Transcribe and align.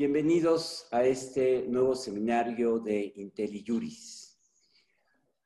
Bienvenidos 0.00 0.88
a 0.92 1.04
este 1.04 1.66
nuevo 1.68 1.94
seminario 1.94 2.78
de 2.78 3.12
IntelliJuris. 3.16 4.40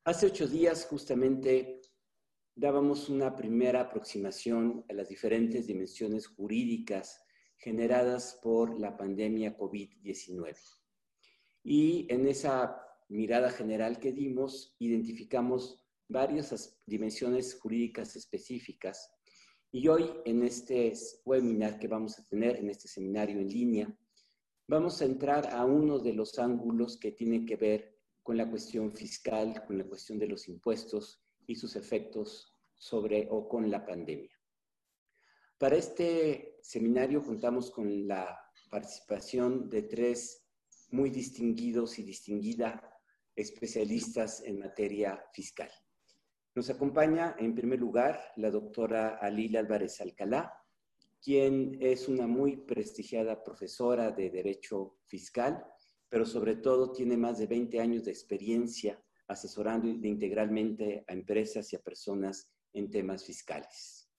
Hace 0.04 0.26
ocho 0.26 0.46
días 0.46 0.86
justamente 0.86 1.80
dábamos 2.54 3.08
una 3.08 3.34
primera 3.34 3.80
aproximación 3.80 4.84
a 4.88 4.92
las 4.92 5.08
diferentes 5.08 5.66
dimensiones 5.66 6.28
jurídicas 6.28 7.20
generadas 7.56 8.38
por 8.44 8.78
la 8.78 8.96
pandemia 8.96 9.58
COVID-19. 9.58 10.56
Y 11.64 12.06
en 12.08 12.28
esa 12.28 12.80
mirada 13.08 13.50
general 13.50 13.98
que 13.98 14.12
dimos, 14.12 14.76
identificamos 14.78 15.84
varias 16.08 16.80
dimensiones 16.86 17.58
jurídicas 17.58 18.14
específicas. 18.14 19.10
Y 19.72 19.88
hoy, 19.88 20.12
en 20.24 20.44
este 20.44 20.92
webinar 21.24 21.80
que 21.80 21.88
vamos 21.88 22.20
a 22.20 22.24
tener, 22.24 22.54
en 22.54 22.70
este 22.70 22.86
seminario 22.86 23.40
en 23.40 23.48
línea, 23.48 23.98
vamos 24.66 25.02
a 25.02 25.04
entrar 25.04 25.48
a 25.52 25.64
uno 25.64 25.98
de 25.98 26.12
los 26.12 26.38
ángulos 26.38 26.98
que 26.98 27.12
tiene 27.12 27.44
que 27.44 27.56
ver 27.56 27.98
con 28.22 28.36
la 28.36 28.48
cuestión 28.48 28.92
fiscal, 28.92 29.64
con 29.66 29.76
la 29.76 29.84
cuestión 29.84 30.18
de 30.18 30.28
los 30.28 30.48
impuestos 30.48 31.22
y 31.46 31.56
sus 31.56 31.76
efectos 31.76 32.54
sobre 32.74 33.28
o 33.30 33.48
con 33.48 33.70
la 33.70 33.84
pandemia. 33.84 34.30
Para 35.58 35.76
este 35.76 36.58
seminario 36.62 37.22
contamos 37.22 37.70
con 37.70 38.08
la 38.08 38.38
participación 38.70 39.68
de 39.68 39.82
tres 39.82 40.46
muy 40.90 41.10
distinguidos 41.10 41.98
y 41.98 42.02
distinguida 42.02 42.90
especialistas 43.36 44.42
en 44.42 44.60
materia 44.60 45.22
fiscal. 45.32 45.70
Nos 46.54 46.70
acompaña 46.70 47.34
en 47.38 47.54
primer 47.54 47.80
lugar 47.80 48.32
la 48.36 48.50
doctora 48.50 49.18
Alila 49.20 49.60
Álvarez 49.60 50.00
Alcalá, 50.00 50.52
quien 51.24 51.78
es 51.80 52.06
una 52.06 52.26
muy 52.26 52.54
prestigiada 52.54 53.42
profesora 53.42 54.10
de 54.10 54.28
Derecho 54.28 54.98
Fiscal, 55.06 55.64
pero 56.10 56.26
sobre 56.26 56.56
todo 56.56 56.92
tiene 56.92 57.16
más 57.16 57.38
de 57.38 57.46
20 57.46 57.80
años 57.80 58.04
de 58.04 58.10
experiencia 58.10 59.02
asesorando 59.26 59.88
integralmente 59.88 61.02
a 61.08 61.14
empresas 61.14 61.72
y 61.72 61.76
a 61.76 61.82
personas 61.82 62.52
en 62.74 62.90
temas 62.90 63.24
fiscales. 63.24 64.10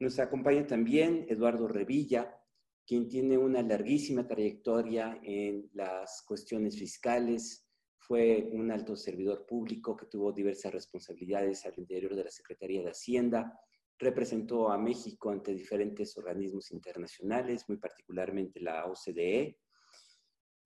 Nos 0.00 0.18
acompaña 0.18 0.66
también 0.66 1.26
Eduardo 1.28 1.68
Revilla, 1.68 2.36
quien 2.84 3.06
tiene 3.06 3.38
una 3.38 3.62
larguísima 3.62 4.26
trayectoria 4.26 5.20
en 5.22 5.70
las 5.74 6.22
cuestiones 6.26 6.76
fiscales, 6.76 7.68
fue 7.98 8.48
un 8.52 8.72
alto 8.72 8.96
servidor 8.96 9.46
público 9.46 9.96
que 9.96 10.06
tuvo 10.06 10.32
diversas 10.32 10.72
responsabilidades 10.72 11.64
al 11.66 11.74
interior 11.78 12.16
de 12.16 12.24
la 12.24 12.30
Secretaría 12.30 12.82
de 12.82 12.90
Hacienda, 12.90 13.60
representó 13.98 14.70
a 14.70 14.78
México 14.78 15.30
ante 15.30 15.54
diferentes 15.54 16.16
organismos 16.16 16.70
internacionales, 16.70 17.64
muy 17.68 17.78
particularmente 17.78 18.60
la 18.60 18.86
OCDE. 18.86 19.58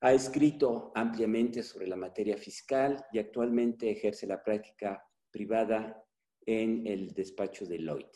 Ha 0.01 0.13
escrito 0.13 0.93
ampliamente 0.95 1.63
sobre 1.63 1.87
la 1.87 1.97
materia 1.97 2.37
fiscal 2.37 3.05
y 3.13 3.19
actualmente 3.19 3.91
ejerce 3.91 4.27
la 4.27 4.43
práctica 4.43 5.05
privada 5.31 6.03
en 6.47 6.87
el 6.87 7.13
despacho 7.13 7.67
de 7.67 7.79
Lloyd. 7.79 8.07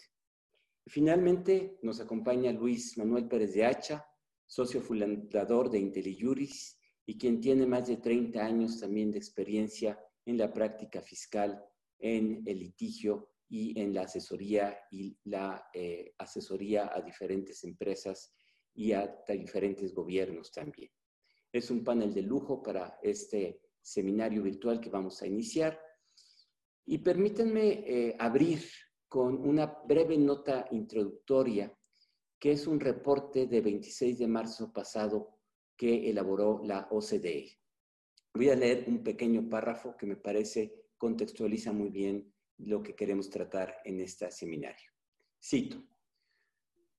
Finalmente 0.87 1.79
nos 1.83 2.01
acompaña 2.01 2.53
Luis 2.53 2.99
Manuel 2.99 3.29
Pérez 3.29 3.55
de 3.55 3.65
Hacha, 3.65 4.07
socio 4.47 4.81
fundador 4.81 5.71
de 5.71 5.79
IntelliJuris 5.79 6.79
y 7.07 7.19
quien 7.19 7.41
tiene 7.41 7.67
más 7.67 7.87
de 7.87 7.99
30 7.99 8.45
años 8.45 8.81
también 8.81 9.11
de 9.11 9.19
experiencia 9.19 9.99
en 10.27 10.39
la 10.39 10.53
práctica 10.53 11.01
fiscal, 11.01 11.63
en 11.99 12.43
el 12.47 12.59
litigio 12.59 13.34
y 13.57 13.81
en 13.81 13.95
la 13.95 14.03
asesoría 14.03 14.77
y 14.91 15.17
la 15.27 15.69
eh, 15.73 16.13
asesoría 16.19 16.91
a 16.93 17.01
diferentes 17.01 17.63
empresas 17.63 18.35
y 18.75 18.91
a 18.91 19.23
diferentes 19.29 19.95
gobiernos 19.95 20.51
también. 20.51 20.91
Es 21.53 21.71
un 21.71 21.85
panel 21.85 22.13
de 22.13 22.23
lujo 22.23 22.61
para 22.61 22.99
este 23.01 23.61
seminario 23.81 24.43
virtual 24.43 24.81
que 24.81 24.91
vamos 24.91 25.23
a 25.23 25.29
iniciar. 25.29 25.81
Y 26.85 26.99
permítanme 26.99 27.85
eh, 27.87 28.17
abrir 28.19 28.61
con 29.07 29.37
una 29.49 29.67
breve 29.87 30.19
nota 30.19 30.67
introductoria, 30.73 31.73
que 32.41 32.51
es 32.51 32.67
un 32.67 32.81
reporte 32.81 33.47
de 33.47 33.61
26 33.61 34.19
de 34.19 34.27
marzo 34.27 34.73
pasado 34.73 35.39
que 35.77 36.11
elaboró 36.11 36.61
la 36.65 36.89
OCDE. 36.91 37.57
Voy 38.35 38.51
a 38.51 38.57
leer 38.57 38.87
un 38.89 39.05
pequeño 39.05 39.49
párrafo 39.49 39.97
que 39.97 40.07
me 40.07 40.17
parece 40.17 40.89
contextualiza 40.99 41.73
muy 41.73 41.91
bien 41.91 42.34
lo 42.59 42.83
que 42.83 42.95
queremos 42.95 43.31
tratar 43.31 43.77
en 43.85 44.01
este 44.01 44.31
seminario. 44.31 44.91
Cito. 45.43 45.83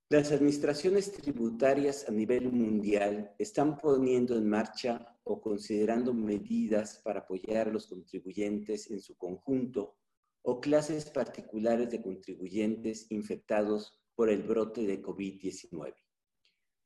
Las 0.09 0.31
administraciones 0.31 1.11
tributarias 1.11 2.07
a 2.07 2.11
nivel 2.11 2.51
mundial 2.51 3.33
están 3.39 3.75
poniendo 3.77 4.37
en 4.37 4.47
marcha 4.47 5.17
o 5.23 5.41
considerando 5.41 6.13
medidas 6.13 7.01
para 7.03 7.21
apoyar 7.21 7.67
a 7.67 7.71
los 7.71 7.87
contribuyentes 7.87 8.91
en 8.91 9.01
su 9.01 9.17
conjunto 9.17 9.97
o 10.43 10.61
clases 10.61 11.09
particulares 11.09 11.89
de 11.89 12.03
contribuyentes 12.03 13.07
infectados 13.09 13.99
por 14.13 14.29
el 14.29 14.43
brote 14.43 14.85
de 14.85 15.01
COVID-19. 15.01 15.95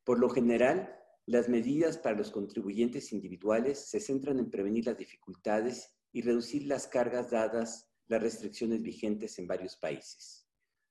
Por 0.06 0.20
lo 0.20 0.30
general, 0.30 0.96
las 1.26 1.50
medidas 1.50 1.98
para 1.98 2.16
los 2.16 2.32
contribuyentes 2.32 3.12
individuales 3.12 3.90
se 3.90 4.00
centran 4.00 4.40
en 4.40 4.50
prevenir 4.50 4.86
las 4.86 4.98
dificultades 4.98 5.94
y 6.14 6.22
reducir 6.22 6.68
las 6.68 6.88
cargas 6.88 7.32
dadas 7.32 7.89
las 8.10 8.22
restricciones 8.22 8.82
vigentes 8.82 9.40
en 9.40 9.48
varios 9.48 9.78
países. 9.78 10.48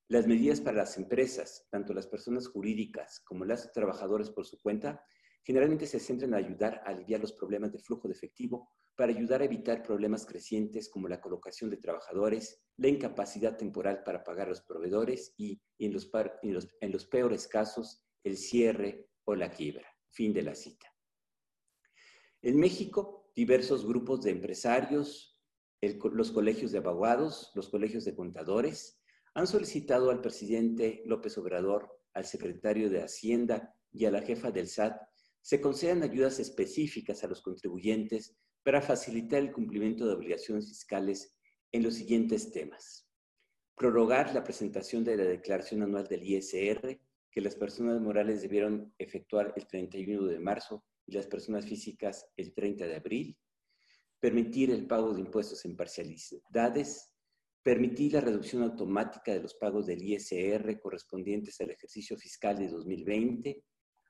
Las 0.09 0.27
medidas 0.27 0.61
para 0.61 0.79
las 0.79 0.97
empresas, 0.97 1.67
tanto 1.71 1.93
las 1.93 2.07
personas 2.07 2.49
jurídicas 2.49 3.21
como 3.21 3.45
las 3.45 3.71
trabajadores 3.73 4.31
por 4.31 4.47
su 4.47 4.59
cuenta, 4.59 5.05
generalmente 5.43 5.87
se 5.87 6.01
centran 6.01 6.33
en 6.33 6.45
ayudar 6.45 6.83
a 6.87 6.91
aliviar 6.91 7.21
los 7.21 7.33
problemas 7.33 7.73
de 7.73 7.79
flujo 7.79 8.09
de 8.09 8.15
efectivo 8.15 8.71
para 8.97 9.13
ayudar 9.13 9.43
a 9.43 9.45
evitar 9.45 9.83
problemas 9.83 10.25
crecientes 10.27 10.89
como 10.89 11.09
la 11.09 11.21
colocación 11.21 11.71
de 11.71 11.77
trabajadores, 11.77 12.63
la 12.77 12.89
incapacidad 12.89 13.57
temporal 13.57 14.03
para 14.05 14.25
pagar 14.25 14.47
a 14.47 14.51
los 14.51 14.63
proveedores 14.63 15.35
y, 15.37 15.61
en, 15.79 15.93
los, 15.93 16.11
en 16.43 16.93
los 16.93 17.07
peores 17.07 17.47
casos, 17.47 18.03
el 18.25 18.37
cierre 18.37 19.09
o 19.25 19.35
la 19.35 19.51
quiebra. 19.51 19.87
Fin 20.11 20.33
de 20.33 20.43
la 20.43 20.55
cita. 20.55 20.87
En 22.43 22.59
México, 22.59 23.31
diversos 23.35 23.87
grupos 23.87 24.23
de 24.23 24.31
empresarios, 24.31 25.28
los 25.81 26.33
colegios 26.33 26.73
de 26.73 26.79
abogados, 26.79 27.53
los 27.55 27.69
colegios 27.69 28.05
de 28.05 28.15
contadores, 28.15 29.01
han 29.35 29.47
solicitado 29.47 30.11
al 30.11 30.21
presidente 30.21 31.03
López 31.07 31.39
Obrador, 31.39 32.01
al 32.15 32.25
secretario 32.25 32.91
de 32.91 33.03
Hacienda 33.03 33.75
y 33.93 34.05
a 34.05 34.11
la 34.11 34.23
jefa 34.23 34.51
del 34.51 34.67
SAT 34.67 35.01
se 35.41 35.61
concedan 35.61 36.03
ayudas 36.03 36.41
específicas 36.41 37.23
a 37.23 37.29
los 37.29 37.41
contribuyentes 37.43 38.37
para 38.65 38.83
facilitar 38.83 39.41
el 39.41 39.53
cumplimiento 39.53 40.07
de 40.07 40.15
obligaciones 40.15 40.69
fiscales 40.69 41.37
en 41.73 41.85
los 41.85 41.95
siguientes 41.95 42.51
temas. 42.51 43.09
Prorrogar 43.77 44.35
la 44.35 44.43
presentación 44.43 45.05
de 45.05 45.17
la 45.17 45.25
declaración 45.25 45.83
anual 45.83 46.09
del 46.09 46.25
ISR, 46.25 47.01
que 47.31 47.41
las 47.41 47.55
personas 47.55 48.01
morales 48.01 48.43
debieron 48.43 48.93
efectuar 48.99 49.55
el 49.57 49.67
31 49.67 50.27
de 50.27 50.41
marzo 50.41 50.85
y 51.07 51.13
las 51.13 51.27
personas 51.27 51.65
físicas 51.65 52.27
el 52.37 52.53
30 52.53 52.87
de 52.87 52.97
abril 52.97 53.39
permitir 54.21 54.71
el 54.71 54.87
pago 54.87 55.15
de 55.15 55.21
impuestos 55.21 55.65
en 55.65 55.77
parcialidades, 55.77 57.13
permitir 57.63 58.15
la 58.15 58.21
reducción 58.21 58.63
automática 58.63 59.33
de 59.33 59.43
los 59.43 59.55
pagos 59.55 59.87
del 59.87 60.03
ISR 60.03 60.81
correspondientes 60.81 61.61
al 61.61 61.71
ejercicio 61.71 62.17
fiscal 62.17 62.59
de 62.59 62.69
2020, 62.69 63.65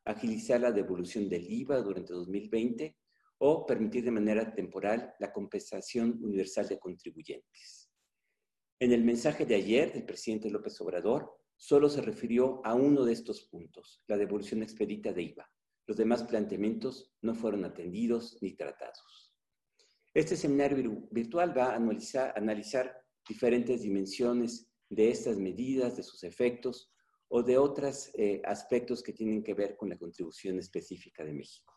agilizar 0.04 0.60
la 0.60 0.72
devolución 0.72 1.28
del 1.28 1.50
IVA 1.50 1.82
durante 1.82 2.12
2020 2.12 2.96
o 3.38 3.66
permitir 3.66 4.04
de 4.04 4.10
manera 4.10 4.54
temporal 4.54 5.14
la 5.18 5.32
compensación 5.32 6.18
universal 6.22 6.68
de 6.68 6.78
contribuyentes. 6.78 7.90
En 8.80 8.92
el 8.92 9.04
mensaje 9.04 9.44
de 9.44 9.56
ayer 9.56 9.92
del 9.92 10.04
presidente 10.04 10.50
López 10.50 10.80
Obrador, 10.80 11.36
solo 11.56 11.88
se 11.88 12.00
refirió 12.00 12.60
a 12.64 12.74
uno 12.74 13.04
de 13.04 13.12
estos 13.12 13.48
puntos, 13.48 14.02
la 14.06 14.16
devolución 14.16 14.62
expedita 14.62 15.12
de 15.12 15.22
IVA. 15.22 15.50
Los 15.86 15.96
demás 15.96 16.22
planteamientos 16.24 17.12
no 17.22 17.34
fueron 17.34 17.64
atendidos 17.64 18.38
ni 18.40 18.54
tratados. 18.54 19.27
Este 20.18 20.36
seminario 20.36 21.06
virtual 21.12 21.56
va 21.56 21.66
a 21.66 21.76
analizar, 21.76 23.04
diferentes 23.28 23.82
dimensiones 23.82 24.68
de 24.90 25.10
estas 25.12 25.38
medidas, 25.38 25.96
de 25.96 26.02
sus 26.02 26.24
efectos 26.24 26.92
o 27.28 27.44
de 27.44 27.56
otros 27.56 28.10
eh, 28.14 28.42
aspectos 28.44 29.00
que 29.00 29.12
tienen 29.12 29.44
que 29.44 29.54
ver 29.54 29.76
con 29.76 29.90
la 29.90 29.96
contribución 29.96 30.58
específica 30.58 31.24
de 31.24 31.34
México. 31.34 31.72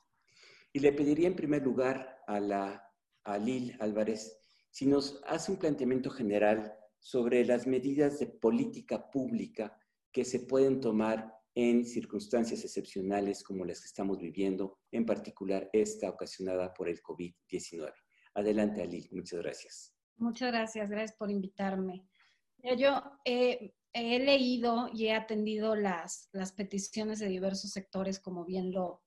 Y 0.73 0.79
le 0.79 0.91
pediría 0.91 1.27
en 1.27 1.35
primer 1.35 1.61
lugar 1.61 2.17
a, 2.25 2.39
la, 2.39 2.83
a 3.25 3.37
Lil 3.37 3.77
Álvarez 3.79 4.35
si 4.71 4.87
nos 4.87 5.21
hace 5.27 5.51
un 5.51 5.59
planteamiento 5.59 6.09
general 6.09 6.73
sobre 6.97 7.45
las 7.45 7.67
medidas 7.67 8.17
de 8.17 8.25
política 8.25 9.11
pública 9.11 9.77
que 10.11 10.25
se 10.25 10.39
pueden 10.39 10.81
tomar 10.81 11.31
en 11.53 11.85
circunstancias 11.85 12.63
excepcionales 12.63 13.43
como 13.43 13.65
las 13.65 13.81
que 13.81 13.87
estamos 13.87 14.17
viviendo, 14.17 14.79
en 14.91 15.05
particular 15.05 15.69
esta 15.73 16.09
ocasionada 16.09 16.73
por 16.73 16.89
el 16.89 17.03
COVID-19. 17.03 17.93
Adelante, 18.33 18.81
Ali. 18.81 19.07
Muchas 19.11 19.39
gracias. 19.39 19.93
Muchas 20.17 20.51
gracias. 20.51 20.89
Gracias 20.89 21.17
por 21.17 21.31
invitarme. 21.31 22.05
Yo 22.77 23.01
he 23.23 23.73
leído 23.93 24.89
y 24.93 25.07
he 25.07 25.13
atendido 25.13 25.75
las, 25.75 26.29
las 26.31 26.51
peticiones 26.51 27.19
de 27.19 27.27
diversos 27.27 27.71
sectores, 27.71 28.19
como 28.19 28.45
bien 28.45 28.71
lo, 28.71 29.03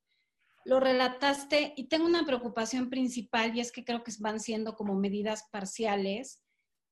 lo 0.65 0.81
relataste 0.81 1.75
y 1.77 1.89
tengo 1.89 2.07
una 2.07 2.25
preocupación 2.25 2.89
principal 2.89 3.57
y 3.57 3.61
es 3.61 3.71
que 3.71 3.85
creo 3.85 4.03
que 4.03 4.13
van 4.19 4.41
siendo 4.41 4.75
como 4.75 4.95
medidas 4.95 5.45
parciales 5.53 6.43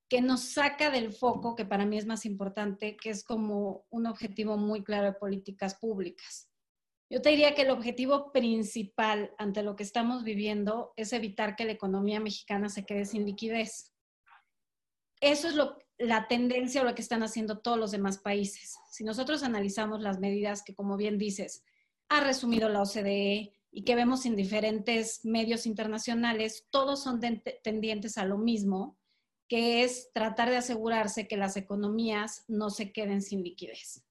que 0.09 0.21
nos 0.21 0.43
saca 0.43 0.91
del 0.91 1.11
foco, 1.11 1.55
que 1.55 1.65
para 1.65 1.87
mí 1.87 1.97
es 1.97 2.05
más 2.05 2.27
importante, 2.27 2.99
que 2.99 3.09
es 3.09 3.25
como 3.25 3.87
un 3.89 4.07
objetivo 4.07 4.59
muy 4.59 4.85
claro 4.85 5.07
de 5.07 5.15
políticas 5.15 5.75
públicas. 5.75 6.52
Yo 7.13 7.21
te 7.21 7.29
diría 7.29 7.55
que 7.55 7.61
el 7.61 7.71
objetivo 7.71 8.33
principal 8.33 9.35
ante 9.37 9.63
lo 9.63 9.77
que 9.77 9.83
estamos 9.83 10.25
viviendo 10.25 10.95
es 10.97 11.13
evitar 11.13 11.57
que 11.57 11.67
la 11.67 11.73
economía 11.73 12.21
mexicana 12.21 12.71
se 12.71 12.87
quede 12.87 13.05
sin 13.05 13.27
liquidez. 13.27 13.93
Eso 15.21 15.49
es 15.49 15.55
la 15.99 16.27
tendencia 16.27 16.81
o 16.81 16.85
lo 16.85 16.95
que 16.95 17.03
están 17.03 17.23
haciendo 17.23 17.59
todos 17.59 17.79
los 17.79 17.91
demás 17.91 18.17
países. 18.17 18.79
Si 18.91 19.05
nosotros 19.05 19.43
analizamos 19.43 20.01
las 20.01 20.21
medidas 20.21 20.63
que, 20.63 20.75
como 20.75 20.97
bien 20.97 21.19
dices, 21.19 21.63
ha 22.09 22.25
resumido 22.25 22.71
la 22.71 22.81
OCDE, 22.81 23.53
y 23.75 23.85
que 23.85 23.95
vemos 23.95 24.25
en 24.25 24.35
diferentes 24.35 25.23
medios 25.23 25.67
internacionales, 25.67 26.67
todos 26.71 27.03
son 27.03 27.21
tendientes 27.63 28.17
a 28.17 28.25
lo 28.25 28.39
mismo, 28.39 28.99
que 29.49 29.85
es 29.85 30.11
tratar 30.15 30.49
de 30.49 30.57
asegurarse 30.57 31.29
que 31.29 31.37
las 31.37 31.59
economías 31.59 32.47
no 32.49 32.71
se 32.71 32.91
queden 32.91 33.21
sin 33.21 33.43
liquidez. 33.43 34.03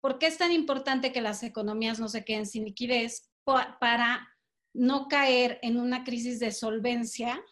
¿Por 0.00 0.18
qué 0.18 0.26
es 0.26 0.38
tan 0.38 0.52
importante 0.52 1.12
que 1.12 1.20
las 1.20 1.42
economías 1.42 2.00
no 2.00 2.08
se 2.08 2.24
queden 2.24 2.46
sin 2.46 2.64
liquidez? 2.64 3.30
Para 3.44 4.28
no 4.72 5.08
caer 5.08 5.58
en 5.62 5.78
una 5.78 6.04
crisis 6.04 6.38
de 6.38 6.52
solvencia 6.52 7.42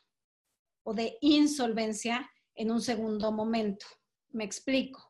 o 0.84 0.94
de 0.94 1.18
insolvencia 1.20 2.30
en 2.54 2.70
un 2.70 2.80
segundo 2.80 3.32
momento. 3.32 3.86
Me 4.30 4.44
explico. 4.44 5.06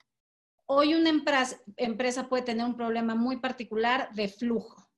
Hoy 0.67 0.95
una 0.95 1.11
empresa 1.11 2.29
puede 2.29 2.43
tener 2.43 2.65
un 2.67 2.77
problema 2.77 3.15
muy 3.15 3.39
particular 3.39 4.13
de 4.15 4.29
flujo 4.29 4.89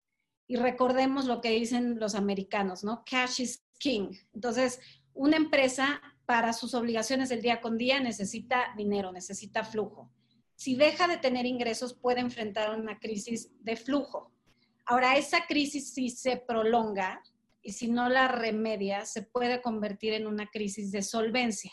y 0.47 0.57
recordemos 0.57 1.27
lo 1.27 1.41
que 1.41 1.51
dicen 1.51 2.01
los 2.01 2.15
americanos, 2.15 2.83
¿no? 2.83 3.05
Cash 3.09 3.41
is 3.41 3.65
king. 3.79 4.13
Entonces, 4.33 4.81
una 5.15 5.37
empresa 5.37 6.03
para 6.27 6.53
sus 6.53 6.75
obligaciones 6.75 7.29
del 7.29 7.41
día 7.41 7.61
con 7.61 7.79
día 7.79 8.01
necesita 8.01 8.75
dinero, 8.77 9.13
necesita 9.13 9.65
flujo. 9.65 10.13
Si 10.61 10.77
deja 10.77 11.09
de 11.09 11.17
tener 11.17 11.47
ingresos, 11.47 11.95
puede 11.95 12.21
enfrentar 12.21 12.79
una 12.79 12.99
crisis 12.99 13.51
de 13.61 13.77
flujo. 13.77 14.31
Ahora, 14.85 15.17
esa 15.17 15.47
crisis 15.47 15.95
si 15.95 16.11
se 16.11 16.37
prolonga 16.37 17.23
y 17.63 17.73
si 17.73 17.89
no 17.91 18.11
la 18.11 18.29
remedia, 18.29 19.07
se 19.07 19.23
puede 19.23 19.63
convertir 19.63 20.13
en 20.13 20.27
una 20.27 20.49
crisis 20.49 20.93
de 20.93 21.01
solvencia. 21.01 21.73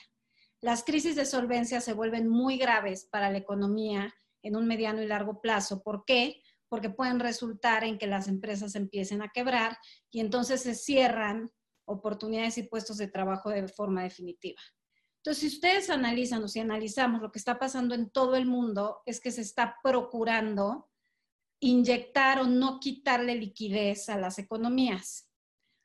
Las 0.61 0.85
crisis 0.85 1.17
de 1.17 1.25
solvencia 1.25 1.81
se 1.81 1.91
vuelven 1.91 2.29
muy 2.29 2.57
graves 2.57 3.03
para 3.11 3.29
la 3.29 3.39
economía 3.39 4.15
en 4.41 4.55
un 4.55 4.65
mediano 4.65 5.01
y 5.01 5.07
largo 5.07 5.41
plazo. 5.41 5.83
¿Por 5.83 6.05
qué? 6.05 6.41
porque 6.69 6.89
pueden 6.89 7.19
resultar 7.19 7.83
en 7.83 7.97
que 7.97 8.07
las 8.07 8.27
empresas 8.27 8.75
empiecen 8.75 9.21
a 9.21 9.29
quebrar 9.29 9.77
y 10.11 10.19
entonces 10.19 10.61
se 10.61 10.75
cierran 10.75 11.49
oportunidades 11.85 12.57
y 12.57 12.63
puestos 12.63 12.97
de 12.97 13.07
trabajo 13.07 13.49
de 13.49 13.67
forma 13.69 14.03
definitiva. 14.03 14.61
Entonces, 15.27 15.51
si 15.51 15.55
ustedes 15.57 15.89
analizan 15.89 16.41
o 16.41 16.47
si 16.47 16.61
analizamos 16.61 17.21
lo 17.21 17.33
que 17.33 17.39
está 17.39 17.59
pasando 17.59 17.93
en 17.93 18.09
todo 18.09 18.37
el 18.37 18.45
mundo, 18.45 19.01
es 19.05 19.19
que 19.19 19.29
se 19.29 19.41
está 19.41 19.75
procurando 19.83 20.89
inyectar 21.59 22.39
o 22.39 22.45
no 22.45 22.79
quitarle 22.79 23.35
liquidez 23.35 24.07
a 24.07 24.17
las 24.17 24.39
economías. 24.39 25.29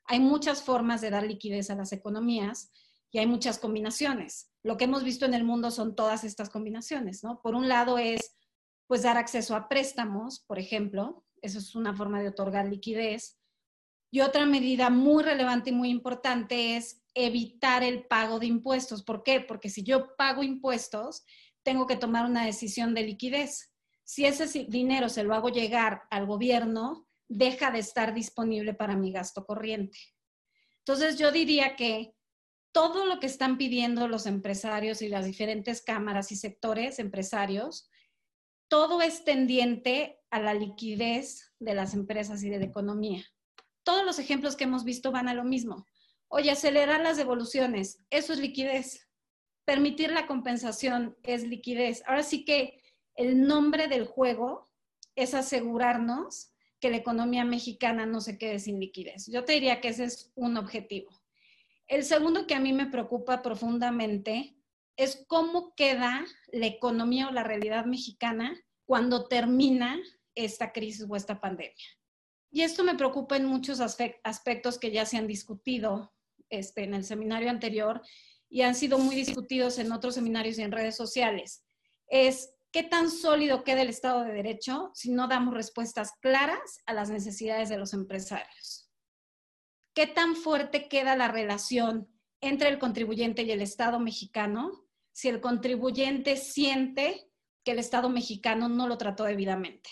Hay 0.05 0.21
muchas 0.21 0.63
formas 0.63 1.01
de 1.01 1.09
dar 1.09 1.23
liquidez 1.23 1.69
a 1.69 1.75
las 1.75 1.91
economías 1.91 2.71
y 3.11 3.19
hay 3.19 3.27
muchas 3.27 3.59
combinaciones. 3.59 4.49
Lo 4.63 4.77
que 4.77 4.85
hemos 4.85 5.03
visto 5.03 5.25
en 5.25 5.33
el 5.33 5.43
mundo 5.43 5.71
son 5.71 5.93
todas 5.93 6.23
estas 6.23 6.49
combinaciones, 6.49 7.21
¿no? 7.21 7.41
Por 7.41 7.53
un 7.53 7.67
lado 7.67 7.97
es 7.97 8.37
pues 8.87 9.03
dar 9.03 9.17
acceso 9.17 9.57
a 9.57 9.67
préstamos, 9.67 10.39
por 10.47 10.57
ejemplo, 10.57 11.25
eso 11.41 11.57
es 11.59 11.75
una 11.75 11.93
forma 11.93 12.21
de 12.21 12.29
otorgar 12.29 12.69
liquidez. 12.69 13.37
Y 14.13 14.21
otra 14.21 14.45
medida 14.45 14.91
muy 14.91 15.23
relevante 15.23 15.71
y 15.71 15.73
muy 15.73 15.89
importante 15.89 16.77
es 16.77 17.01
evitar 17.15 17.83
el 17.83 18.05
pago 18.05 18.37
de 18.37 18.45
impuestos. 18.45 19.01
¿Por 19.01 19.23
qué? 19.23 19.39
Porque 19.39 19.71
si 19.71 19.81
yo 19.81 20.15
pago 20.15 20.43
impuestos, 20.43 21.25
tengo 21.63 21.87
que 21.87 21.95
tomar 21.95 22.27
una 22.27 22.45
decisión 22.45 22.93
de 22.93 23.01
liquidez. 23.01 23.73
Si 24.03 24.23
ese 24.25 24.65
dinero 24.65 25.09
se 25.09 25.23
lo 25.23 25.33
hago 25.33 25.49
llegar 25.49 26.03
al 26.11 26.27
gobierno, 26.27 27.07
deja 27.27 27.71
de 27.71 27.79
estar 27.79 28.13
disponible 28.13 28.75
para 28.75 28.95
mi 28.95 29.11
gasto 29.11 29.47
corriente. 29.47 29.97
Entonces 30.85 31.17
yo 31.17 31.31
diría 31.31 31.75
que 31.75 32.13
todo 32.71 33.07
lo 33.07 33.19
que 33.19 33.25
están 33.25 33.57
pidiendo 33.57 34.07
los 34.07 34.27
empresarios 34.27 35.01
y 35.01 35.07
las 35.07 35.25
diferentes 35.25 35.81
cámaras 35.81 36.31
y 36.31 36.35
sectores 36.35 36.99
empresarios 36.99 37.89
todo 38.67 39.01
es 39.01 39.23
tendiente 39.23 40.19
a 40.29 40.39
la 40.39 40.53
liquidez 40.53 41.51
de 41.57 41.73
las 41.73 41.95
empresas 41.95 42.43
y 42.43 42.51
de 42.51 42.59
la 42.59 42.65
economía. 42.65 43.25
Todos 43.83 44.05
los 44.05 44.19
ejemplos 44.19 44.55
que 44.55 44.63
hemos 44.63 44.83
visto 44.83 45.11
van 45.11 45.27
a 45.27 45.33
lo 45.33 45.43
mismo. 45.43 45.87
Oye, 46.27 46.51
acelerar 46.51 47.01
las 47.01 47.17
devoluciones, 47.17 47.99
eso 48.09 48.33
es 48.33 48.39
liquidez. 48.39 49.07
Permitir 49.65 50.11
la 50.11 50.27
compensación 50.27 51.15
es 51.23 51.43
liquidez. 51.43 52.03
Ahora 52.07 52.23
sí 52.23 52.43
que 52.43 52.81
el 53.15 53.45
nombre 53.45 53.87
del 53.87 54.05
juego 54.05 54.69
es 55.15 55.33
asegurarnos 55.33 56.53
que 56.79 56.89
la 56.89 56.97
economía 56.97 57.45
mexicana 57.45 58.05
no 58.05 58.19
se 58.19 58.37
quede 58.37 58.59
sin 58.59 58.79
liquidez. 58.79 59.27
Yo 59.27 59.45
te 59.45 59.53
diría 59.53 59.79
que 59.79 59.89
ese 59.89 60.05
es 60.05 60.31
un 60.35 60.57
objetivo. 60.57 61.11
El 61.87 62.03
segundo 62.03 62.47
que 62.47 62.55
a 62.55 62.59
mí 62.59 62.73
me 62.73 62.87
preocupa 62.87 63.41
profundamente 63.41 64.57
es 64.97 65.23
cómo 65.27 65.73
queda 65.75 66.25
la 66.51 66.65
economía 66.65 67.27
o 67.27 67.31
la 67.31 67.43
realidad 67.43 67.85
mexicana 67.85 68.59
cuando 68.85 69.27
termina 69.27 69.99
esta 70.35 70.71
crisis 70.71 71.05
o 71.07 71.15
esta 71.15 71.39
pandemia. 71.39 71.85
Y 72.53 72.61
esto 72.61 72.83
me 72.83 72.93
preocupa 72.93 73.35
en 73.35 73.45
muchos 73.45 73.79
aspectos 73.81 74.77
que 74.77 74.91
ya 74.91 75.07
se 75.07 75.17
han 75.17 75.25
discutido 75.25 76.13
este, 76.49 76.83
en 76.83 76.93
el 76.93 77.03
seminario 77.03 77.49
anterior 77.49 78.01
y 78.47 78.61
han 78.61 78.75
sido 78.75 78.99
muy 78.99 79.15
discutidos 79.15 79.79
en 79.79 79.91
otros 79.91 80.13
seminarios 80.13 80.59
y 80.59 80.61
en 80.61 80.71
redes 80.71 80.95
sociales. 80.95 81.65
Es 82.07 82.53
qué 82.71 82.83
tan 82.83 83.09
sólido 83.09 83.63
queda 83.63 83.81
el 83.81 83.89
Estado 83.89 84.23
de 84.23 84.33
Derecho 84.33 84.91
si 84.93 85.11
no 85.11 85.27
damos 85.27 85.55
respuestas 85.55 86.11
claras 86.21 86.77
a 86.85 86.93
las 86.93 87.09
necesidades 87.09 87.69
de 87.69 87.79
los 87.79 87.91
empresarios. 87.95 88.87
¿Qué 89.95 90.05
tan 90.05 90.35
fuerte 90.35 90.87
queda 90.87 91.15
la 91.15 91.29
relación 91.29 92.07
entre 92.39 92.69
el 92.69 92.77
contribuyente 92.77 93.41
y 93.41 93.51
el 93.51 93.63
Estado 93.63 93.99
mexicano 93.99 94.85
si 95.11 95.27
el 95.27 95.41
contribuyente 95.41 96.37
siente 96.37 97.31
que 97.63 97.71
el 97.71 97.79
Estado 97.79 98.09
mexicano 98.09 98.69
no 98.69 98.87
lo 98.87 98.97
trató 98.97 99.23
debidamente. 99.23 99.89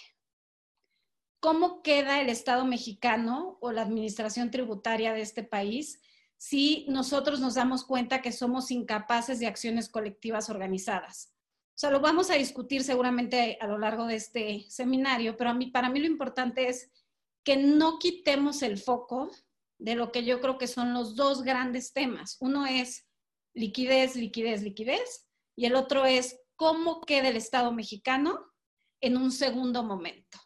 ¿Cómo 1.41 1.81
queda 1.81 2.21
el 2.21 2.29
Estado 2.29 2.65
mexicano 2.65 3.57
o 3.61 3.71
la 3.71 3.81
administración 3.81 4.51
tributaria 4.51 5.11
de 5.11 5.21
este 5.21 5.41
país 5.41 5.99
si 6.37 6.85
nosotros 6.87 7.39
nos 7.39 7.55
damos 7.55 7.83
cuenta 7.83 8.21
que 8.21 8.31
somos 8.31 8.69
incapaces 8.69 9.39
de 9.39 9.47
acciones 9.47 9.89
colectivas 9.89 10.51
organizadas? 10.51 11.33
O 11.69 11.79
sea, 11.81 11.89
lo 11.89 11.99
vamos 11.99 12.29
a 12.29 12.35
discutir 12.35 12.83
seguramente 12.83 13.57
a 13.59 13.65
lo 13.65 13.79
largo 13.79 14.05
de 14.05 14.17
este 14.17 14.65
seminario, 14.69 15.35
pero 15.35 15.49
a 15.49 15.55
mí, 15.55 15.71
para 15.71 15.89
mí 15.89 15.99
lo 15.99 16.05
importante 16.05 16.69
es 16.69 16.91
que 17.43 17.57
no 17.57 17.97
quitemos 17.97 18.61
el 18.61 18.77
foco 18.77 19.31
de 19.79 19.95
lo 19.95 20.11
que 20.11 20.23
yo 20.23 20.41
creo 20.41 20.59
que 20.59 20.67
son 20.67 20.93
los 20.93 21.15
dos 21.15 21.41
grandes 21.41 21.91
temas. 21.91 22.37
Uno 22.39 22.67
es 22.67 23.07
liquidez, 23.55 24.15
liquidez, 24.15 24.61
liquidez, 24.61 25.27
y 25.55 25.65
el 25.65 25.73
otro 25.73 26.05
es 26.05 26.39
cómo 26.55 27.01
queda 27.01 27.29
el 27.29 27.35
Estado 27.35 27.71
mexicano 27.71 28.45
en 28.99 29.17
un 29.17 29.31
segundo 29.31 29.81
momento. 29.81 30.37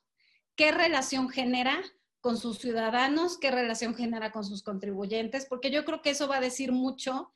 ¿Qué 0.55 0.71
relación 0.71 1.29
genera 1.29 1.81
con 2.21 2.37
sus 2.37 2.59
ciudadanos? 2.59 3.37
¿Qué 3.37 3.51
relación 3.51 3.95
genera 3.95 4.31
con 4.31 4.43
sus 4.43 4.63
contribuyentes? 4.63 5.45
Porque 5.45 5.71
yo 5.71 5.85
creo 5.85 6.01
que 6.01 6.11
eso 6.11 6.27
va 6.27 6.37
a 6.37 6.41
decir 6.41 6.71
mucho 6.71 7.31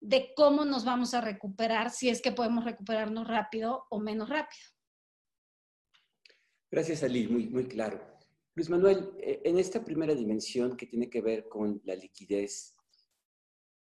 de 0.00 0.32
cómo 0.36 0.64
nos 0.64 0.84
vamos 0.84 1.14
a 1.14 1.20
recuperar, 1.20 1.90
si 1.90 2.08
es 2.08 2.22
que 2.22 2.32
podemos 2.32 2.64
recuperarnos 2.64 3.26
rápido 3.26 3.86
o 3.90 4.00
menos 4.00 4.28
rápido. 4.28 4.62
Gracias, 6.70 7.02
Ali, 7.02 7.26
muy, 7.26 7.66
claro. 7.66 8.00
Luis 8.54 8.68
Manuel, 8.68 9.12
eh, 9.18 9.40
en 9.44 9.58
esta 9.58 9.84
primera 9.84 10.14
dimensión 10.14 10.76
que 10.76 10.86
tiene 10.86 11.08
que 11.08 11.22
ver 11.22 11.48
con 11.48 11.80
la 11.84 11.94
liquidez, 11.94 12.76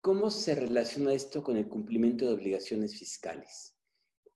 ¿Cómo 0.01 0.31
se 0.31 0.55
relaciona 0.55 1.13
esto 1.13 1.43
con 1.43 1.57
el 1.57 1.69
cumplimiento 1.69 2.25
de 2.25 2.35
obligaciones 2.35 2.97
fiscales? 2.97 3.75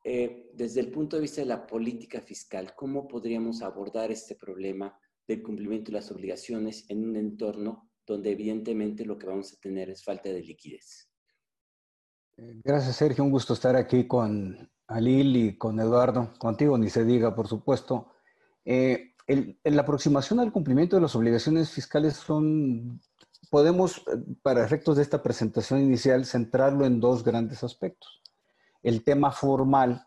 Eh, 0.05 0.51
desde 0.55 0.81
el 0.81 0.91
punto 0.91 1.17
de 1.17 1.23
vista 1.23 1.41
de 1.41 1.47
la 1.47 1.67
política 1.67 2.21
fiscal, 2.21 2.75
¿cómo 2.75 3.07
podríamos 3.07 3.63
abordar 3.63 4.11
este 4.11 4.35
problema 4.35 4.99
del 5.27 5.43
cumplimiento 5.43 5.91
de 5.91 5.99
las 5.99 6.11
obligaciones 6.11 6.85
en 6.89 7.09
un 7.09 7.17
entorno 7.17 7.91
donde 8.05 8.33
evidentemente 8.33 9.05
lo 9.05 9.17
que 9.17 9.27
vamos 9.27 9.53
a 9.53 9.61
tener 9.61 9.91
es 9.91 10.03
falta 10.03 10.29
de 10.29 10.43
liquidez? 10.43 11.09
Eh, 12.37 12.61
gracias, 12.65 12.97
Sergio. 12.97 13.23
Un 13.23 13.31
gusto 13.31 13.55
estar 13.55 13.77
aquí 13.77 14.07
con 14.09 14.71
Alil 14.89 15.37
y 15.37 15.57
con 15.57 15.79
Eduardo. 15.79 16.33
Contigo 16.39 16.77
ni 16.77 16.91
se 16.91 17.05
diga, 17.05 17.35
por 17.35 17.47
supuesto. 17.47 18.13
Eh, 18.65 19.15
la 19.65 19.83
aproximación 19.83 20.41
al 20.41 20.53
cumplimiento 20.53 20.97
de 20.97 21.03
las 21.03 21.15
obligaciones 21.15 21.71
fiscales 21.71 22.15
son 22.15 23.01
podemos, 23.53 24.03
para 24.41 24.65
efectos 24.65 24.97
de 24.97 25.03
esta 25.03 25.23
presentación 25.23 25.83
inicial, 25.83 26.25
centrarlo 26.25 26.87
en 26.87 27.01
dos 27.01 27.23
grandes 27.23 27.63
aspectos. 27.63 28.22
El 28.83 29.05
tema 29.05 29.31
formal, 29.31 30.07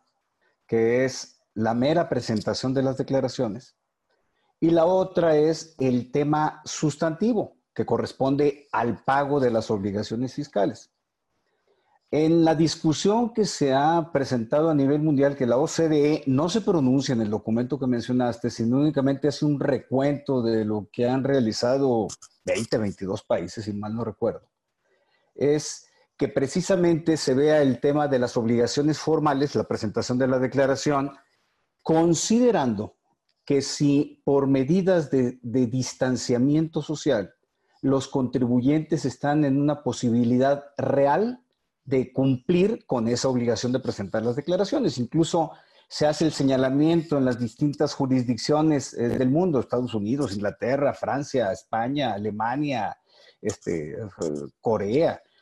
que 0.67 1.05
es 1.05 1.39
la 1.53 1.74
mera 1.74 2.10
presentación 2.10 2.74
de 2.74 2.84
las 2.84 2.98
declaraciones, 2.98 3.75
Y 4.62 4.72
la 4.72 4.86
otra 4.86 5.36
es 5.36 5.75
el 5.79 6.12
tema 6.12 6.62
sustantivo, 6.63 7.58
que 7.74 7.86
corresponde 7.86 8.67
al 8.72 9.03
pago 9.03 9.39
de 9.39 9.51
las 9.51 9.70
obligaciones 9.70 10.34
fiscales. 10.34 10.91
En 12.10 12.46
la 12.46 12.55
discusión 12.55 13.34
que 13.34 13.44
se 13.46 13.74
ha 13.74 14.12
presentado 14.13 14.70
a 14.70 14.74
nivel 14.74 15.01
mundial, 15.01 15.36
que 15.36 15.46
la 15.46 15.58
OCDE 15.58 16.24
no 16.27 16.48
se 16.48 16.62
pronuncia 16.62 17.13
en 17.13 17.22
el 17.22 17.29
documento 17.29 17.77
que 17.77 17.88
mencionaste, 17.88 18.50
sino 18.50 18.77
únicamente 18.77 19.27
hace 19.27 19.44
un 19.44 19.60
recuento 19.60 20.41
de 20.41 20.63
lo 20.63 20.88
que 20.91 21.08
han 21.10 21.25
realizado 21.25 22.08
20, 22.46 22.77
22 22.77 23.24
países, 23.24 23.65
si 23.65 23.74
mal 23.74 23.94
no 23.94 24.05
recuerdo, 24.05 24.48
es 25.36 25.85
que 26.17 26.27
precisamente 26.29 27.17
se 27.17 27.34
vea 27.34 27.62
el 27.62 27.79
tema 27.79 28.07
de 28.07 28.19
las 28.19 28.38
obligaciones 28.38 29.00
formales, 29.00 29.55
la 29.55 29.65
presentación 29.65 30.17
de 30.17 30.27
la 30.27 30.39
declaración, 30.39 31.12
considerando 31.81 32.95
que 33.45 33.62
si 33.62 34.22
por 34.25 34.48
medidas 34.48 35.12
de, 35.12 35.38
distanciamiento 35.43 36.81
social 36.81 37.34
los 37.81 38.07
contribuyentes 38.07 39.05
están 39.05 39.45
en 39.45 39.62
una 39.62 39.84
posibilidad 39.84 40.65
real 40.77 41.43
de 41.84 42.12
cumplir 42.12 42.86
con 42.88 43.07
esa 43.07 43.29
obligación 43.29 43.72
de 43.72 43.79
presentar 43.79 44.24
las 44.24 44.36
declaraciones. 44.36 44.98
Incluso 44.98 45.51
se 45.88 46.07
hace 46.07 46.25
el 46.25 46.31
señalamiento 46.31 47.19
en 47.19 47.25
las 47.25 47.39
distintas 47.39 47.93
jurisdicciones 47.93 48.95
eh, 48.95 49.10
del 49.10 49.29
mundo, 49.29 49.60
Estados 49.60 49.93
Unidos, 49.93 50.34
Inglaterra, 50.34 50.95
Francia, 50.95 51.51
España, 51.51 52.13
Alemania, 52.13 52.98
este, 53.39 53.95
Corea, 54.60 55.13
eh, 55.13 55.35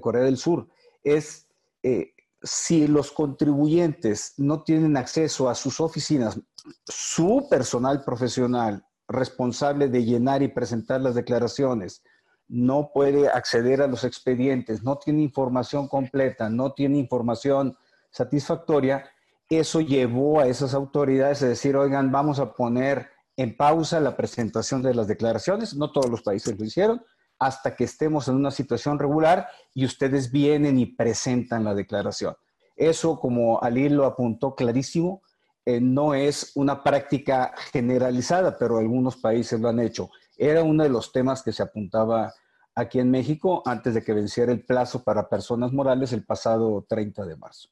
Corea 0.00 0.22
del 0.22 0.36
Sur, 0.36 0.68
es 1.02 1.48
eh, 1.82 2.12
si 2.42 2.86
los 2.86 3.12
contribuyentes 3.12 4.34
no 4.38 4.62
tienen 4.62 4.96
acceso 4.96 5.48
a 5.48 5.54
sus 5.54 5.80
oficinas, 5.80 6.40
su 6.86 7.46
personal 7.50 8.02
profesional 8.04 8.84
responsable 9.08 9.88
de 9.88 10.04
llenar 10.04 10.42
y 10.42 10.48
presentar 10.48 11.00
las 11.00 11.14
declaraciones, 11.14 12.02
no 12.48 12.90
puede 12.92 13.28
acceder 13.28 13.80
a 13.82 13.86
los 13.86 14.04
expedientes, 14.04 14.82
no 14.82 14.98
tiene 14.98 15.22
información 15.22 15.86
completa, 15.88 16.48
no 16.48 16.72
tiene 16.72 16.98
información 16.98 17.76
satisfactoria, 18.10 19.08
eso 19.48 19.80
llevó 19.80 20.40
a 20.40 20.46
esas 20.46 20.74
autoridades 20.74 21.42
a 21.42 21.48
decir, 21.48 21.76
oigan, 21.76 22.10
vamos 22.10 22.38
a 22.38 22.52
poner 22.52 23.08
en 23.36 23.56
pausa 23.56 24.00
la 24.00 24.16
presentación 24.16 24.82
de 24.82 24.94
las 24.94 25.08
declaraciones. 25.08 25.74
No 25.74 25.90
todos 25.90 26.10
los 26.10 26.22
países 26.22 26.58
lo 26.58 26.64
hicieron, 26.64 27.02
hasta 27.40 27.74
que 27.74 27.84
estemos 27.84 28.28
en 28.28 28.36
una 28.36 28.50
situación 28.50 28.98
regular 28.98 29.48
y 29.74 29.86
ustedes 29.86 30.30
vienen 30.30 30.78
y 30.78 30.86
presentan 30.86 31.64
la 31.64 31.74
declaración. 31.74 32.36
Eso, 32.76 33.18
como 33.18 33.60
Ali 33.62 33.88
lo 33.88 34.06
apuntó 34.06 34.54
clarísimo, 34.54 35.22
eh, 35.64 35.80
no 35.80 36.14
es 36.14 36.52
una 36.54 36.82
práctica 36.82 37.52
generalizada, 37.72 38.56
pero 38.58 38.78
algunos 38.78 39.16
países 39.16 39.58
lo 39.58 39.68
han 39.68 39.80
hecho. 39.80 40.10
Era 40.36 40.62
uno 40.62 40.82
de 40.84 40.90
los 40.90 41.12
temas 41.12 41.42
que 41.42 41.52
se 41.52 41.62
apuntaba 41.62 42.32
aquí 42.74 42.98
en 42.98 43.10
México 43.10 43.62
antes 43.66 43.94
de 43.94 44.02
que 44.02 44.12
venciera 44.12 44.52
el 44.52 44.64
plazo 44.64 45.02
para 45.02 45.28
personas 45.28 45.72
morales 45.72 46.12
el 46.12 46.24
pasado 46.24 46.84
30 46.88 47.24
de 47.24 47.36
marzo. 47.36 47.68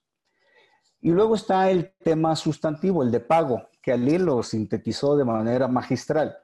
Y 1.01 1.11
luego 1.11 1.35
está 1.35 1.71
el 1.71 1.95
tema 2.03 2.35
sustantivo, 2.37 3.03
el 3.03 3.11
de 3.11 3.21
pago, 3.21 3.69
que 3.83 3.93
Ali 3.93 4.19
lo 4.19 4.43
sintetizó 4.43 5.17
de 5.17 5.25
manera 5.25 5.69
magistral. 5.69 6.37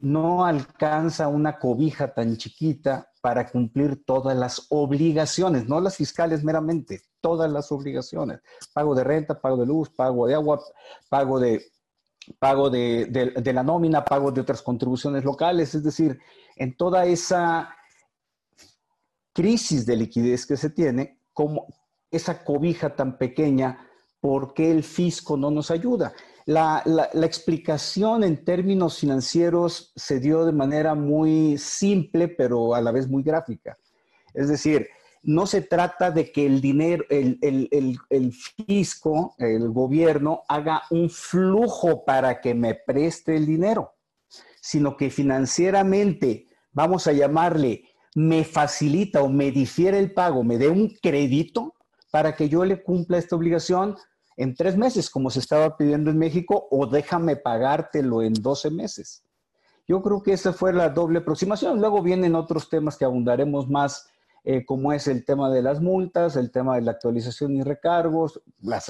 No 0.00 0.44
alcanza 0.44 1.28
una 1.28 1.58
cobija 1.58 2.14
tan 2.14 2.36
chiquita 2.36 3.10
para 3.20 3.48
cumplir 3.50 4.04
todas 4.04 4.36
las 4.36 4.66
obligaciones, 4.70 5.68
no 5.68 5.80
las 5.80 5.96
fiscales 5.96 6.44
meramente, 6.44 7.02
todas 7.20 7.50
las 7.50 7.72
obligaciones. 7.72 8.40
Pago 8.72 8.94
de 8.94 9.04
renta, 9.04 9.40
pago 9.40 9.56
de 9.56 9.66
luz, 9.66 9.90
pago 9.90 10.26
de 10.26 10.34
agua, 10.34 10.60
pago 11.08 11.40
de, 11.40 11.62
pago 12.38 12.70
de, 12.70 13.52
la 13.52 13.62
nómina, 13.62 14.04
pago 14.04 14.30
de 14.30 14.40
otras 14.40 14.62
contribuciones 14.62 15.24
locales, 15.24 15.74
es 15.74 15.82
decir, 15.82 16.18
en 16.56 16.76
toda 16.76 17.06
esa 17.06 17.74
crisis 19.32 19.86
de 19.86 19.96
liquidez 19.96 20.46
que 20.46 20.56
se 20.56 20.70
tiene, 20.70 21.20
como 21.32 21.66
esa 22.10 22.44
cobija 22.44 22.94
tan 22.96 23.18
pequeña, 23.18 23.86
¿por 24.20 24.54
qué 24.54 24.70
el 24.70 24.82
fisco 24.82 25.36
no 25.36 25.50
nos 25.50 25.70
ayuda? 25.70 26.12
La, 26.48 26.82
explicación 27.12 28.24
en 28.24 28.42
términos 28.42 29.00
financieros 29.00 29.92
se 29.94 30.18
dio 30.18 30.46
de 30.46 30.52
manera 30.52 30.94
muy 30.94 31.58
simple, 31.58 32.26
pero 32.26 32.74
a 32.74 32.80
la 32.80 32.90
vez 32.90 33.06
muy 33.06 33.22
gráfica. 33.22 33.76
Es 34.32 34.48
decir, 34.48 34.88
no 35.22 35.46
se 35.46 35.60
trata 35.60 36.10
de 36.10 36.32
que 36.32 36.46
el 36.46 36.62
dinero, 36.62 37.04
el, 37.10 37.38
el, 37.42 38.32
fisco, 38.32 39.34
el 39.36 39.68
gobierno, 39.68 40.40
haga 40.48 40.84
un 40.88 41.10
flujo 41.10 42.06
para 42.06 42.40
que 42.40 42.54
me 42.54 42.74
preste 42.74 43.36
el 43.36 43.44
dinero, 43.44 43.92
sino 44.62 44.96
que 44.96 45.10
financieramente 45.10 46.46
vamos 46.72 47.06
a 47.08 47.12
llamarle, 47.12 47.84
me 48.14 48.42
facilita 48.42 49.20
o 49.22 49.28
me 49.28 49.50
difiere 49.50 49.98
el 49.98 50.14
pago, 50.14 50.42
me 50.44 50.56
dé 50.56 50.70
un 50.70 50.96
crédito 51.02 51.74
para 52.10 52.34
que 52.34 52.48
yo 52.48 52.64
le 52.64 52.82
cumpla 52.82 53.18
esta 53.18 53.36
obligación 53.36 53.96
en 54.38 54.54
tres 54.54 54.76
meses, 54.76 55.10
como 55.10 55.30
se 55.30 55.40
estaba 55.40 55.76
pidiendo 55.76 56.10
en 56.10 56.18
México, 56.18 56.68
o 56.70 56.86
déjame 56.86 57.34
pagártelo 57.34 58.22
en 58.22 58.32
12 58.34 58.70
meses. 58.70 59.24
Yo 59.88 60.00
creo 60.00 60.22
que 60.22 60.32
esa 60.32 60.52
fue 60.52 60.72
la 60.72 60.90
doble 60.90 61.18
aproximación. 61.18 61.80
Luego 61.80 62.02
vienen 62.02 62.36
otros 62.36 62.70
temas 62.70 62.96
que 62.96 63.04
abundaremos 63.04 63.68
más, 63.68 64.08
eh, 64.44 64.64
como 64.64 64.92
es 64.92 65.08
el 65.08 65.24
tema 65.24 65.50
de 65.50 65.60
las 65.60 65.80
multas, 65.80 66.36
el 66.36 66.52
tema 66.52 66.76
de 66.76 66.82
la 66.82 66.92
actualización 66.92 67.56
y 67.56 67.62
recargos, 67.64 68.40
la 68.60 68.80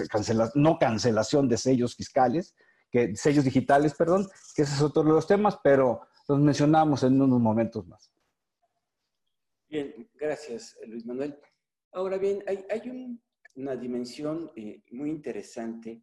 no 0.54 0.78
cancelación 0.78 1.48
de 1.48 1.56
sellos 1.56 1.96
fiscales, 1.96 2.54
que, 2.90 3.16
sellos 3.16 3.44
digitales, 3.44 3.94
perdón, 3.94 4.28
que 4.54 4.62
ese 4.62 4.74
es 4.74 4.82
otro 4.82 5.02
de 5.02 5.10
los 5.10 5.26
temas, 5.26 5.58
pero 5.64 6.02
los 6.28 6.38
mencionamos 6.40 7.02
en 7.04 7.22
unos 7.22 7.40
momentos 7.40 7.86
más. 7.86 8.12
Bien, 9.70 10.10
gracias, 10.14 10.76
Luis 10.86 11.06
Manuel. 11.06 11.38
Ahora 11.92 12.18
bien, 12.18 12.44
hay, 12.46 12.80
una 13.58 13.76
dimensión 13.76 14.50
eh, 14.56 14.82
muy 14.92 15.10
interesante 15.10 16.02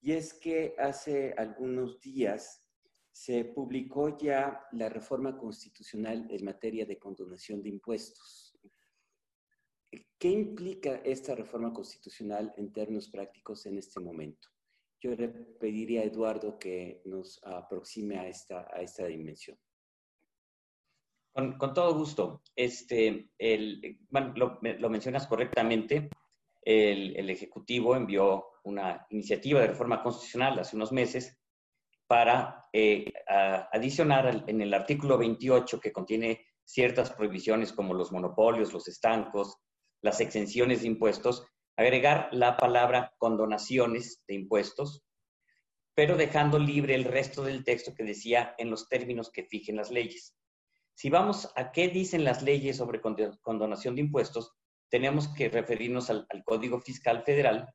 y 0.00 0.12
es 0.12 0.34
que 0.34 0.74
hace 0.78 1.34
algunos 1.36 2.00
días 2.00 2.64
se 3.10 3.44
publicó 3.44 4.16
ya 4.16 4.66
la 4.72 4.88
reforma 4.88 5.36
constitucional 5.36 6.26
en 6.30 6.44
materia 6.44 6.86
de 6.86 6.98
condonación 6.98 7.62
de 7.62 7.70
impuestos. 7.70 8.56
¿Qué 10.18 10.28
implica 10.28 10.96
esta 11.04 11.34
reforma 11.34 11.72
constitucional 11.72 12.54
en 12.56 12.72
términos 12.72 13.08
prácticos 13.08 13.66
en 13.66 13.78
este 13.78 14.00
momento? 14.00 14.48
yo 15.00 15.14
le 15.16 15.28
pediría 15.28 16.02
a 16.02 16.04
Eduardo 16.04 16.58
que 16.58 17.00
nos 17.06 17.42
aproxime 17.42 18.18
a 18.18 18.28
esta, 18.28 18.68
a 18.70 18.82
esta 18.82 19.06
dimensión. 19.06 19.58
Con, 21.32 21.72
todo 21.72 21.94
gusto. 21.94 22.42
Este, 22.54 23.30
el, 23.38 23.98
lo, 24.34 24.90
mencionas 24.90 25.26
correctamente. 25.26 26.10
El, 26.62 27.30
Ejecutivo 27.30 27.96
envió 27.96 28.46
una 28.64 29.06
iniciativa 29.10 29.60
de 29.60 29.68
reforma 29.68 30.02
constitucional 30.02 30.58
hace 30.58 30.76
unos 30.76 30.92
meses 30.92 31.38
para 32.06 32.66
eh, 32.72 33.12
adicionar 33.72 34.44
en 34.46 34.60
el 34.60 34.74
artículo 34.74 35.16
28 35.16 35.80
que 35.80 35.92
contiene 35.92 36.44
ciertas 36.64 37.10
prohibiciones 37.12 37.72
como 37.72 37.94
los 37.94 38.12
monopolios, 38.12 38.72
los 38.72 38.88
estancos, 38.88 39.56
las 40.02 40.20
exenciones 40.20 40.82
de 40.82 40.88
impuestos, 40.88 41.46
agregar 41.76 42.28
la 42.32 42.56
palabra 42.56 43.14
condonaciones 43.18 44.22
de 44.28 44.34
impuestos, 44.34 45.02
pero 45.94 46.16
dejando 46.16 46.58
libre 46.58 46.94
el 46.94 47.04
resto 47.04 47.42
del 47.42 47.64
texto 47.64 47.94
que 47.94 48.04
decía 48.04 48.54
en 48.58 48.70
los 48.70 48.88
términos 48.88 49.30
que 49.30 49.44
fijen 49.44 49.76
las 49.76 49.90
leyes. 49.90 50.36
Si 50.94 51.10
vamos 51.10 51.50
a 51.56 51.72
qué 51.72 51.88
dicen 51.88 52.24
las 52.24 52.42
leyes 52.42 52.76
sobre 52.76 53.00
condonación 53.00 53.94
de 53.94 54.02
impuestos, 54.02 54.52
tenemos 54.90 55.28
que 55.28 55.48
referirnos 55.48 56.10
al, 56.10 56.26
Código 56.44 56.80
Fiscal 56.80 57.22
Federal, 57.22 57.72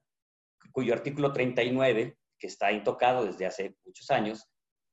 cuyo 0.71 0.93
artículo 0.93 1.31
39, 1.31 2.17
que 2.37 2.47
está 2.47 2.71
intocado 2.71 3.25
desde 3.25 3.45
hace 3.45 3.75
muchos 3.85 4.11
años, 4.11 4.47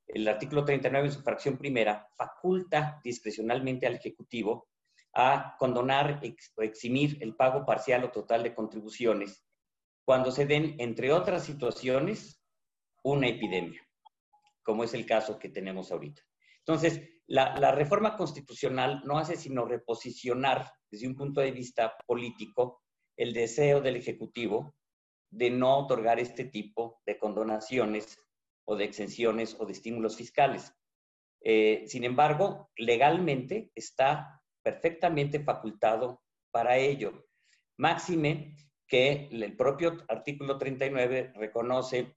el 0.07 0.26
artículo 0.29 0.64
39 0.64 1.09
en 1.09 1.12
su 1.12 1.23
fracción 1.23 1.59
primera 1.59 2.09
faculta 2.17 3.00
discrecionalmente 3.02 3.87
al 3.87 3.95
Ejecutivo 3.95 4.69
a 5.14 5.57
condonar 5.59 6.21
o 6.57 6.62
eximir 6.62 7.19
el 7.21 7.35
pago 7.35 7.67
parcial 7.67 8.05
o 8.05 8.11
total 8.11 8.43
de 8.43 8.55
contribuciones 8.55 9.45
cuando 10.05 10.31
se 10.31 10.47
den, 10.47 10.76
entre 10.79 11.12
otras 11.12 11.45
situaciones, 11.45 12.43
una 13.02 13.29
epidemia, 13.29 13.87
como 14.62 14.85
es 14.85 14.95
el 14.95 15.07
caso 15.07 15.38
que 15.38 15.49
tenemos 15.49 15.93
ahorita. 15.93 16.23
Entonces, 16.59 17.00
la, 17.26 17.73
reforma 17.73 18.17
constitucional 18.17 19.02
no 19.05 19.19
hace 19.19 19.37
sino 19.37 19.64
reposicionar 19.64 20.71
desde 20.91 21.07
un 21.09 21.17
punto 21.17 21.41
de 21.41 21.52
vista 21.52 21.97
político 22.07 22.83
el 23.17 23.33
deseo 23.33 23.81
del 23.81 23.97
Ejecutivo 23.97 24.75
de 25.31 25.50
no 25.50 25.79
otorgar 25.79 26.19
este 26.19 26.45
tipo 26.45 27.00
de 27.07 27.19
condonaciones 27.19 28.19
o 28.64 28.76
de 28.76 28.85
exenciones 28.85 29.57
o 29.59 29.67
de 29.67 29.73
estímulos 29.73 30.17
fiscales. 30.17 30.73
Eh, 31.41 31.85
sin 31.87 32.05
embargo, 32.05 32.71
legalmente 32.76 33.73
está 33.75 34.43
perfectamente 34.62 35.41
facultado 35.41 36.23
para 36.50 36.76
ello. 36.76 37.26
Máxime 37.79 38.57
que 38.87 39.29
el 39.33 39.57
propio 39.57 40.05
artículo 40.09 40.59
39 40.59 41.33
reconoce 41.35 42.14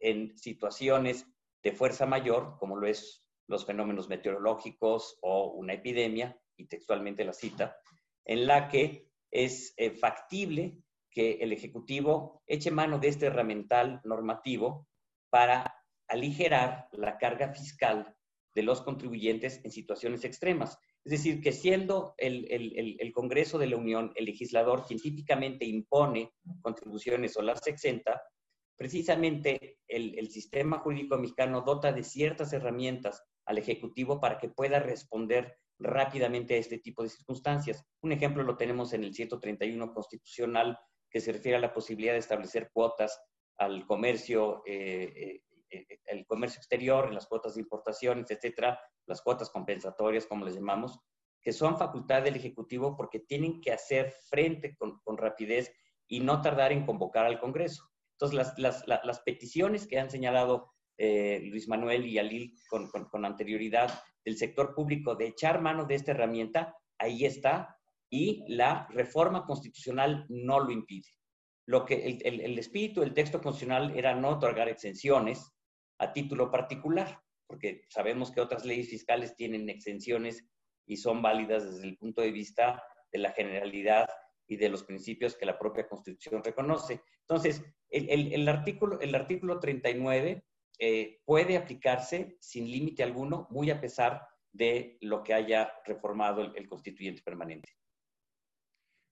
en 0.00 0.36
situaciones 0.38 1.26
de 1.62 1.72
fuerza 1.72 2.06
mayor, 2.06 2.56
como 2.58 2.76
lo 2.76 2.86
es 2.86 3.23
los 3.46 3.66
fenómenos 3.66 4.08
meteorológicos 4.08 5.18
o 5.20 5.52
una 5.52 5.74
epidemia, 5.74 6.38
y 6.56 6.66
textualmente 6.66 7.24
la 7.24 7.32
cita, 7.32 7.76
en 8.24 8.46
la 8.46 8.68
que 8.68 9.08
es 9.30 9.74
eh, 9.76 9.90
factible 9.90 10.78
que 11.10 11.32
el 11.40 11.52
Ejecutivo 11.52 12.42
eche 12.46 12.70
mano 12.70 12.98
de 12.98 13.08
este 13.08 13.26
herramental 13.26 14.00
normativo 14.04 14.88
para 15.30 15.84
aligerar 16.08 16.88
la 16.92 17.18
carga 17.18 17.52
fiscal 17.52 18.16
de 18.54 18.62
los 18.62 18.82
contribuyentes 18.82 19.60
en 19.64 19.72
situaciones 19.72 20.24
extremas. 20.24 20.78
Es 21.04 21.10
decir, 21.10 21.42
que 21.42 21.52
siendo 21.52 22.14
el, 22.16 22.46
el, 22.50 23.12
Congreso 23.12 23.58
de 23.58 23.66
la 23.66 23.76
Unión 23.76 24.12
el 24.14 24.24
legislador 24.24 24.86
quien 24.86 24.98
típicamente 24.98 25.64
impone 25.66 26.32
contribuciones 26.62 27.36
o 27.36 27.42
las 27.42 27.66
exenta, 27.66 28.22
precisamente 28.76 29.78
el, 29.86 30.30
sistema 30.30 30.78
jurídico 30.78 31.18
mexicano 31.18 31.60
dota 31.60 31.92
de 31.92 32.02
ciertas 32.02 32.52
herramientas 32.52 33.22
al 33.46 33.58
Ejecutivo 33.58 34.20
para 34.20 34.38
que 34.38 34.48
pueda 34.48 34.78
responder 34.78 35.58
rápidamente 35.78 36.54
a 36.54 36.58
este 36.58 36.78
tipo 36.78 37.02
de 37.02 37.08
circunstancias. 37.08 37.84
Un 38.00 38.12
ejemplo 38.12 38.42
lo 38.42 38.56
tenemos 38.56 38.92
en 38.92 39.04
el 39.04 39.14
131 39.14 39.92
constitucional 39.92 40.78
que 41.10 41.20
se 41.20 41.32
refiere 41.32 41.56
a 41.56 41.60
la 41.60 41.72
posibilidad 41.72 42.12
de 42.12 42.18
establecer 42.18 42.70
cuotas 42.72 43.20
al 43.58 43.86
comercio, 43.86 44.62
eh, 44.66 45.12
eh, 45.14 45.42
eh, 45.70 46.00
el 46.06 46.26
comercio 46.26 46.58
exterior, 46.58 47.12
las 47.12 47.26
cuotas 47.26 47.54
de 47.54 47.60
importaciones, 47.60 48.30
etcétera, 48.30 48.80
las 49.06 49.22
cuotas 49.22 49.50
compensatorias, 49.50 50.26
como 50.26 50.44
les 50.44 50.54
llamamos, 50.54 50.98
que 51.40 51.52
son 51.52 51.78
facultad 51.78 52.22
del 52.22 52.36
Ejecutivo 52.36 52.96
porque 52.96 53.20
tienen 53.20 53.60
que 53.60 53.72
hacer 53.72 54.12
frente 54.28 54.76
con, 54.76 55.00
rapidez 55.16 55.72
y 56.08 56.20
no 56.20 56.40
tardar 56.40 56.72
en 56.72 56.86
convocar 56.86 57.26
al 57.26 57.38
Congreso. 57.38 57.84
Entonces, 58.12 58.54
las, 58.56 58.86
las, 58.86 59.20
peticiones 59.20 59.86
que 59.86 59.98
han 59.98 60.10
señalado 60.10 60.73
Luis 60.98 61.68
Manuel 61.68 62.06
y 62.06 62.18
Alil 62.18 62.54
con, 62.68 63.24
anterioridad 63.24 64.02
del 64.24 64.36
sector 64.36 64.74
público 64.74 65.14
de 65.14 65.28
echar 65.28 65.60
mano 65.60 65.84
de 65.84 65.96
esta 65.96 66.12
herramienta, 66.12 66.76
ahí 66.98 67.24
está, 67.24 67.76
y 68.10 68.44
la 68.48 68.86
reforma 68.90 69.44
constitucional 69.44 70.24
no 70.28 70.60
lo 70.60 70.70
impide. 70.70 71.08
Lo 71.66 71.84
que 71.84 72.06
el, 72.06 72.40
el, 72.40 72.58
espíritu 72.58 73.00
del 73.00 73.14
texto 73.14 73.40
constitucional 73.40 73.96
era 73.96 74.14
no 74.14 74.30
otorgar 74.30 74.68
exenciones 74.68 75.50
a 75.98 76.12
título 76.12 76.50
particular, 76.50 77.20
porque 77.46 77.82
sabemos 77.88 78.30
que 78.30 78.40
otras 78.40 78.64
leyes 78.64 78.88
fiscales 78.88 79.34
tienen 79.34 79.68
exenciones 79.68 80.46
y 80.86 80.96
son 80.96 81.22
válidas 81.22 81.64
desde 81.64 81.88
el 81.88 81.96
punto 81.96 82.22
de 82.22 82.30
vista 82.30 82.82
de 83.10 83.18
la 83.18 83.32
generalidad 83.32 84.08
y 84.46 84.56
de 84.56 84.68
los 84.68 84.84
principios 84.84 85.36
que 85.36 85.46
la 85.46 85.58
propia 85.58 85.88
Constitución 85.88 86.44
reconoce. 86.44 87.02
Entonces, 87.20 87.62
el, 87.88 88.32
el 88.32 88.48
artículo, 88.48 89.00
el 89.00 89.14
artículo 89.14 89.58
39 89.58 90.44
eh, 90.78 91.20
puede 91.24 91.56
aplicarse 91.56 92.36
sin 92.40 92.70
límite 92.70 93.02
alguno, 93.02 93.46
muy 93.50 93.70
a 93.70 93.80
pesar 93.80 94.22
de 94.52 94.98
lo 95.00 95.22
que 95.22 95.34
haya 95.34 95.72
reformado 95.84 96.42
el, 96.42 96.68
constituyente 96.68 97.22
permanente. 97.22 97.70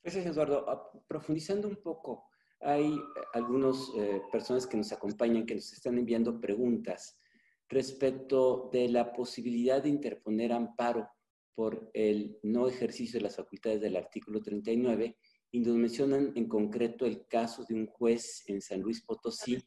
Gracias, 0.02 0.26
Eduardo. 0.26 0.69
Ah, 0.69 0.90
profundizando 1.07 1.69
un 1.69 1.76
poco, 1.76 2.28
hay 2.61 2.97
algunas 3.35 3.76
eh, 3.97 4.23
personas 4.31 4.66
que 4.66 4.76
nos 4.76 4.92
acompañan 4.92 5.47
que 5.47 5.54
nos 5.54 5.73
están 5.73 5.99
enviando 5.99 6.40
preguntas 6.40 7.19
respecto 7.69 8.69
de 8.73 8.88
la 8.88 9.12
posibilidad 9.12 9.83
de 9.83 9.88
interponer 9.88 10.52
amparo 10.52 11.09
por 11.54 11.90
el 11.95 12.38
no 12.42 12.69
ejercicio 12.69 13.19
de 13.19 13.25
las 13.25 13.37
facultades 13.37 13.81
del 13.81 13.97
artículo 13.97 14.42
39 14.42 15.16
y 15.52 15.61
nos 15.61 15.76
mencionan 15.76 16.33
en 16.35 16.49
concreto 16.49 17.04
el 17.07 17.26
caso 17.26 17.64
de 17.64 17.75
un 17.75 17.87
juez 17.87 18.42
en 18.47 18.61
San 18.61 18.81
Luis 18.81 19.02
Potosí 19.02 19.59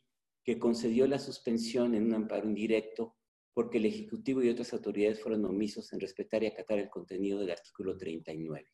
que 0.45 0.59
concedió 0.59 1.07
la 1.07 1.17
suspensión 1.17 1.95
en 1.95 2.05
un 2.05 2.13
amparo 2.13 2.47
indirecto 2.47 3.17
porque 3.51 3.79
el 3.79 3.85
Ejecutivo 3.85 4.43
y 4.43 4.49
otras 4.49 4.71
autoridades 4.73 5.21
fueron 5.21 5.43
omisos 5.45 5.91
en 5.91 5.99
respetar 5.99 6.43
y 6.43 6.47
acatar 6.47 6.77
el 6.77 6.89
contenido 6.89 7.39
del 7.39 7.51
artículo 7.51 7.97
39. 7.97 8.67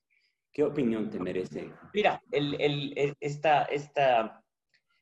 ¿Qué 0.51 0.63
opinión 0.63 1.09
te 1.09 1.19
merece? 1.19 1.71
Mira, 1.93 2.21
esta, 3.21 3.63
esta, 3.65 4.43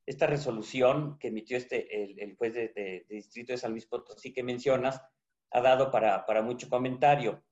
esta 0.06 0.28
resolución 0.28 1.18
que 1.18 1.30
emitió 1.30 1.58
este, 1.58 2.24
el, 2.24 2.36
juez 2.36 2.54
de, 2.54 3.06
distrito 3.10 3.54
de 3.54 3.58
San 3.58 3.72
Luis 3.72 3.88
Potosí 3.88 4.32
que 4.32 4.44
mencionas 4.44 5.02
ha 5.52 5.62
dado 5.62 5.90
para, 5.90 6.26
para 6.26 6.44
mucho 6.44 6.70
comentario. 6.70 7.46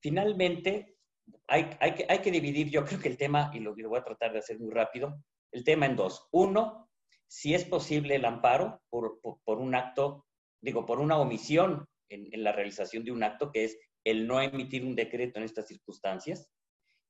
Finalmente, 0.00 0.96
hay, 1.46 1.70
hay, 1.78 1.94
que, 1.94 2.06
hay 2.08 2.18
que 2.18 2.32
dividir, 2.32 2.68
yo 2.70 2.84
creo 2.84 2.98
que 2.98 3.08
el 3.08 3.18
tema, 3.18 3.50
y 3.54 3.60
lo, 3.60 3.76
lo 3.76 3.88
voy 3.90 3.98
a 4.00 4.04
tratar 4.04 4.32
de 4.32 4.38
hacer 4.38 4.58
muy 4.58 4.72
rápido, 4.72 5.22
el 5.52 5.62
tema 5.62 5.86
en 5.86 5.94
dos. 5.94 6.26
Uno, 6.32 6.85
si 7.28 7.54
es 7.54 7.64
posible 7.64 8.14
el 8.14 8.24
amparo 8.24 8.80
por, 8.88 9.18
un 9.46 9.74
acto, 9.74 10.26
digo, 10.60 10.86
por 10.86 11.00
una 11.00 11.18
omisión 11.18 11.86
en, 12.08 12.42
la 12.42 12.52
realización 12.52 13.04
de 13.04 13.12
un 13.12 13.22
acto, 13.22 13.50
que 13.50 13.64
es 13.64 13.78
el 14.04 14.26
no 14.26 14.40
emitir 14.40 14.84
un 14.84 14.94
decreto 14.94 15.38
en 15.38 15.44
estas 15.44 15.66
circunstancias. 15.66 16.48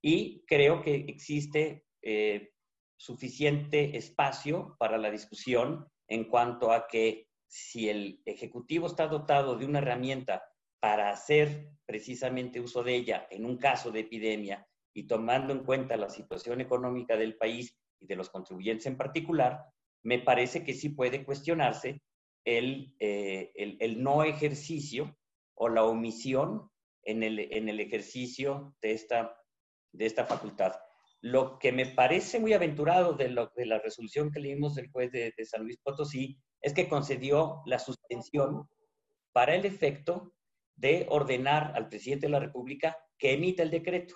Y 0.02 0.44
creo 0.46 0.82
que 0.82 0.94
existe 1.08 1.84
eh, 2.02 2.50
suficiente 2.98 3.96
espacio 3.96 4.76
para 4.78 4.96
la 4.96 5.10
discusión 5.10 5.86
en 6.08 6.24
cuanto 6.24 6.72
a 6.72 6.86
que 6.86 7.28
si 7.48 7.88
el 7.88 8.22
Ejecutivo 8.24 8.86
está 8.86 9.06
dotado 9.06 9.56
de 9.56 9.66
una 9.66 9.78
herramienta 9.78 10.42
para 10.80 11.10
hacer 11.10 11.70
precisamente 11.84 12.60
uso 12.60 12.82
de 12.82 12.94
ella 12.94 13.26
en 13.30 13.44
un 13.44 13.58
caso 13.58 13.90
de 13.90 14.00
epidemia 14.00 14.66
y 14.94 15.06
tomando 15.06 15.52
en 15.52 15.64
cuenta 15.64 15.96
la 15.96 16.08
situación 16.08 16.60
económica 16.60 17.16
del 17.16 17.36
país 17.36 17.76
y 18.00 18.06
de 18.06 18.16
los 18.16 18.30
contribuyentes 18.30 18.86
en 18.86 18.96
particular, 18.96 19.64
me 20.06 20.20
parece 20.20 20.62
que 20.62 20.72
sí 20.72 20.90
puede 20.90 21.24
cuestionarse 21.24 22.00
el, 22.44 22.94
eh, 23.00 23.50
el, 23.56 24.00
no 24.04 24.22
ejercicio 24.22 25.18
o 25.56 25.68
la 25.68 25.82
omisión 25.82 26.70
en 27.02 27.24
el, 27.24 27.40
en 27.40 27.68
el 27.68 27.80
ejercicio 27.80 28.76
de 28.80 28.92
esta, 28.92 29.36
de 29.92 30.06
esta 30.06 30.24
facultad. 30.24 30.74
Lo 31.22 31.58
que 31.58 31.72
me 31.72 31.86
parece 31.86 32.38
muy 32.38 32.52
aventurado 32.52 33.14
de, 33.14 33.30
lo, 33.30 33.50
de 33.56 33.66
la 33.66 33.80
resolución 33.80 34.30
que 34.30 34.38
leímos 34.38 34.76
del 34.76 34.92
juez 34.92 35.10
de, 35.10 35.34
de 35.36 35.44
San 35.44 35.64
Luis 35.64 35.78
Potosí 35.82 36.38
es 36.60 36.72
que 36.72 36.88
concedió 36.88 37.62
la 37.66 37.80
suspensión 37.80 38.68
para 39.32 39.56
el 39.56 39.64
efecto 39.64 40.32
de 40.76 41.06
ordenar 41.08 41.72
al 41.74 41.88
presidente 41.88 42.26
de 42.26 42.32
la 42.32 42.38
República 42.38 42.96
que 43.18 43.32
emita 43.32 43.64
el 43.64 43.72
decreto, 43.72 44.14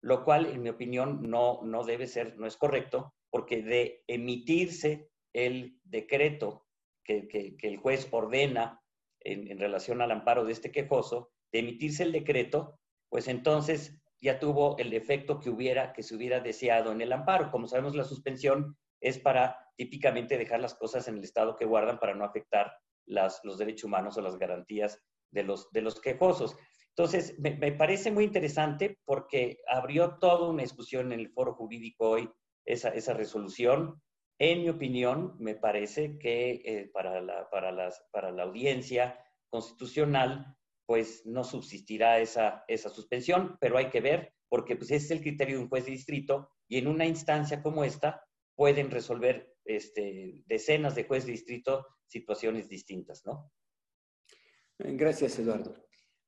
lo 0.00 0.22
cual, 0.22 0.46
en 0.46 0.62
mi 0.62 0.68
opinión, 0.68 1.28
no, 1.28 1.60
no 1.64 1.82
debe 1.82 2.06
ser, 2.06 2.36
no 2.38 2.46
es 2.46 2.56
correcto, 2.56 3.14
porque 3.30 3.62
de 3.62 4.04
emitirse 4.06 5.10
el 5.34 5.78
decreto 5.84 6.66
que, 7.04 7.58
el 7.60 7.76
juez 7.76 8.08
ordena 8.10 8.80
en, 9.20 9.58
relación 9.58 10.00
al 10.00 10.10
amparo 10.10 10.44
de 10.44 10.52
este 10.52 10.70
quejoso, 10.70 11.30
de 11.52 11.58
emitirse 11.58 12.02
el 12.02 12.12
decreto, 12.12 12.78
pues 13.10 13.28
entonces 13.28 14.00
ya 14.20 14.38
tuvo 14.38 14.78
el 14.78 14.94
efecto 14.94 15.38
que 15.38 15.50
hubiera, 15.50 15.92
que 15.92 16.02
se 16.02 16.14
hubiera 16.14 16.40
deseado 16.40 16.92
en 16.92 17.02
el 17.02 17.12
amparo. 17.12 17.50
Como 17.50 17.68
sabemos, 17.68 17.94
la 17.94 18.04
suspensión 18.04 18.76
es 19.00 19.18
para 19.18 19.58
típicamente 19.76 20.38
dejar 20.38 20.60
las 20.60 20.74
cosas 20.74 21.06
en 21.08 21.18
el 21.18 21.24
estado 21.24 21.56
que 21.56 21.66
guardan 21.66 21.98
para 21.98 22.14
no 22.14 22.24
afectar 22.24 22.72
los 23.06 23.58
derechos 23.58 23.84
humanos 23.84 24.16
o 24.16 24.22
las 24.22 24.38
garantías 24.38 25.02
de 25.30 25.42
los, 25.42 25.70
de 25.72 25.82
los 25.82 26.00
quejosos. 26.00 26.56
Entonces, 26.96 27.38
me, 27.38 27.56
me, 27.56 27.72
parece 27.72 28.10
muy 28.10 28.24
interesante 28.24 28.98
porque 29.04 29.58
abrió 29.68 30.16
toda 30.18 30.48
una 30.48 30.62
discusión 30.62 31.12
en 31.12 31.20
el 31.20 31.30
foro 31.32 31.54
jurídico 31.54 32.08
hoy 32.08 32.30
esa, 32.64 32.90
esa 32.90 33.14
resolución. 33.14 34.00
En 34.38 34.62
mi 34.62 34.68
opinión, 34.68 35.36
me 35.38 35.54
parece 35.54 36.18
que 36.18 36.62
eh, 36.64 36.90
para, 36.92 37.20
la, 37.20 37.48
para, 37.50 37.70
las, 37.70 38.04
para 38.12 38.32
la 38.32 38.42
audiencia 38.42 39.18
constitucional, 39.48 40.56
pues 40.86 41.24
no 41.24 41.44
subsistirá 41.44 42.18
esa, 42.18 42.64
esa 42.68 42.90
suspensión, 42.90 43.56
pero 43.60 43.78
hay 43.78 43.90
que 43.90 44.00
ver, 44.00 44.34
porque 44.48 44.76
pues 44.76 44.90
ese 44.90 45.06
es 45.06 45.10
el 45.12 45.20
criterio 45.20 45.56
de 45.56 45.62
un 45.62 45.68
juez 45.68 45.86
de 45.86 45.92
distrito 45.92 46.50
y 46.68 46.78
en 46.78 46.88
una 46.88 47.06
instancia 47.06 47.62
como 47.62 47.84
esta 47.84 48.26
pueden 48.56 48.90
resolver 48.90 49.54
este, 49.64 50.42
decenas 50.46 50.94
de 50.94 51.04
jueces 51.04 51.26
de 51.26 51.32
distrito 51.32 51.86
situaciones 52.06 52.68
distintas, 52.68 53.24
¿no? 53.24 53.52
Gracias, 54.78 55.38
Eduardo. 55.38 55.74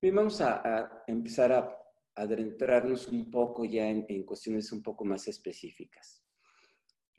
Bien, 0.01 0.15
vamos 0.15 0.41
a, 0.41 1.05
empezar 1.07 1.53
a 1.53 1.77
adentrarnos 2.15 3.09
un 3.09 3.31
poco 3.31 3.65
ya 3.65 3.89
en, 3.89 4.07
en 4.09 4.25
cuestiones 4.25 4.73
un 4.73 4.83
poco 4.83 5.05
más 5.05 5.29
específicas. 5.29 6.26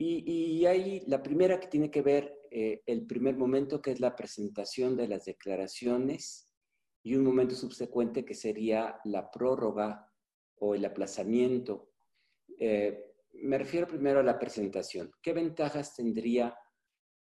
Y, 0.00 0.64
hay 0.64 1.00
la 1.06 1.22
primera 1.22 1.58
que 1.58 1.66
tiene 1.66 1.90
que 1.90 2.02
ver 2.02 2.40
eh, 2.50 2.82
el 2.86 3.04
primer 3.06 3.36
momento, 3.36 3.82
que 3.82 3.90
es 3.90 4.00
la 4.00 4.14
presentación 4.14 4.96
de 4.96 5.08
las 5.08 5.24
declaraciones, 5.24 6.48
y 7.02 7.16
un 7.16 7.24
momento 7.24 7.54
subsecuente 7.54 8.24
que 8.24 8.34
sería 8.34 9.00
la 9.04 9.30
prórroga 9.30 10.12
o 10.60 10.74
el 10.74 10.84
aplazamiento. 10.84 11.90
Eh, 12.58 13.04
me 13.42 13.58
refiero 13.58 13.86
primero 13.86 14.20
a 14.20 14.24
la 14.24 14.38
presentación. 14.38 15.10
¿Qué 15.22 15.32
ventajas 15.32 15.94
tendría 15.94 16.56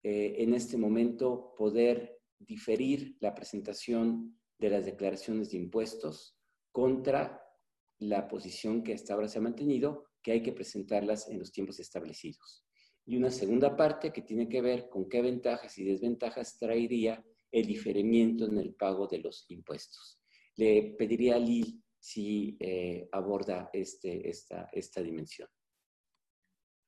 eh, 0.04 0.36
en 0.38 0.54
este 0.54 0.78
momento 0.78 1.54
poder 1.58 2.19
diferir 2.39 3.17
la 3.19 3.34
presentación 3.34 4.39
de 4.58 4.69
las 4.69 4.86
declaraciones 4.86 5.51
de 5.51 5.58
impuestos 5.58 6.38
contra 6.71 7.41
la 7.99 8.28
posición 8.28 8.84
que 8.84 8.93
hasta 8.93 9.13
ahora 9.13 9.28
se 9.28 9.39
ha 9.39 9.41
mantenido 9.41 10.06
que 10.25 10.31
hay 10.31 10.41
que 10.41 10.53
presentarlas 10.53 11.29
en 11.29 11.38
los 11.38 11.51
tiempos 11.51 11.79
establecidos. 11.79 12.65
Y 13.05 13.15
una 13.15 13.29
segunda 13.29 13.75
parte 13.75 14.11
que 14.11 14.23
tiene 14.23 14.49
que 14.49 14.59
ver 14.59 14.89
con 14.89 15.07
qué 15.07 15.21
ventajas 15.21 15.77
y 15.77 15.83
desventajas 15.83 16.57
traería 16.57 17.23
el 17.51 17.67
diferimiento 17.67 18.47
en 18.47 18.57
el 18.57 18.73
pago 18.73 19.05
de 19.05 19.19
los 19.19 19.45
impuestos. 19.49 20.19
Le 20.55 20.95
pediría 20.97 21.35
a 21.35 21.39
Lil 21.39 21.79
si 21.99 22.57
eh, 22.59 23.07
aborda 23.11 23.69
este, 23.71 24.27
esta, 24.27 24.67
esta 24.71 25.03
dimensión. 25.03 25.47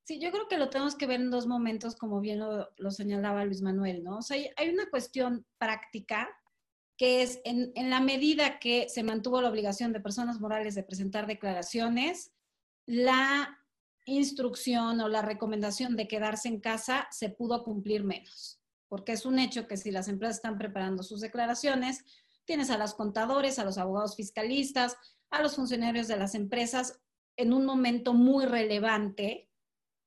Sí, 0.07 0.19
yo 0.19 0.31
creo 0.31 0.47
que 0.47 0.57
lo 0.57 0.71
tenemos 0.71 0.95
que 0.95 1.05
ver 1.05 1.21
en 1.21 1.29
dos 1.29 1.45
momentos, 1.45 1.95
como 1.95 2.19
bien 2.19 2.39
lo, 2.39 2.91
señalaba 2.91 3.45
Luis 3.45 3.61
Manuel, 3.61 4.03
¿no? 4.03 4.17
O 4.17 4.21
sea, 4.23 4.37
hay 4.55 4.69
una 4.69 4.89
cuestión 4.89 5.45
práctica 5.59 6.27
que 6.97 7.21
es 7.21 7.39
en, 7.45 7.71
en, 7.75 7.91
la 7.91 8.01
medida 8.01 8.57
que 8.57 8.89
se 8.89 9.03
mantuvo 9.03 9.41
la 9.41 9.49
obligación 9.49 9.93
de 9.93 9.99
personas 9.99 10.39
morales 10.39 10.73
de 10.73 10.81
presentar 10.81 11.27
declaraciones, 11.27 12.31
la 12.87 13.59
instrucción 14.05 14.99
o 15.01 15.09
la 15.09 15.21
recomendación 15.21 15.95
de 15.95 16.07
quedarse 16.07 16.47
en 16.47 16.59
casa 16.59 17.07
se 17.11 17.29
pudo 17.29 17.63
cumplir 17.63 18.03
menos, 18.03 18.59
porque 18.87 19.11
es 19.11 19.25
un 19.25 19.37
hecho 19.37 19.67
que 19.67 19.77
si 19.77 19.91
las 19.91 20.07
empresas 20.07 20.37
están 20.37 20.57
preparando 20.57 21.03
sus 21.03 21.21
declaraciones, 21.21 22.03
tienes 22.45 22.69
a 22.69 22.77
los 22.77 22.95
contadores, 22.95 23.59
a 23.59 23.65
los 23.65 23.77
abogados 23.77 24.15
fiscalistas, 24.15 24.97
a 25.29 25.43
los 25.43 25.55
funcionarios 25.55 26.07
de 26.07 26.17
las 26.17 26.33
empresas 26.33 26.99
en 27.35 27.53
un 27.53 27.65
momento 27.65 28.13
muy 28.13 28.45
relevante 28.45 29.49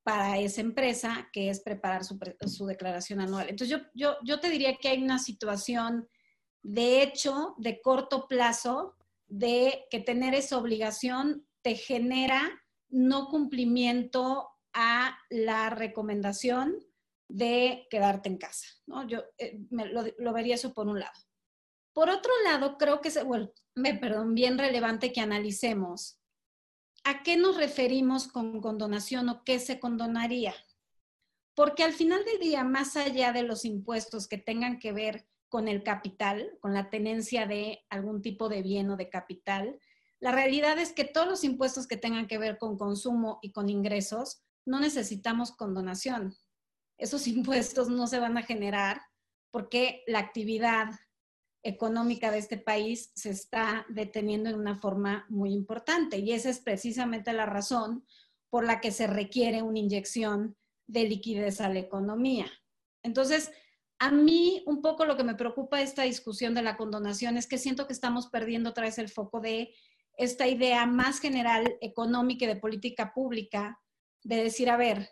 para 0.03 0.39
esa 0.39 0.63
empresa, 0.63 1.29
que 1.33 1.51
es 1.51 1.61
preparar 1.61 2.03
su, 2.05 2.67
declaración 2.67 3.21
anual. 3.21 3.51
Entonces, 3.51 3.79
yo, 3.79 3.87
yo, 3.95 4.17
yo, 4.25 4.41
te 4.41 4.49
diría 4.49 4.77
que 4.81 4.89
hay 4.89 5.03
una 5.03 5.19
situación 5.19 6.09
de 6.63 7.03
hecho, 7.03 7.55
de 7.59 7.81
corto 7.81 8.27
plazo, 8.27 8.97
de 9.27 9.85
que 9.91 10.01
tener 10.01 10.35
esa 10.35 10.59
obligación 10.59 11.47
te 11.63 11.75
genera 11.75 12.51
no 12.91 13.29
cumplimiento 13.29 14.49
a 14.73 15.19
la 15.31 15.71
recomendación 15.71 16.77
de 17.29 17.87
quedarte 17.91 18.29
en 18.29 18.39
casa. 18.39 18.67
¿no? 18.87 19.07
Yo 19.07 19.23
eh, 19.39 19.59
lo, 19.71 20.33
vería 20.33 20.57
eso 20.57 20.75
por 20.75 20.89
un 20.89 21.01
lado. 21.01 21.19
Por 21.93 22.09
otro 22.09 22.33
lado, 22.45 22.77
creo 22.79 23.01
que 23.01 23.09
es 23.09 23.25
bueno, 23.25 23.51
perdón, 23.75 24.35
bien 24.35 24.59
relevante 24.59 25.13
que 25.13 25.21
analicemos 25.21 26.21
¿a 27.05 27.23
qué 27.23 27.37
nos 27.37 27.57
referimos 27.57 28.29
con 28.29 28.61
condonación 28.61 29.29
o 29.29 29.45
qué 29.45 29.59
se 29.59 29.81
condonaría? 29.81 30.55
Porque 31.55 31.83
al 31.83 31.93
final 31.93 32.25
del 32.25 32.39
día, 32.39 32.65
más 32.65 32.97
allá 32.97 33.33
de 33.33 33.43
los 33.43 33.65
impuestos 33.65 34.29
que 34.29 34.39
tengan 34.39 34.79
que 34.79 34.93
ver 34.93 35.27
con 35.49 35.69
el 35.69 35.83
capital, 35.83 36.57
con 36.61 36.75
la 36.75 36.91
tenencia 36.91 37.47
de 37.47 37.85
algún 37.91 38.23
tipo 38.23 38.49
de 38.49 38.63
bien 38.63 38.89
o 38.91 38.97
de 38.97 39.09
capital, 39.09 39.79
la 40.21 40.33
realidad 40.33 40.79
es 40.79 40.93
que 40.93 41.05
todos 41.05 41.27
los 41.27 41.45
impuestos 41.45 41.87
que 41.87 41.97
tengan 41.97 42.27
que 42.27 42.39
ver 42.39 42.59
con 42.59 42.77
consumo 42.77 43.39
y 43.43 43.53
con 43.53 43.69
ingresos, 43.69 44.43
no 44.67 44.79
necesitamos 44.79 45.53
condonación. 45.53 46.37
Esos 46.99 47.27
impuestos 47.27 47.89
no 47.89 48.07
se 48.07 48.19
van 48.19 48.37
a 48.37 48.43
generar 48.43 49.01
porque 49.51 50.05
la 50.07 50.21
actividad 50.21 50.91
económica 51.63 52.31
de 52.31 52.39
este 52.39 52.57
país 52.57 53.11
se 53.15 53.31
está 53.31 53.85
deteniendo 53.89 54.49
en 54.49 54.57
una 54.57 54.77
forma 54.77 55.27
muy 55.29 55.53
importante. 55.53 56.19
Y 56.19 56.33
esa 56.33 56.49
es 56.49 56.61
precisamente 56.61 57.33
la 57.33 57.47
razón 57.47 58.05
por 58.51 58.65
la 58.65 58.81
que 58.81 58.93
se 58.93 59.07
requiere 59.07 59.63
una 59.63 59.79
inyección 59.79 60.57
de 60.87 61.05
liquidez 61.05 61.61
a 61.61 61.69
la 61.69 61.79
economía. 61.79 62.47
Entonces, 63.03 63.51
a 63.99 64.11
mí 64.11 64.63
un 64.67 64.81
poco 64.81 65.05
lo 65.05 65.17
que 65.17 65.25
me 65.25 65.35
preocupa 65.35 65.83
esta 65.83 66.03
discusión 66.03 66.55
de 66.55 66.63
la 66.63 66.77
condonación 66.77 67.37
es 67.37 67.47
que 67.47 67.59
siento 67.59 67.87
que 67.87 67.93
estamos 67.93 68.29
perdiendo 68.29 68.71
otra 68.71 68.85
vez 68.85 68.99
el 68.99 69.11
foco 69.11 69.41
de 69.41 69.75
esta 70.21 70.47
idea 70.47 70.85
más 70.85 71.19
general 71.19 71.79
económica 71.81 72.45
y 72.45 72.49
de 72.49 72.57
política 72.57 73.15
pública 73.15 73.81
de 74.23 74.45
decir, 74.45 74.69
a 74.69 74.77
ver, 74.77 75.09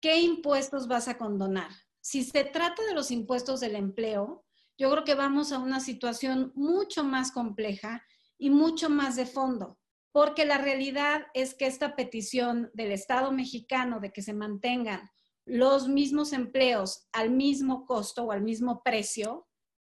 ¿qué 0.00 0.20
impuestos 0.20 0.88
vas 0.88 1.06
a 1.06 1.18
condonar? 1.18 1.70
Si 2.00 2.24
se 2.24 2.44
trata 2.44 2.82
de 2.86 2.94
los 2.94 3.10
impuestos 3.10 3.60
del 3.60 3.76
empleo, 3.76 4.46
yo 4.78 4.90
creo 4.90 5.04
que 5.04 5.14
vamos 5.14 5.52
a 5.52 5.58
una 5.58 5.80
situación 5.80 6.52
mucho 6.54 7.04
más 7.04 7.30
compleja 7.30 8.02
y 8.38 8.48
mucho 8.48 8.88
más 8.88 9.16
de 9.16 9.26
fondo, 9.26 9.78
porque 10.12 10.46
la 10.46 10.56
realidad 10.56 11.26
es 11.34 11.52
que 11.52 11.66
esta 11.66 11.94
petición 11.94 12.70
del 12.72 12.92
Estado 12.92 13.30
mexicano 13.32 14.00
de 14.00 14.12
que 14.12 14.22
se 14.22 14.32
mantengan 14.32 15.10
los 15.44 15.88
mismos 15.88 16.32
empleos 16.32 17.06
al 17.12 17.30
mismo 17.30 17.84
costo 17.84 18.24
o 18.24 18.32
al 18.32 18.40
mismo 18.40 18.82
precio, 18.82 19.46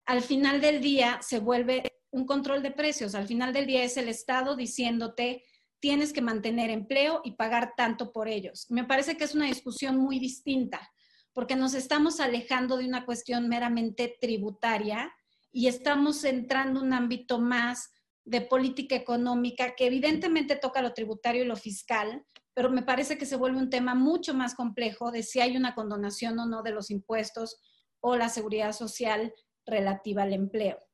al 0.07 0.23
final 0.23 0.61
del 0.61 0.81
día 0.81 1.19
se 1.21 1.37
vuelve 1.37 1.83
un 2.11 2.25
control 2.25 2.63
de 2.63 2.71
precios. 2.71 3.15
Al 3.15 3.27
final 3.27 3.53
del 3.53 3.67
día 3.67 3.83
es 3.83 3.97
el 3.97 4.07
Estado 4.07 4.55
diciéndote, 4.55 5.43
tienes 5.79 6.13
que 6.13 6.21
mantener 6.21 6.69
empleo 6.69 7.21
y 7.23 7.33
pagar 7.33 7.73
tanto 7.75 8.11
por 8.11 8.27
ellos. 8.27 8.65
Me 8.69 8.83
parece 8.83 9.17
que 9.17 9.23
es 9.23 9.35
una 9.35 9.45
discusión 9.45 9.97
muy 9.97 10.19
distinta 10.19 10.91
porque 11.33 11.55
nos 11.55 11.75
estamos 11.75 12.19
alejando 12.19 12.77
de 12.77 12.85
una 12.85 13.05
cuestión 13.05 13.47
meramente 13.47 14.17
tributaria 14.19 15.13
y 15.51 15.67
estamos 15.67 16.23
entrando 16.23 16.79
en 16.79 16.87
un 16.87 16.93
ámbito 16.93 17.39
más 17.39 17.91
de 18.25 18.41
política 18.41 18.95
económica 18.95 19.75
que 19.75 19.85
evidentemente 19.85 20.55
toca 20.55 20.81
lo 20.81 20.93
tributario 20.93 21.43
y 21.43 21.47
lo 21.47 21.55
fiscal, 21.55 22.25
pero 22.55 22.71
me 22.71 22.81
parece 22.81 23.19
que 23.19 23.27
se 23.27 23.35
vuelve 23.35 23.59
un 23.59 23.69
tema 23.69 23.93
mucho 23.93 24.33
más 24.33 24.55
complejo 24.55 25.11
de 25.11 25.21
si 25.21 25.39
hay 25.39 25.55
una 25.55 25.75
condonación 25.75 26.39
o 26.39 26.47
no 26.47 26.63
de 26.63 26.71
los 26.71 26.89
impuestos 26.89 27.61
o 27.99 28.15
la 28.15 28.29
seguridad 28.29 28.73
social 28.73 29.31
relativa 29.63 30.23
al 30.23 30.33
empleo. 30.33 30.86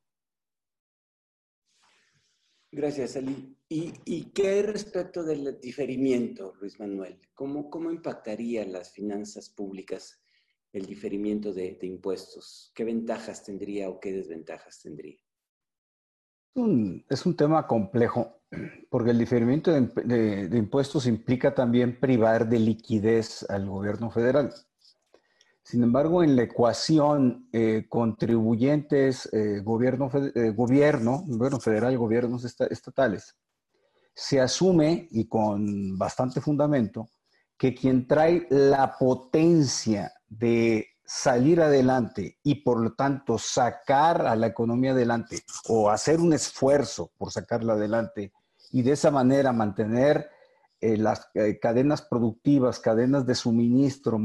Gracias, 2.76 3.16
Ali. 3.16 3.56
¿Y, 3.70 4.32
qué 4.32 4.48
hay 4.48 4.62
respecto 4.64 5.24
del 5.24 5.60
diferimiento, 5.62 6.56
Luis 6.60 6.80
Manuel? 6.80 7.20
¿Cómo, 7.36 7.70
¿Cómo 7.70 7.92
impactaría 7.92 8.66
las 8.66 8.92
finanzas 8.92 9.50
públicas 9.50 10.20
el 10.72 10.88
diferimiento 10.88 11.54
de, 11.54 11.78
impuestos? 11.84 12.72
¿Qué 12.74 12.84
ventajas 12.84 13.44
tendría 13.44 13.90
o 13.90 14.00
qué 14.00 14.12
desventajas 14.12 14.82
tendría? 14.82 15.18
es 17.10 17.26
un 17.26 17.36
tema 17.36 17.66
complejo 17.66 18.44
porque 18.90 19.10
el 19.10 19.18
diferimiento 19.18 19.72
de, 19.72 20.50
impuestos 20.54 21.08
implica 21.08 21.54
también 21.54 22.00
privar 22.00 22.48
de 22.48 22.60
liquidez 22.60 23.48
al 23.50 23.68
gobierno 23.70 24.10
federal. 24.10 24.52
Sin 25.64 25.82
embargo, 25.82 26.24
en 26.24 26.36
la 26.36 26.44
ecuación 26.44 27.48
eh, 27.54 27.86
contribuyentes, 27.88 29.30
eh, 29.32 29.62
gobierno, 29.64 30.12
eh, 30.36 30.50
gobierno, 30.50 31.24
federal, 31.62 31.98
gobiernos 31.98 32.44
estatales, 32.44 33.38
se 34.14 34.42
asume, 34.42 35.08
y 35.10 35.28
con 35.28 35.98
bastante 35.98 36.42
fundamento, 36.42 37.08
que 37.58 37.74
quien 37.74 38.08
trae 38.08 38.46
la 38.50 38.96
potencia 39.00 40.12
de 40.28 40.88
salir 41.06 41.62
adelante 41.62 42.38
y 42.44 42.56
por 42.56 42.82
lo 42.82 42.94
tanto 42.94 43.38
sacar 43.38 44.28
a 44.28 44.36
la 44.36 44.48
economía 44.48 44.92
adelante 44.92 45.44
o 45.70 45.90
hacer 45.90 46.20
un 46.20 46.34
esfuerzo 46.34 47.12
por 47.18 47.32
sacarla 47.32 47.74
adelante 47.74 48.34
y 48.72 48.82
de 48.82 48.94
esa 48.94 49.12
manera 49.12 49.52
mantener 49.52 50.30
las 50.82 51.30
cadenas 51.62 52.02
productivas, 52.02 52.80
cadenas 52.80 53.26
de 53.26 53.36
suministro, 53.36 54.20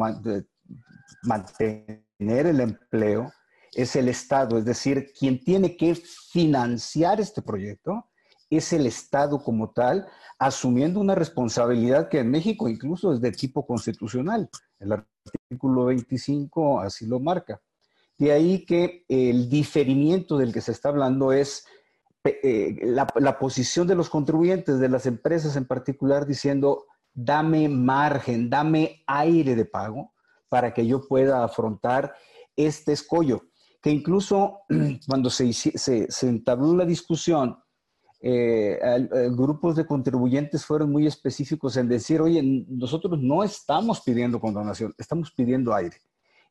mantener 1.22 2.02
el 2.18 2.60
empleo, 2.60 3.32
es 3.74 3.96
el 3.96 4.08
Estado. 4.08 4.58
Es 4.58 4.64
decir, 4.64 5.12
quien 5.18 5.42
tiene 5.42 5.76
que 5.76 5.94
financiar 5.94 7.20
este 7.20 7.42
proyecto 7.42 8.06
es 8.50 8.72
el 8.72 8.86
Estado 8.86 9.42
como 9.42 9.70
tal, 9.70 10.06
asumiendo 10.38 11.00
una 11.00 11.14
responsabilidad 11.14 12.08
que 12.08 12.20
en 12.20 12.30
México 12.30 12.68
incluso 12.68 13.12
es 13.12 13.20
de 13.20 13.30
tipo 13.32 13.66
constitucional. 13.66 14.48
El 14.78 14.92
artículo 14.92 15.86
25 15.86 16.80
así 16.80 17.06
lo 17.06 17.20
marca. 17.20 17.60
De 18.16 18.32
ahí 18.32 18.64
que 18.64 19.04
el 19.08 19.48
diferimiento 19.48 20.38
del 20.38 20.52
que 20.52 20.60
se 20.60 20.72
está 20.72 20.88
hablando 20.88 21.32
es 21.32 21.66
eh, 22.24 22.76
la, 22.82 23.06
la, 23.16 23.38
posición 23.38 23.86
de 23.86 23.94
los 23.94 24.10
contribuyentes, 24.10 24.80
de 24.80 24.88
las 24.88 25.06
empresas 25.06 25.54
en 25.54 25.66
particular, 25.66 26.26
diciendo, 26.26 26.86
dame 27.14 27.68
margen, 27.68 28.50
dame 28.50 29.04
aire 29.06 29.54
de 29.54 29.64
pago 29.64 30.12
para 30.48 30.72
que 30.72 30.86
yo 30.86 31.06
pueda 31.06 31.44
afrontar 31.44 32.14
este 32.56 32.92
escollo. 32.92 33.42
Que 33.80 33.90
incluso 33.90 34.60
cuando 35.06 35.30
se, 35.30 35.52
se, 35.52 36.08
entabló 36.22 36.74
la 36.74 36.84
discusión 36.84 37.56
eh, 38.20 38.78
grupos 39.30 39.76
de 39.76 39.86
contribuyentes 39.86 40.64
fueron 40.64 40.90
muy 40.90 41.06
específicos 41.06 41.76
en 41.76 41.88
decir, 41.88 42.20
oye, 42.20 42.42
nosotros 42.68 43.18
no 43.20 43.44
estamos 43.44 44.00
pidiendo 44.00 44.40
condonación, 44.40 44.94
estamos 44.98 45.30
pidiendo 45.32 45.74
aire. 45.74 45.98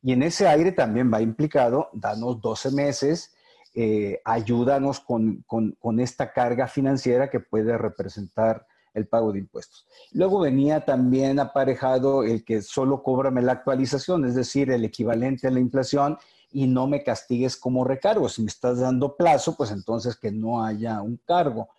Y 0.01 0.13
en 0.13 0.23
ese 0.23 0.47
aire 0.47 0.71
también 0.71 1.12
va 1.12 1.21
implicado, 1.21 1.89
danos 1.93 2.39
12 2.39 2.71
meses, 2.71 3.33
eh, 3.73 4.21
ayúdanos 4.25 4.99
con, 4.99 5.43
con, 5.45 5.99
esta 5.99 6.33
carga 6.33 6.67
financiera 6.67 7.29
que 7.29 7.39
puede 7.39 7.77
representar 7.77 8.65
el 8.97 9.07
pago 9.07 9.31
de 9.31 9.39
impuestos. 9.39 9.86
Luego 10.12 10.39
venía 10.39 10.83
también 10.83 11.39
aparejado 11.39 12.23
el 12.23 12.43
que 12.43 12.62
solo 12.62 13.03
cóbrame 13.03 13.41
la 13.41 13.53
actualización, 13.53 14.25
es 14.25 14.36
decir, 14.36 14.71
el 14.71 14.83
equivalente 14.83 15.47
a 15.47 15.51
la 15.51 15.60
inflación 15.60 16.17
y 16.51 16.67
no 16.67 16.88
me 16.88 17.03
castigues 17.03 17.57
como 17.57 17.83
recargo. 17.83 18.27
Si 18.29 18.41
me 18.41 18.47
estás 18.47 18.79
dando 18.79 19.15
plazo, 19.15 19.55
pues 19.55 19.71
entonces 19.71 20.15
que 20.15 20.31
no 20.31 20.63
haya 20.63 21.01
un 21.01 21.17
cargo. 21.25 21.69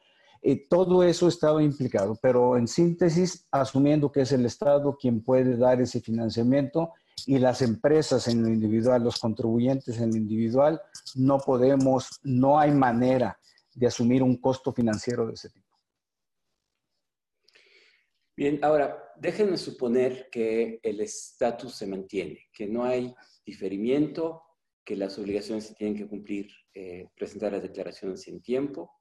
Eh, 0.40 0.66
todo 0.68 1.02
eso 1.02 1.26
estaba 1.26 1.62
implicado, 1.62 2.16
pero 2.22 2.56
en 2.56 2.68
síntesis, 2.68 3.46
asumiendo 3.50 4.12
que 4.12 4.20
es 4.20 4.32
el 4.32 4.46
Estado 4.46 4.96
quien 4.96 5.22
puede 5.22 5.56
dar 5.56 5.80
ese 5.80 6.00
financiamiento 6.00 6.92
y 7.26 7.38
las 7.38 7.60
empresas 7.62 8.28
en 8.28 8.42
lo 8.42 8.48
individual, 8.48 9.02
los 9.02 9.18
contribuyentes 9.18 9.98
en 9.98 10.10
lo 10.10 10.16
individual, 10.16 10.80
no 11.16 11.38
podemos, 11.38 12.20
no 12.22 12.60
hay 12.60 12.70
manera 12.70 13.36
de 13.74 13.88
asumir 13.88 14.22
un 14.22 14.36
costo 14.36 14.72
financiero 14.72 15.26
de 15.26 15.34
ese 15.34 15.50
tipo. 15.50 15.67
Bien, 18.38 18.60
ahora, 18.62 19.12
déjenme 19.16 19.56
suponer 19.56 20.30
que 20.30 20.78
el 20.84 21.00
estatus 21.00 21.74
se 21.74 21.88
mantiene, 21.88 22.46
que 22.52 22.68
no 22.68 22.84
hay 22.84 23.12
diferimiento, 23.44 24.44
que 24.84 24.94
las 24.94 25.18
obligaciones 25.18 25.66
se 25.66 25.74
tienen 25.74 25.96
que 25.96 26.06
cumplir, 26.06 26.48
eh, 26.72 27.08
presentar 27.16 27.50
las 27.50 27.62
declaraciones 27.62 28.28
en 28.28 28.40
tiempo. 28.40 28.92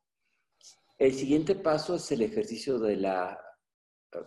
El 0.97 1.13
siguiente 1.13 1.54
paso 1.54 1.97
es 1.97 2.12
el 2.12 2.23
ejercicio 2.23 2.80
de 2.80 2.95
la 2.95 3.39
eh, 4.12 4.17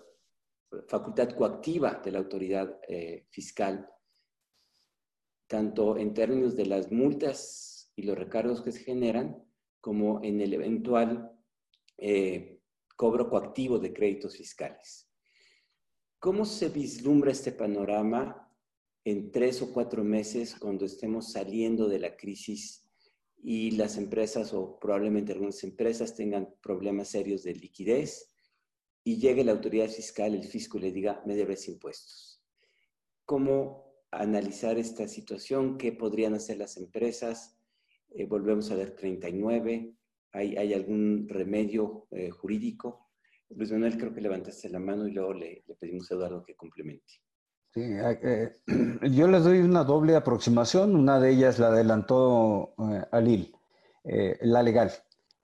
facultad 0.86 1.30
coactiva 1.30 2.00
de 2.04 2.12
la 2.12 2.20
autoridad 2.20 2.78
eh, 2.86 3.26
fiscal, 3.30 3.90
tanto 5.48 5.96
en 5.98 6.14
términos 6.14 6.54
de 6.54 6.66
las 6.66 6.92
multas 6.92 7.92
y 7.96 8.04
los 8.04 8.16
recargos 8.16 8.62
que 8.62 8.70
se 8.70 8.84
generan, 8.84 9.44
como 9.80 10.22
en 10.22 10.40
el 10.40 10.54
eventual 10.54 11.36
cobro 13.00 13.30
coactivo 13.30 13.78
de 13.78 13.94
créditos 13.94 14.36
fiscales. 14.36 15.08
¿Cómo 16.18 16.44
se 16.44 16.68
vislumbra 16.68 17.32
este 17.32 17.50
panorama 17.50 18.54
en 19.04 19.30
tres 19.30 19.62
o 19.62 19.72
cuatro 19.72 20.04
meses 20.04 20.54
cuando 20.54 20.84
estemos 20.84 21.32
saliendo 21.32 21.88
de 21.88 21.98
la 21.98 22.14
crisis 22.14 22.90
y 23.38 23.70
las 23.70 23.96
empresas 23.96 24.52
o 24.52 24.78
probablemente 24.78 25.32
algunas 25.32 25.64
empresas 25.64 26.14
tengan 26.14 26.54
problemas 26.60 27.08
serios 27.08 27.42
de 27.42 27.54
liquidez 27.54 28.34
y 29.02 29.16
llegue 29.16 29.44
la 29.44 29.52
autoridad 29.52 29.88
fiscal, 29.88 30.34
el 30.34 30.44
fisco 30.44 30.76
y 30.76 30.82
le 30.82 30.92
diga, 30.92 31.22
me 31.24 31.36
debes 31.36 31.68
impuestos? 31.68 32.44
¿Cómo 33.24 33.94
analizar 34.10 34.76
esta 34.76 35.08
situación? 35.08 35.78
¿Qué 35.78 35.92
podrían 35.92 36.34
hacer 36.34 36.58
las 36.58 36.76
empresas? 36.76 37.56
Eh, 38.10 38.26
volvemos 38.26 38.70
a 38.70 38.74
ver 38.74 38.94
39. 38.94 39.96
¿Hay, 40.32 40.56
¿Hay 40.56 40.74
algún 40.74 41.26
remedio 41.28 42.06
eh, 42.10 42.30
jurídico? 42.30 43.10
Luis 43.50 43.72
Manuel, 43.72 43.98
creo 43.98 44.14
que 44.14 44.20
levantaste 44.20 44.68
la 44.68 44.78
mano 44.78 45.06
y 45.08 45.12
luego 45.12 45.34
le, 45.34 45.64
pedimos 45.78 46.10
a 46.10 46.14
Eduardo 46.14 46.44
que 46.44 46.54
complemente. 46.54 47.04
Sí, 47.72 47.82
eh, 47.82 48.52
yo 49.10 49.28
les 49.28 49.44
doy 49.44 49.58
una 49.58 49.84
doble 49.84 50.14
aproximación. 50.16 50.94
Una 50.94 51.20
de 51.20 51.30
ellas 51.30 51.58
la 51.58 51.68
adelantó 51.68 52.74
eh, 52.78 53.04
Alil, 53.10 53.54
eh, 54.04 54.38
la 54.42 54.62
legal. 54.62 54.90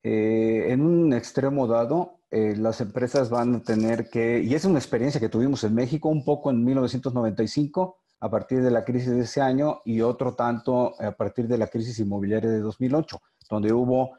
en 0.02 0.80
un 0.82 1.12
extremo 1.12 1.66
dado, 1.66 2.20
las 2.30 2.80
empresas 2.80 3.30
van 3.30 3.54
a 3.56 3.62
tener 3.62 4.10
que, 4.10 4.40
y 4.40 4.54
es 4.54 4.64
una 4.64 4.78
experiencia 4.78 5.20
que 5.20 5.28
tuvimos 5.28 5.64
en 5.64 5.74
México 5.74 6.08
un 6.08 6.24
poco 6.24 6.50
en 6.50 6.64
1995, 6.64 7.98
a 8.20 8.30
partir 8.30 8.62
de 8.62 8.70
la 8.70 8.84
crisis 8.84 9.10
de 9.10 9.22
ese 9.22 9.40
año, 9.40 9.80
y 9.84 10.00
otro 10.02 10.34
tanto 10.34 11.00
a 11.00 11.12
partir 11.12 11.48
de 11.48 11.58
la 11.58 11.68
crisis 11.68 11.98
inmobiliaria 11.98 12.50
de 12.50 12.60
2008, 12.60 13.20
donde 13.48 13.72
hubo 13.72 14.12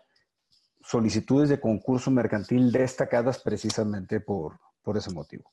solicitudes 0.87 1.49
de 1.49 1.59
concurso 1.59 2.09
mercantil 2.11 2.71
destacadas 2.71 3.39
precisamente 3.39 4.21
por, 4.21 4.59
por 4.81 4.95
ese 4.97 5.11
motivo. 5.11 5.51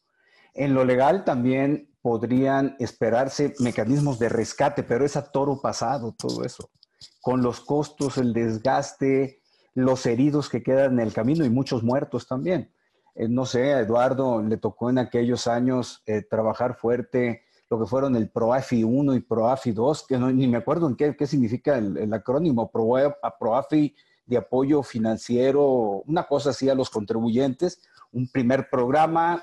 En 0.54 0.74
lo 0.74 0.84
legal 0.84 1.24
también 1.24 1.90
podrían 2.02 2.76
esperarse 2.78 3.54
mecanismos 3.58 4.20
de 4.20 4.28
rescate, 4.28 4.84
pero 4.84 5.04
es 5.04 5.16
a 5.16 5.32
toro 5.32 5.60
pasado 5.60 6.14
todo 6.16 6.44
eso, 6.44 6.70
con 7.20 7.42
los 7.42 7.60
costos, 7.60 8.16
el 8.18 8.32
desgaste, 8.32 9.40
los 9.74 10.06
heridos 10.06 10.48
que 10.48 10.62
quedan 10.62 10.92
en 10.92 11.00
el 11.00 11.12
camino 11.12 11.44
y 11.44 11.50
muchos 11.50 11.82
muertos 11.82 12.28
también. 12.28 12.70
Eh, 13.16 13.28
no 13.28 13.44
sé, 13.44 13.74
a 13.74 13.80
Eduardo 13.80 14.40
le 14.40 14.56
tocó 14.56 14.90
en 14.90 14.98
aquellos 14.98 15.48
años 15.48 16.04
eh, 16.06 16.22
trabajar 16.22 16.76
fuerte 16.76 17.42
lo 17.70 17.80
que 17.80 17.86
fueron 17.86 18.14
el 18.14 18.28
PROAFI 18.28 18.84
1 18.84 19.14
y 19.16 19.20
PROAFI 19.20 19.72
2, 19.72 20.06
que 20.06 20.18
no, 20.18 20.30
ni 20.30 20.46
me 20.46 20.58
acuerdo 20.58 20.86
en 20.86 20.94
qué, 20.94 21.16
qué 21.16 21.26
significa 21.26 21.76
el, 21.76 21.96
el 21.96 22.12
acrónimo, 22.14 22.70
PROAFI 22.70 23.96
de 24.26 24.36
apoyo 24.36 24.82
financiero, 24.82 26.02
una 26.06 26.26
cosa 26.26 26.50
así 26.50 26.68
a 26.68 26.74
los 26.74 26.90
contribuyentes. 26.90 27.80
Un 28.12 28.28
primer 28.28 28.68
programa 28.70 29.42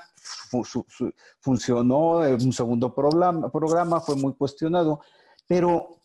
funcionó, 1.40 2.18
un 2.18 2.52
segundo 2.52 2.94
programa, 2.94 3.50
programa 3.50 4.00
fue 4.00 4.16
muy 4.16 4.34
cuestionado, 4.34 5.00
pero, 5.46 5.98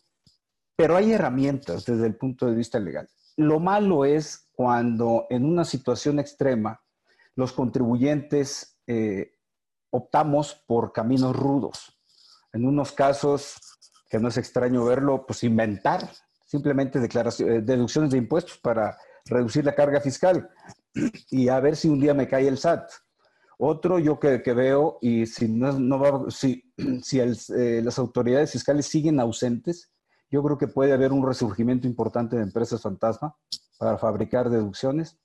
pero 0.76 0.96
hay 0.96 1.12
herramientas 1.12 1.84
desde 1.84 2.06
el 2.06 2.16
punto 2.16 2.46
de 2.46 2.54
vista 2.54 2.78
legal. 2.78 3.08
Lo 3.36 3.60
malo 3.60 4.04
es 4.04 4.48
cuando 4.52 5.26
en 5.30 5.44
una 5.44 5.64
situación 5.64 6.18
extrema 6.18 6.82
los 7.36 7.52
contribuyentes 7.52 8.80
eh, 8.86 9.32
optamos 9.90 10.54
por 10.66 10.92
caminos 10.92 11.36
rudos. 11.36 11.98
En 12.52 12.66
unos 12.66 12.92
casos, 12.92 13.56
que 14.10 14.18
no 14.18 14.28
es 14.28 14.36
extraño 14.36 14.84
verlo, 14.84 15.24
pues 15.26 15.44
inventar 15.44 16.10
simplemente 16.48 16.98
eh, 16.98 17.60
deducciones 17.62 18.10
de 18.10 18.18
impuestos 18.18 18.58
para 18.58 18.96
reducir 19.26 19.64
la 19.64 19.74
carga 19.74 20.00
fiscal 20.00 20.48
y 21.30 21.48
a 21.48 21.60
ver 21.60 21.76
si 21.76 21.88
un 21.88 22.00
día 22.00 22.14
me 22.14 22.26
cae 22.26 22.48
el 22.48 22.58
SAT. 22.58 22.90
Otro 23.58 23.98
yo 23.98 24.18
que, 24.18 24.38
veo, 24.54 24.98
y 25.02 25.26
si, 25.26 25.48
no, 25.48 25.98
va, 25.98 26.30
si, 26.30 26.64
si 27.02 27.20
eh, 27.20 27.82
las 27.82 27.98
autoridades 27.98 28.52
fiscales 28.52 28.86
siguen 28.86 29.20
ausentes, 29.20 29.92
yo 30.30 30.42
creo 30.42 30.56
que 30.56 30.68
puede 30.68 30.92
haber 30.92 31.12
un 31.12 31.26
resurgimiento 31.26 31.86
importante 31.86 32.36
de 32.36 32.42
empresas 32.42 32.80
fantasma 32.80 33.36
para 33.78 33.98
fabricar 33.98 34.48
deducciones. 34.48 35.18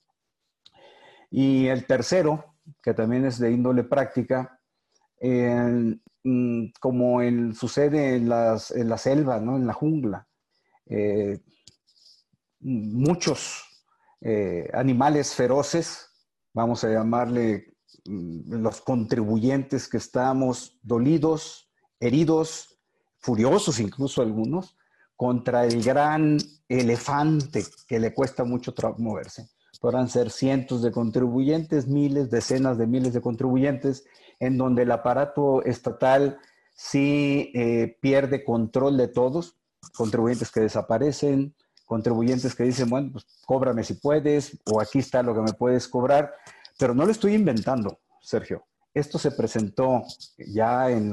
Y 1.30 1.68
el 1.68 1.86
tercero, 1.86 2.56
que 2.82 2.94
también 2.94 3.26
es 3.26 3.40
de 3.40 3.52
índole 3.52 3.84
práctica, 3.84 4.60
mm, 5.22 6.66
como 6.80 7.20
sucede 7.54 8.16
en, 8.16 8.30
las, 8.30 8.72
en 8.72 8.90
la 8.90 8.98
selva, 8.98 9.40
¿no? 9.40 9.56
en 9.58 9.68
la 9.68 9.74
jungla, 9.74 10.28
eh, 10.86 11.40
muchos 12.60 13.64
eh, 14.22 14.70
animales 14.74 15.34
feroces, 15.34 16.10
vamos 16.54 16.84
a 16.84 16.90
llamarle 16.90 17.76
mm, 18.06 18.54
los 18.62 18.82
contribuyentes 18.82 19.88
que 19.88 19.98
estamos 19.98 20.80
dolidos, 20.82 21.70
heridos, 22.00 22.80
furiosos 23.20 23.80
incluso 23.80 24.22
algunos, 24.22 24.78
contra 25.16 25.66
el 25.66 25.84
gran 25.84 26.38
elefante 26.68 27.64
que 27.88 28.00
le 28.00 28.14
cuesta 28.14 28.44
mucho 28.44 28.74
moverse. 28.98 29.50
Podrán 29.80 30.10
ser 30.10 30.32
cientos 30.32 30.82
de 30.82 30.92
contribuyentes, 30.92 31.88
miles, 31.88 32.30
decenas 32.30 32.78
de 32.78 32.88
miles 32.88 33.14
de 33.14 33.22
contribuyentes, 33.22 34.06
en 34.40 34.58
donde 34.58 34.84
el 34.84 34.92
aparato 34.92 35.64
estatal 35.64 36.40
sí 36.74 37.52
eh, 37.54 37.98
pierde 38.02 38.44
control 38.44 38.98
de 38.98 39.08
todos, 39.08 39.58
contribuyentes 39.96 40.52
que 40.52 40.62
desaparecen, 40.62 41.56
contribuyentes 41.86 42.56
que 42.56 42.64
dicen, 42.64 42.90
bueno, 42.90 43.12
pues 43.12 43.26
cóbrame 43.46 43.84
si 43.84 43.96
puedes, 43.96 44.58
o 44.66 44.82
aquí 44.82 45.00
está 45.00 45.22
lo 45.22 45.36
que 45.36 45.42
me 45.42 45.54
puedes 45.54 45.88
cobrar, 45.88 46.34
pero 46.78 46.94
no 46.94 47.06
lo 47.06 47.12
estoy 47.12 47.34
inventando, 47.34 48.00
Sergio. 48.22 48.66
Esto 48.94 49.18
se 49.18 49.32
presentó 49.32 50.04
ya 50.38 50.90
en, 50.90 51.12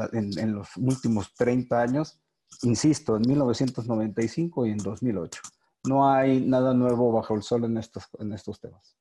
los 0.52 0.76
últimos 0.76 1.34
30 1.34 1.80
años, 1.80 2.20
insisto, 2.62 3.16
en 3.16 3.22
1995 3.26 4.66
y 4.66 4.70
en 4.70 4.78
2008. 4.78 5.40
No 5.84 6.10
hay 6.10 6.40
nada 6.40 6.74
nuevo 6.74 7.10
bajo 7.10 7.34
el 7.34 7.42
sol 7.42 7.64
en 7.64 7.78
estos, 7.78 8.04
en 8.18 8.32
estos 8.34 8.60
temas. 8.60 8.96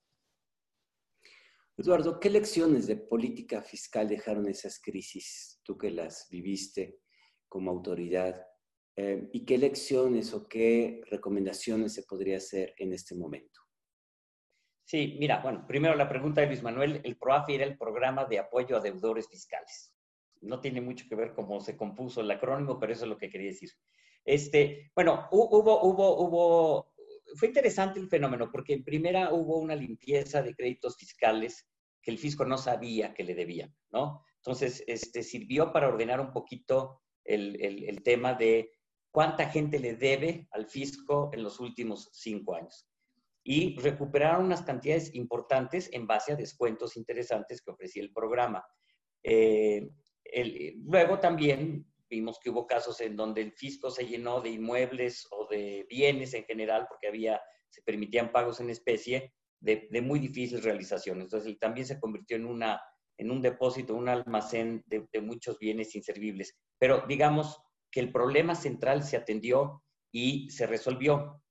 Eduardo, 1.78 2.20
¿qué 2.20 2.30
lecciones 2.30 2.88
de 2.88 2.98
política 2.98 3.62
fiscal 3.62 4.08
dejaron 4.08 4.48
esas 4.48 4.82
crisis, 4.82 5.60
tú 5.64 5.78
que 5.78 5.92
las 5.92 6.28
viviste 6.30 7.00
como 7.48 7.72
autoridad? 7.72 8.49
Eh, 9.02 9.30
¿Y 9.32 9.46
qué 9.46 9.58
lecciones 9.58 10.34
o 10.34 10.46
qué 10.46 11.02
recomendaciones 11.10 11.94
se 11.94 12.04
podría 12.04 12.36
hacer 12.36 12.74
en 12.78 12.92
este 12.92 13.16
momento? 13.16 13.62
Sí, 14.84 15.16
mira, 15.18 15.40
bueno, 15.42 15.66
primero 15.66 15.96
la 15.96 16.10
pregunta 16.10 16.42
de 16.42 16.48
Luis 16.48 16.62
Manuel, 16.62 17.00
el 17.06 17.16
PROAFI 17.16 17.56
era 17.56 17.64
el 17.64 17.78
programa 17.78 18.26
de 18.26 18.40
apoyo 18.40 18.76
a 18.76 18.82
deudores 18.82 19.30
fiscales. 19.30 19.96
No 20.42 20.60
tiene 20.60 20.82
mucho 20.82 21.06
que 21.08 21.16
ver 21.16 21.34
cómo 21.34 21.62
se 21.62 21.78
compuso 21.78 22.20
el 22.20 22.30
acrónimo, 22.30 22.78
pero 22.78 22.92
eso 22.92 23.06
es 23.06 23.10
lo 23.10 23.18
que 23.18 23.30
quería 23.30 23.52
decir. 23.52 23.70
Este, 24.26 24.92
bueno, 24.94 25.30
hubo, 25.32 25.82
hubo, 25.82 26.20
hubo, 26.20 26.94
fue 27.36 27.48
interesante 27.48 28.02
el 28.02 28.10
fenómeno, 28.10 28.50
porque 28.52 28.74
en 28.74 28.84
primera 28.84 29.32
hubo 29.32 29.60
una 29.60 29.76
limpieza 29.76 30.42
de 30.42 30.54
créditos 30.54 30.98
fiscales 30.98 31.70
que 32.02 32.12
el 32.12 32.18
fisco 32.18 32.44
no 32.44 32.58
sabía 32.58 33.14
que 33.14 33.24
le 33.24 33.34
debían, 33.34 33.74
¿no? 33.92 34.26
Entonces, 34.40 34.84
este, 34.88 35.24
sirvió 35.24 35.72
para 35.72 35.88
ordenar 35.88 36.20
un 36.20 36.34
poquito 36.34 37.02
el, 37.24 37.56
el, 37.62 37.86
el 37.86 38.04
tema 38.04 38.34
de 38.34 38.72
cuánta 39.12 39.50
gente 39.50 39.80
le 39.80 39.96
debe 39.96 40.48
al 40.52 40.68
fisco 40.68 41.30
en 41.34 41.44
los 41.44 41.60
últimos 41.60 42.10
cinco 42.14 42.56
años. 42.56 42.88
Y 43.44 43.80
recuperaron 43.80 44.46
unas 44.46 44.62
cantidades 44.62 45.14
importantes 45.16 45.90
en 45.94 46.06
base 46.06 46.34
a 46.34 46.36
descuentos 46.36 46.98
interesantes 46.98 47.62
que 47.62 47.72
ofrecía 47.72 48.04
el 48.04 48.12
programa. 48.12 48.64
Eh, 49.24 49.90
luego 50.86 51.20
también 51.20 51.86
vimos 52.10 52.40
que 52.40 52.50
hubo 52.50 52.68
casos 52.68 53.00
en 53.02 53.16
donde 53.16 53.42
el 53.42 53.52
fisco 53.54 53.90
se 53.92 54.06
llenó 54.06 54.42
de 54.42 54.50
inmuebles 54.50 55.28
o 55.32 55.48
de 55.48 55.86
bienes 55.90 56.34
en 56.34 56.44
general 56.44 56.88
porque 56.90 57.08
había, 57.08 57.42
se 57.70 57.82
permitían 57.84 58.32
pagos 58.32 58.60
en 58.60 58.70
especie 58.70 59.34
de, 59.60 59.88
muy 60.02 60.20
difícil 60.20 60.62
realización. 60.62 61.22
Entonces 61.22 61.58
también 61.60 61.86
se 61.86 62.00
convirtió 62.00 62.38
en, 62.38 62.46
una, 62.46 62.82
en 63.18 63.32
un 63.32 63.42
depósito, 63.42 63.96
un 63.96 64.10
almacén 64.10 64.84
de, 64.88 65.22
muchos 65.22 65.60
bienes 65.60 65.96
inservibles. 65.96 66.58
Pero 66.78 67.06
digamos 67.08 67.62
que 67.92 68.00
el 68.00 68.12
problema 68.12 68.56
central 68.56 69.04
se 69.04 69.18
atendió 69.18 69.84
y 70.12 70.50
se 70.50 70.68
resolvió. 70.68 71.42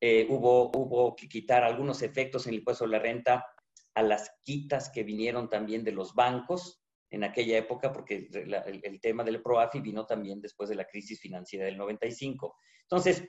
Eh, 0.00 0.26
hubo, 0.28 0.70
hubo 0.74 1.14
que 1.14 1.28
quitar 1.28 1.62
algunos 1.62 2.02
efectos 2.02 2.46
en 2.46 2.54
el 2.54 2.58
impuesto 2.58 2.84
de 2.84 2.90
la 2.90 2.98
renta 2.98 3.46
a 3.94 4.02
las 4.02 4.30
quitas 4.42 4.90
que 4.90 5.04
vinieron 5.04 5.48
también 5.48 5.84
de 5.84 5.92
los 5.92 6.14
bancos 6.14 6.82
en 7.10 7.24
aquella 7.24 7.58
época, 7.58 7.92
porque 7.92 8.28
el, 8.32 9.00
tema 9.00 9.22
del 9.22 9.42
PROAFI 9.42 9.80
vino 9.80 10.06
también 10.06 10.40
después 10.40 10.70
de 10.70 10.76
la 10.76 10.86
crisis 10.86 11.20
financiera 11.20 11.66
del 11.66 11.76
95. 11.76 12.56
Entonces, 12.84 13.22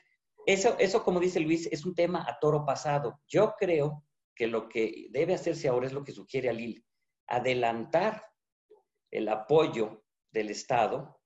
eso, 0.46 0.78
eso, 0.80 1.04
como 1.04 1.20
dice 1.20 1.42
Luis, 1.42 1.68
es 1.68 1.86
un 1.86 1.94
tema 1.94 2.26
a 2.26 2.40
toro 2.40 2.66
pasado. 2.66 3.22
Yo 3.28 3.56
creo 3.60 4.06
que 4.34 4.48
lo 4.48 4.70
que 4.70 5.08
debe 5.10 5.34
hacerse 5.34 5.68
ahora 5.68 5.88
es 5.88 5.94
lo 5.94 6.04
que 6.04 6.14
sugiere 6.14 6.50
Alil, 6.50 6.84
adelantar 7.28 8.26
el 9.12 9.28
apoyo 9.28 10.04
del 10.32 10.50
Estado 10.50 11.20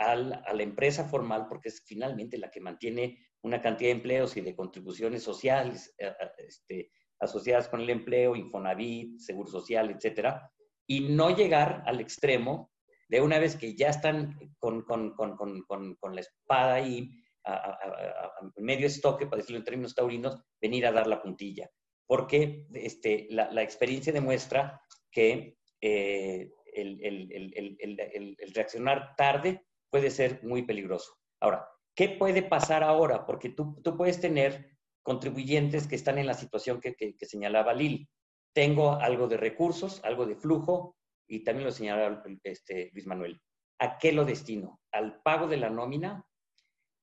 a 0.00 0.16
la 0.16 0.62
empresa 0.62 1.04
formal, 1.04 1.46
porque 1.48 1.68
es 1.68 1.82
finalmente 1.86 2.38
la 2.38 2.50
que 2.50 2.60
mantiene 2.60 3.18
una 3.42 3.60
cantidad 3.60 3.90
de 3.90 3.96
empleos 3.96 4.36
y 4.36 4.40
de 4.40 4.56
contribuciones 4.56 5.22
sociales 5.22 5.94
eh, 5.98 6.06
eh, 6.08 6.30
este, 6.38 6.90
asociadas 7.18 7.68
con 7.68 7.80
el 7.80 7.90
empleo, 7.90 8.34
Infonavit, 8.34 9.18
Seguro 9.18 9.50
Social, 9.50 9.90
etcétera, 9.90 10.50
y 10.86 11.00
no 11.00 11.36
llegar 11.36 11.82
al 11.86 12.00
extremo 12.00 12.70
de 13.08 13.20
una 13.20 13.38
vez 13.38 13.56
que 13.56 13.74
ya 13.74 13.88
están 13.88 14.38
con, 14.58 14.82
con, 14.82 15.14
con, 15.14 15.36
con 15.66 16.14
la 16.14 16.20
espada 16.20 16.74
ahí, 16.74 17.10
a, 17.44 17.78
medio 18.56 18.86
estoque, 18.86 19.26
para 19.26 19.38
decirlo 19.38 19.58
en 19.58 19.64
términos 19.64 19.94
taurinos, 19.94 20.40
venir 20.60 20.86
a 20.86 20.92
dar 20.92 21.06
la 21.06 21.22
puntilla. 21.22 21.70
Porque 22.06 22.66
este, 22.74 23.26
la, 23.30 23.62
experiencia 23.62 24.12
demuestra 24.12 24.80
que 25.10 25.58
eh, 25.80 26.50
el, 26.72 28.36
reaccionar 28.54 29.14
tarde 29.16 29.66
puede 29.90 30.10
ser 30.10 30.42
muy 30.42 30.62
peligroso. 30.62 31.16
Ahora, 31.40 31.68
¿qué 31.94 32.08
puede 32.08 32.42
pasar 32.42 32.82
ahora? 32.82 33.26
Porque 33.26 33.50
tú, 33.50 33.80
puedes 33.96 34.20
tener 34.20 34.76
contribuyentes 35.02 35.86
que 35.86 35.96
están 35.96 36.18
en 36.18 36.26
la 36.26 36.34
situación 36.34 36.80
que, 36.80 37.14
señalaba 37.22 37.74
Lil. 37.74 38.08
Tengo 38.52 38.94
algo 38.94 39.28
de 39.28 39.36
recursos, 39.36 40.02
algo 40.04 40.26
de 40.26 40.36
flujo, 40.36 40.96
y 41.28 41.44
también 41.44 41.66
lo 41.66 41.72
señalaba 41.72 42.22
este, 42.42 42.90
Luis 42.92 43.06
Manuel. 43.06 43.40
¿A 43.78 43.98
qué 43.98 44.12
lo 44.12 44.24
destino? 44.24 44.80
¿Al 44.92 45.22
pago 45.22 45.46
de 45.46 45.56
la 45.56 45.70
nómina? 45.70 46.24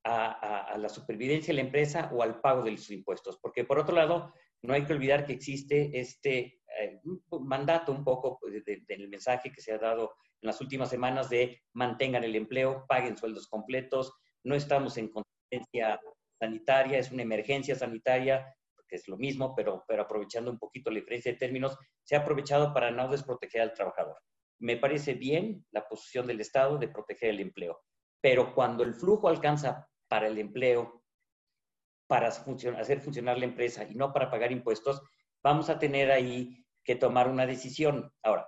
A, 0.04 0.72
a, 0.74 0.78
la 0.78 0.88
supervivencia 0.88 1.52
de 1.52 1.56
la 1.56 1.68
empresa 1.68 2.10
o 2.14 2.24
al 2.24 2.40
pago 2.40 2.64
de 2.64 2.72
los 2.72 2.90
impuestos. 2.92 3.38
Porque 3.42 3.66
por 3.66 3.78
otro 3.80 3.94
lado, 3.94 4.34
no 4.62 4.74
hay 4.74 4.86
que 4.86 4.94
olvidar 4.94 5.26
que 5.26 5.34
existe 5.34 6.00
este 6.00 6.57
eh, 6.80 7.00
mandato 7.42 7.92
un 7.92 8.04
poco 8.04 8.38
pues, 8.40 8.64
del 8.66 9.10
mensaje 9.10 9.52
que 9.52 9.62
se 9.62 9.74
ha 9.74 9.78
dado 9.78 10.14
en 10.42 10.48
las 10.48 10.62
últimas 10.62 10.90
semanas 10.90 11.30
de 11.30 11.62
mantengan 11.74 12.24
el 12.24 12.36
empleo, 12.36 12.86
paguen 12.88 13.18
sueldos 13.18 13.48
completos, 13.48 14.14
no 14.44 14.56
estamos 14.56 14.98
en 14.98 15.10
contingencia 15.10 16.00
sanitaria, 16.40 17.00
es 17.00 17.12
una 17.12 17.24
emergencia 17.24 17.76
sanitaria, 17.76 18.54
que 18.88 18.96
es 18.96 19.08
lo 19.08 19.18
mismo, 19.18 19.54
pero, 19.56 19.84
pero 19.88 20.04
aprovechando 20.04 20.52
un 20.52 20.60
poquito 20.60 20.90
la 20.90 21.00
diferencia 21.00 21.32
de 21.32 21.38
términos, 21.38 21.78
se 22.04 22.16
ha 22.16 22.20
aprovechado 22.20 22.74
para 22.74 22.92
no 22.92 23.10
desproteger 23.10 23.62
al 23.62 23.74
trabajador. 23.74 24.18
Me 24.60 24.78
parece 24.78 25.14
bien 25.14 25.66
la 25.72 25.88
posición 25.88 26.26
del 26.28 26.40
Estado 26.40 26.78
de 26.78 26.88
proteger 26.88 27.30
el 27.30 27.40
empleo, 27.40 27.82
pero 28.22 28.54
cuando 28.54 28.84
el 28.84 28.94
flujo 28.94 29.28
alcanza 29.28 29.88
para 30.08 30.28
el 30.28 30.38
empleo 30.38 31.04
para 32.08 32.30
hacer 32.30 33.02
funcionar 33.02 33.38
la 33.38 33.46
empresa 33.46 33.84
y 33.84 33.94
no 33.96 34.14
para 34.14 34.32
pagar 34.32 34.52
impuestos, 34.52 35.02
vamos 35.44 35.70
a 35.70 35.80
tener 35.80 36.12
ahí 36.12 36.66
que 36.84 36.96
tomar 36.96 37.30
una 37.30 37.46
decisión. 37.46 38.12
Ahora, 38.24 38.48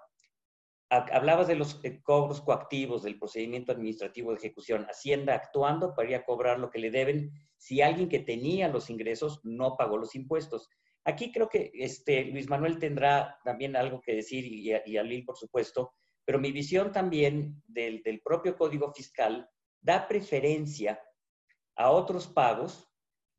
hablabas 0.90 1.48
de 1.48 1.56
los 1.56 1.80
eh, 1.84 2.02
cobros 2.02 2.42
coactivos, 2.42 3.04
del 3.04 3.20
procedimiento 3.20 3.72
administrativo 3.72 4.32
de 4.32 4.38
ejecución. 4.38 4.86
Hacienda 4.90 5.36
actuando 5.36 5.94
para 5.94 6.10
ir 6.10 6.16
a 6.16 6.26
cobrar 6.26 6.60
lo 6.60 6.70
que 6.70 6.80
le 6.80 6.92
deben 6.92 7.32
si 7.58 7.82
alguien 7.82 8.10
que 8.10 8.20
tenía 8.20 8.68
los 8.70 8.90
ingresos 8.90 9.42
no 9.44 9.76
pagó 9.78 9.98
los 9.98 10.16
impuestos. 10.16 10.70
Aquí 11.06 11.32
creo 11.32 11.50
que 11.50 11.72
este, 11.74 12.26
Luis 12.26 12.50
Manuel 12.50 12.80
tendrá 12.80 13.38
también 13.44 13.76
algo 13.76 14.02
que 14.02 14.16
decir 14.16 14.46
y, 14.46 14.72
y 14.86 14.98
Alil, 14.98 15.26
por 15.26 15.38
supuesto, 15.38 15.94
pero 16.26 16.40
mi 16.40 16.52
visión 16.52 16.92
también 16.92 17.62
del, 17.68 18.02
del 18.04 18.22
propio 18.22 18.56
Código 18.56 18.94
Fiscal 18.94 19.50
da 19.82 20.08
preferencia 20.08 21.02
a 21.76 21.92
otros 21.92 22.28
pagos 22.28 22.90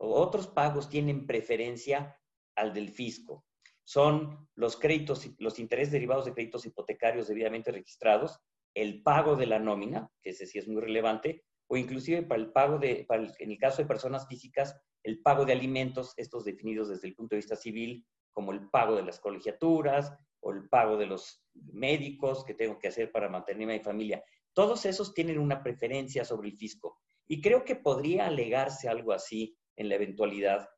otros 0.00 0.46
pagos 0.46 0.88
tienen 0.88 1.26
preferencia 1.26 2.18
al 2.60 2.72
del 2.72 2.90
fisco. 2.90 3.44
Son 3.84 4.48
los 4.54 4.76
créditos, 4.76 5.28
los 5.38 5.58
intereses 5.58 5.92
derivados 5.92 6.24
de 6.24 6.32
créditos 6.32 6.64
hipotecarios 6.66 7.28
debidamente 7.28 7.72
registrados, 7.72 8.38
el 8.74 9.02
pago 9.02 9.34
de 9.34 9.46
la 9.46 9.58
nómina, 9.58 10.08
que 10.22 10.30
ese 10.30 10.46
sí 10.46 10.58
es 10.58 10.68
muy 10.68 10.80
relevante, 10.80 11.44
o 11.66 11.76
inclusive 11.76 12.22
para 12.22 12.40
el 12.40 12.52
pago 12.52 12.78
de, 12.78 13.06
en 13.38 13.50
el 13.50 13.58
caso 13.58 13.82
de 13.82 13.88
personas 13.88 14.26
físicas, 14.28 14.76
el 15.02 15.22
pago 15.22 15.44
de 15.44 15.52
alimentos, 15.52 16.14
estos 16.16 16.44
definidos 16.44 16.88
desde 16.88 17.08
el 17.08 17.14
punto 17.14 17.34
de 17.34 17.38
vista 17.38 17.56
civil, 17.56 18.06
como 18.32 18.52
el 18.52 18.68
pago 18.70 18.96
de 18.96 19.02
las 19.02 19.18
colegiaturas 19.18 20.12
o 20.40 20.52
el 20.52 20.68
pago 20.68 20.96
de 20.96 21.06
los 21.06 21.44
médicos 21.54 22.44
que 22.44 22.54
tengo 22.54 22.78
que 22.78 22.88
hacer 22.88 23.10
para 23.10 23.28
mantener 23.28 23.66
mi 23.66 23.80
familia. 23.80 24.22
Todos 24.52 24.84
esos 24.84 25.14
tienen 25.14 25.38
una 25.38 25.62
preferencia 25.62 26.24
sobre 26.24 26.48
el 26.48 26.56
fisco. 26.56 26.98
Y 27.26 27.40
creo 27.40 27.64
que 27.64 27.76
podría 27.76 28.26
alegarse 28.26 28.88
algo 28.88 29.12
así 29.12 29.56
en 29.76 29.88
la 29.88 29.94
eventualidad, 29.94 30.68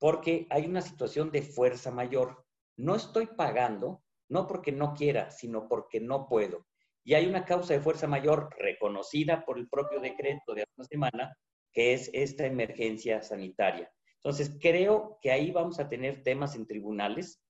porque 0.00 0.46
hay 0.50 0.64
una 0.64 0.80
situación 0.80 1.30
de 1.30 1.42
fuerza 1.42 1.92
mayor. 1.92 2.44
No 2.76 2.96
estoy 2.96 3.26
pagando, 3.26 4.02
no 4.28 4.46
porque 4.46 4.72
no 4.72 4.94
quiera, 4.94 5.30
sino 5.30 5.68
porque 5.68 6.00
no 6.00 6.26
puedo. 6.26 6.66
Y 7.04 7.14
hay 7.14 7.26
una 7.26 7.44
causa 7.44 7.74
de 7.74 7.80
fuerza 7.80 8.06
mayor 8.06 8.48
reconocida 8.58 9.44
por 9.44 9.58
el 9.58 9.68
propio 9.68 10.00
decreto 10.00 10.54
de 10.54 10.62
hace 10.62 10.72
una 10.76 10.86
semana, 10.86 11.36
que 11.72 11.92
es 11.92 12.10
esta 12.14 12.46
emergencia 12.46 13.22
sanitaria. 13.22 13.92
Entonces, 14.16 14.56
creo 14.60 15.18
que 15.20 15.30
ahí 15.30 15.50
vamos 15.50 15.78
a 15.78 15.88
tener 15.88 16.22
temas 16.22 16.56
en 16.56 16.66
tribunales, 16.66 17.42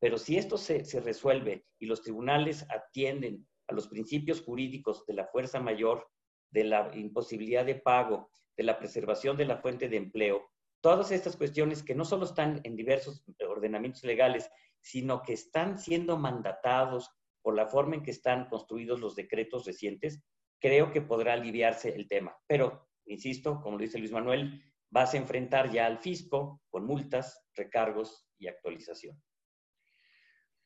pero 0.00 0.16
si 0.18 0.38
esto 0.38 0.56
se, 0.56 0.84
se 0.84 1.00
resuelve 1.00 1.66
y 1.78 1.86
los 1.86 2.02
tribunales 2.02 2.66
atienden 2.70 3.46
a 3.66 3.74
los 3.74 3.88
principios 3.88 4.42
jurídicos 4.42 5.04
de 5.06 5.14
la 5.14 5.26
fuerza 5.26 5.60
mayor, 5.60 6.08
de 6.50 6.64
la 6.64 6.90
imposibilidad 6.94 7.66
de 7.66 7.74
pago, 7.74 8.30
de 8.56 8.64
la 8.64 8.78
preservación 8.78 9.36
de 9.36 9.44
la 9.44 9.58
fuente 9.58 9.88
de 9.88 9.98
empleo, 9.98 10.50
todas 10.88 11.10
estas 11.10 11.36
cuestiones 11.36 11.82
que 11.82 11.94
no 11.94 12.06
solo 12.06 12.24
están 12.24 12.62
en 12.64 12.74
diversos 12.74 13.22
ordenamientos 13.46 14.04
legales, 14.04 14.50
sino 14.80 15.20
que 15.20 15.34
están 15.34 15.78
siendo 15.78 16.16
mandatados 16.16 17.10
por 17.42 17.54
la 17.54 17.66
forma 17.66 17.96
en 17.96 18.02
que 18.02 18.10
están 18.10 18.48
construidos 18.48 18.98
los 18.98 19.14
decretos 19.14 19.66
recientes, 19.66 20.24
creo 20.58 20.90
que 20.90 21.02
podrá 21.02 21.34
aliviarse 21.34 21.94
el 21.94 22.08
tema. 22.08 22.34
Pero, 22.46 22.88
insisto, 23.04 23.60
como 23.60 23.76
lo 23.76 23.82
dice 23.82 23.98
Luis 23.98 24.12
Manuel, 24.12 24.62
vas 24.88 25.12
a 25.12 25.18
enfrentar 25.18 25.70
ya 25.70 25.84
al 25.84 25.98
fisco 25.98 26.62
con 26.70 26.86
multas, 26.86 27.38
recargos 27.54 28.26
y 28.38 28.46
actualización. 28.46 29.22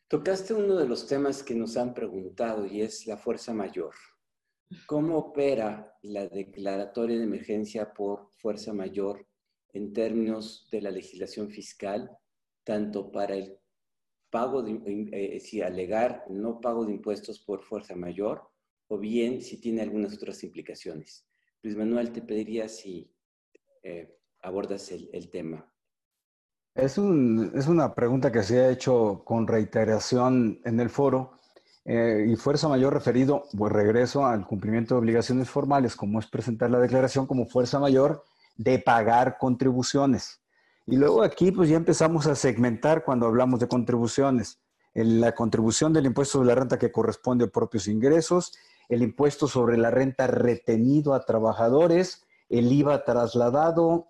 Tocaste 0.07 0.55
uno 0.55 0.77
de 0.77 0.87
los 0.87 1.09
temas 1.09 1.43
que 1.43 1.57
nos 1.57 1.77
han 1.77 1.95
preguntado 1.95 2.65
y 2.65 2.83
es 2.83 3.09
la 3.09 3.17
fuerza 3.17 3.53
mayor. 3.53 3.97
¿Cómo 4.87 5.19
opera 5.19 5.99
la 6.03 6.29
declaratoria 6.29 7.19
de 7.19 7.25
emergencia 7.25 7.93
por 7.93 8.31
fuerza 8.35 8.73
mayor 8.73 9.27
en 9.73 9.93
términos 9.93 10.69
de 10.71 10.83
la 10.83 10.91
legislación 10.91 11.51
fiscal, 11.51 12.11
tanto 12.65 13.11
para 13.11 13.35
el 13.35 13.59
pago 14.31 14.63
de, 14.63 14.81
eh, 15.13 15.41
si 15.41 15.61
alegar 15.61 16.25
no 16.29 16.61
pago 16.61 16.87
de 16.87 16.93
impuestos 16.93 17.39
por 17.41 17.63
fuerza 17.63 17.95
mayor, 17.95 18.49
o 18.89 18.99
bien 18.99 19.43
si 19.43 19.61
tiene 19.61 19.83
algunas 19.83 20.15
otras 20.15 20.43
implicaciones. 20.45 21.27
Luis 21.63 21.77
Manuel, 21.77 22.13
te 22.13 22.23
pediría 22.23 22.69
si 22.69 23.11
eh, 23.83 24.19
abordas 24.43 24.91
el, 24.91 25.31
tema. 25.31 25.71
Es, 26.75 26.93
es, 26.93 27.69
una 27.69 27.95
pregunta 27.95 28.33
que 28.33 28.43
se 28.43 28.61
ha 28.61 28.71
hecho 28.71 29.23
con 29.25 29.46
reiteración 29.46 30.61
en 30.65 30.81
el 30.81 30.90
foro 30.90 31.38
eh, 31.85 32.27
y 32.29 32.37
fuerza 32.37 32.69
mayor 32.69 32.94
referido, 32.94 33.44
pues 33.57 33.73
regreso 33.73 34.27
al 34.27 34.46
cumplimiento 34.46 34.94
de 34.94 35.01
obligaciones 35.01 35.49
formales, 35.49 35.94
como 35.94 36.19
es 36.19 36.27
presentar 36.27 36.71
la 36.71 36.81
declaración 36.81 37.27
como 37.27 37.46
fuerza 37.46 37.79
mayor 37.79 38.25
de 38.57 38.79
pagar 38.79 39.38
contribuciones. 39.38 40.40
Y 40.87 40.96
luego 40.96 41.23
aquí 41.23 41.53
pues 41.53 41.69
ya 41.69 41.77
empezamos 41.77 42.27
a 42.27 42.35
segmentar 42.35 43.05
cuando 43.05 43.27
hablamos 43.27 43.61
de 43.61 43.69
contribuciones. 43.69 44.59
la 44.94 45.35
contribución 45.35 45.92
del 45.92 46.07
impuesto 46.07 46.40
de 46.40 46.46
la 46.46 46.55
renta 46.55 46.79
que 46.79 46.92
corresponde 46.92 47.46
a 47.46 47.48
propios 47.48 47.88
ingresos, 47.88 48.53
el 48.90 49.03
impuesto 49.03 49.48
sobre 49.48 49.79
la 49.79 49.90
renta 49.90 50.27
retenido 50.27 51.15
a 51.15 51.25
trabajadores, 51.25 52.27
el 52.50 52.71
IVA 52.71 53.03
trasladado 53.05 54.09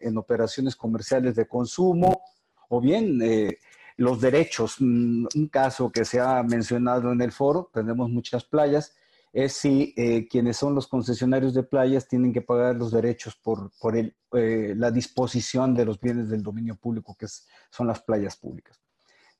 en 0.00 0.16
operaciones 0.16 0.76
comerciales 0.76 1.34
de 1.34 1.48
consumo, 1.48 2.22
o 2.68 2.80
bien 2.80 3.20
eh, 3.22 3.58
los 3.96 4.20
derechos. 4.20 4.76
Mm, 4.78 5.26
un 5.34 5.48
caso 5.48 5.90
que 5.90 6.04
se 6.04 6.20
ha 6.20 6.42
mencionado 6.42 7.12
en 7.12 7.20
el 7.20 7.32
foro, 7.32 7.70
tenemos 7.72 8.10
muchas 8.10 8.44
playas, 8.44 8.94
es 9.34 9.54
si 9.54 9.92
eh, 9.96 10.28
quienes 10.28 10.56
son 10.56 10.76
los 10.76 10.86
concesionarios 10.86 11.54
de 11.54 11.64
playas 11.64 12.06
tienen 12.06 12.32
que 12.32 12.40
pagar 12.40 12.76
los 12.76 12.92
derechos 12.92 13.34
por, 13.34 13.72
por 13.80 13.96
el, 13.96 14.16
eh, 14.32 14.74
la 14.76 14.92
disposición 14.92 15.74
de 15.74 15.84
los 15.84 16.00
bienes 16.00 16.28
del 16.28 16.40
dominio 16.40 16.76
público, 16.76 17.16
que 17.18 17.26
son 17.68 17.88
las 17.88 18.00
playas 18.00 18.36
públicas. 18.36 18.80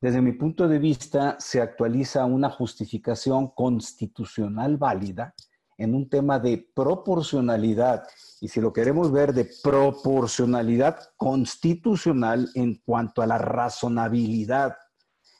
Desde 0.01 0.21
mi 0.21 0.33
punto 0.33 0.67
de 0.67 0.81
vista, 0.81 1.37
se 1.39 1.61
actualiza 1.61 2.25
una 2.25 2.51
justificación 2.51 3.49
constitucional 3.55 4.77
válida 4.77 5.33
en 5.79 5.95
un 5.95 6.09
tema 6.09 6.41
de 6.41 6.69
proporcionalidad. 6.75 8.03
Y 8.41 8.49
si 8.49 8.61
lo 8.61 8.73
queremos 8.73 9.13
ver 9.13 9.33
de 9.33 9.49
proporcionalidad 9.63 10.99
constitucional 11.17 12.51
en 12.57 12.83
cuanto 12.85 13.23
a 13.23 13.29
la 13.29 13.39
razonabilidad 13.39 14.77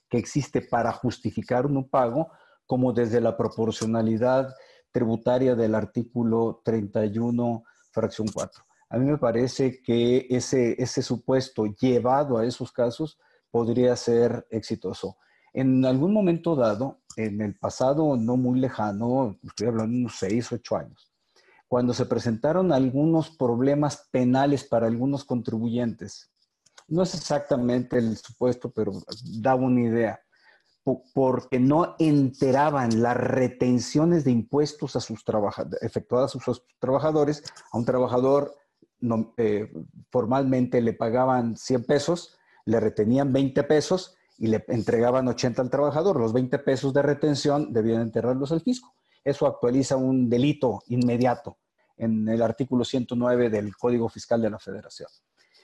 que 0.09 0.19
existe 0.19 0.61
para 0.63 0.93
justificar 0.93 1.67
un 1.67 1.89
pago, 1.89 2.31
como 2.67 2.93
desde 2.93 3.21
la 3.21 3.37
proporcionalidad 3.37 4.55
tributaria 4.91 5.55
del 5.55 5.75
artículo 5.75 6.63
31, 6.65 7.65
fracción 7.91 8.29
4. 8.33 8.65
A 8.91 8.99
mí 8.99 9.07
me 9.07 9.19
parece 9.19 9.83
que 9.83 10.27
ese, 10.31 10.81
ese 10.81 11.03
supuesto 11.03 11.67
llevado 11.67 12.39
a 12.39 12.47
esos 12.47 12.71
casos 12.71 13.19
podría 13.51 13.97
ser 13.97 14.47
exitoso. 14.51 15.17
En 15.53 15.85
algún 15.85 16.13
momento 16.13 16.57
dado, 16.57 17.01
en 17.17 17.41
el 17.41 17.57
pasado 17.57 18.17
no 18.17 18.37
muy 18.37 18.61
lejano, 18.61 19.39
estoy 19.43 19.69
hablando 19.69 19.93
de 19.93 20.01
unos 20.01 20.17
6, 20.19 20.53
8 20.53 20.77
años, 20.77 21.13
cuando 21.69 21.93
se 21.95 22.07
presentaron 22.07 22.73
algunos 22.73 23.31
problemas 23.37 24.09
penales 24.11 24.65
para 24.65 24.87
algunos 24.87 25.25
contribuyentes, 25.25 26.31
no 26.89 27.03
es 27.03 27.15
exactamente 27.15 27.99
el 27.99 28.17
supuesto, 28.17 28.71
pero 28.71 28.93
da 29.41 29.55
una 29.55 29.81
idea 29.81 30.21
porque 30.85 31.59
no 31.59 31.97
enteraban 31.99 33.03
las 33.03 33.17
retenciones 33.17 34.25
de 34.25 34.33
impuestos 34.33 34.97
a 34.97 35.01
sus 35.01 35.25
efectuadas 35.81 36.37
a 36.37 36.41
sus 36.41 36.63
trabajadores. 36.79 37.43
A 37.73 37.79
un 37.79 37.87
trabajador 37.87 38.55
eh, 39.39 39.73
formalmente 40.11 40.83
le 40.83 40.93
pagaban 40.93 41.57
100 41.57 41.85
pesos, 41.85 42.39
le 42.67 42.81
retenían 42.81 43.33
20 43.33 43.63
pesos 43.65 44.17
y 44.39 44.49
le 44.49 44.65
entregaban 44.69 45.27
80 45.27 45.63
al 45.63 45.71
trabajador. 45.71 46.21
Los 46.21 46.35
20 46.35 46.59
pesos 46.59 46.93
de 46.93 47.03
retención 47.03 47.73
debían 47.73 48.03
enterrarlos 48.03 48.53
al 48.53 48.61
fisco. 48.61 48.95
Eso 49.25 49.47
actualiza 49.47 49.97
un 49.97 50.29
delito 50.29 50.83
inmediato 50.89 51.57
en 51.97 52.29
el 52.29 52.43
artículo 52.43 52.85
109 52.85 53.49
del 53.49 53.75
Código 53.77 54.11
Fiscal 54.11 54.43
de 54.43 54.51
la 54.51 54.59
Federación. 54.59 55.09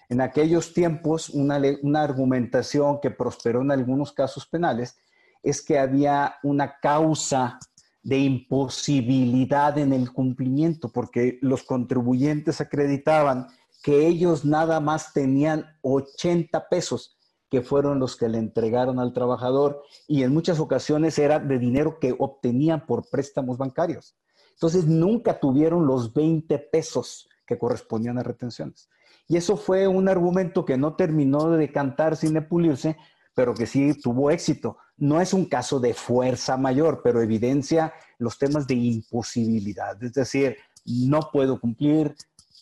En 0.09 0.21
aquellos 0.21 0.73
tiempos, 0.73 1.29
una, 1.29 1.61
una 1.83 2.03
argumentación 2.03 3.01
que 3.01 3.11
prosperó 3.11 3.61
en 3.61 3.71
algunos 3.71 4.13
casos 4.13 4.47
penales 4.47 4.97
es 5.43 5.63
que 5.63 5.79
había 5.79 6.37
una 6.43 6.79
causa 6.81 7.59
de 8.03 8.19
imposibilidad 8.19 9.77
en 9.79 9.93
el 9.93 10.13
cumplimiento, 10.13 10.91
porque 10.91 11.39
los 11.43 11.63
contribuyentes 11.63 12.61
acreditaban 12.61 13.47
que 13.83 14.07
ellos 14.07 14.45
nada 14.45 14.81
más 14.81 15.13
tenían 15.13 15.67
80 15.83 16.69
pesos, 16.69 17.19
que 17.51 17.63
fueron 17.63 17.99
los 17.99 18.17
que 18.17 18.29
le 18.29 18.39
entregaron 18.39 19.01
al 19.01 19.13
trabajador, 19.13 19.83
y 20.07 20.23
en 20.23 20.33
muchas 20.33 20.61
ocasiones 20.61 21.19
era 21.19 21.39
de 21.39 21.59
dinero 21.59 21.99
que 21.99 22.15
obtenían 22.19 22.87
por 22.87 23.09
préstamos 23.09 23.59
bancarios. 23.59 24.17
Entonces 24.53 24.87
nunca 24.87 25.41
tuvieron 25.41 25.87
los 25.87 26.13
20 26.13 26.59
pesos 26.59 27.29
que 27.47 27.59
correspondían 27.59 28.19
a 28.19 28.23
retenciones. 28.23 28.89
Y 29.27 29.37
eso 29.37 29.57
fue 29.57 29.89
un 29.89 30.09
argumento 30.09 30.65
que 30.65 30.77
no 30.77 30.97
terminó 30.97 31.51
de 31.51 31.59
decantar 31.59 32.17
sin 32.17 32.35
pulirse, 32.47 32.97
pero 33.35 33.55
que 33.55 33.67
sí 33.67 33.95
tuvo 33.95 34.31
éxito. 34.31 34.79
No 34.97 35.21
es 35.21 35.33
un 35.33 35.47
caso 35.47 35.81
de 35.81 35.95
fuerza 35.95 36.57
mayor, 36.57 37.01
pero 37.03 37.23
evidencia 37.23 37.93
los 38.19 38.39
temas 38.39 38.67
de 38.67 38.75
imposibilidad. 38.75 40.03
Es 40.03 40.13
decir, 40.13 40.57
no 40.85 41.31
puedo 41.33 41.61
cumplir, 41.61 42.15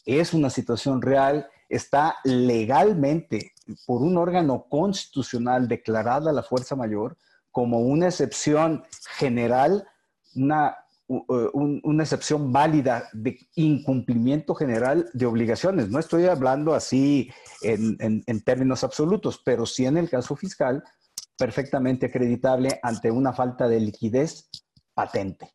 es 0.07 0.35
una 0.35 0.51
situación 0.51 1.03
real, 1.03 1.49
está 1.69 2.16
legalmente 2.25 3.53
por 3.87 4.03
un 4.03 4.16
órgano 4.16 4.66
constitucional 4.69 5.69
declarada 5.69 6.33
la 6.33 6.43
fuerza 6.43 6.77
mayor 6.77 7.16
como 7.51 7.81
una 7.81 8.07
excepción 8.07 8.85
general, 9.16 9.87
una 10.35 10.77
una 11.09 12.03
excepción 12.03 12.53
válida 12.53 13.09
de 13.15 13.39
incumplimiento 13.55 14.55
general 14.55 15.09
de 15.15 15.25
obligaciones. 15.25 15.89
No 15.89 15.99
estoy 15.99 16.27
hablando 16.27 16.75
así 16.75 17.31
en, 17.63 18.43
términos 18.45 18.85
absolutos, 18.85 19.41
pero 19.45 19.65
sí 19.65 19.87
en 19.87 19.97
el 19.97 20.11
caso 20.11 20.37
fiscal, 20.37 20.83
perfectamente 21.39 22.07
acreditable 22.07 22.79
ante 22.83 23.11
una 23.11 23.33
falta 23.33 23.69
de 23.69 23.81
liquidez 23.81 24.51
patente. 24.93 25.55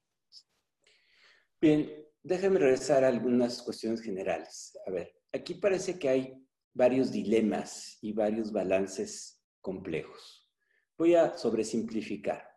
Bien, 1.62 1.88
déjame 2.24 2.60
regresar 2.60 3.04
a 3.04 3.10
algunas 3.10 3.62
cuestiones 3.62 4.01
generales. 4.01 4.78
A 4.88 4.91
ver, 4.91 5.14
aquí 5.32 5.54
parece 5.54 5.99
que 5.99 6.10
hay 6.10 6.47
varios 6.74 7.12
dilemas 7.12 7.99
y 8.01 8.12
varios 8.12 8.51
balances 8.51 9.43
complejos. 9.62 10.49
Voy 10.97 11.16
a 11.16 11.38
sobresimplificar. 11.38 12.53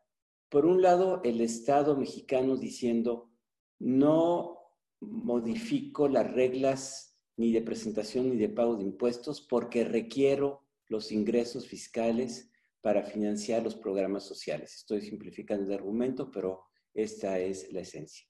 Por 0.48 0.64
un 0.64 0.80
lado, 0.80 1.20
el 1.24 1.40
Estado 1.40 1.96
mexicano 1.96 2.56
diciendo, 2.56 3.30
no 3.78 4.58
modifico 5.00 6.08
las 6.08 6.30
reglas 6.32 7.18
ni 7.36 7.52
de 7.52 7.62
presentación 7.62 8.30
ni 8.30 8.36
de 8.36 8.48
pago 8.48 8.76
de 8.76 8.84
impuestos 8.84 9.40
porque 9.40 9.84
requiero 9.84 10.62
los 10.88 11.12
ingresos 11.12 11.66
fiscales 11.66 12.50
para 12.80 13.02
financiar 13.02 13.62
los 13.62 13.74
programas 13.74 14.24
sociales. 14.24 14.74
Estoy 14.76 15.00
simplificando 15.00 15.64
el 15.64 15.78
argumento, 15.78 16.30
pero 16.30 16.64
esta 16.94 17.38
es 17.38 17.72
la 17.72 17.80
esencia. 17.80 18.26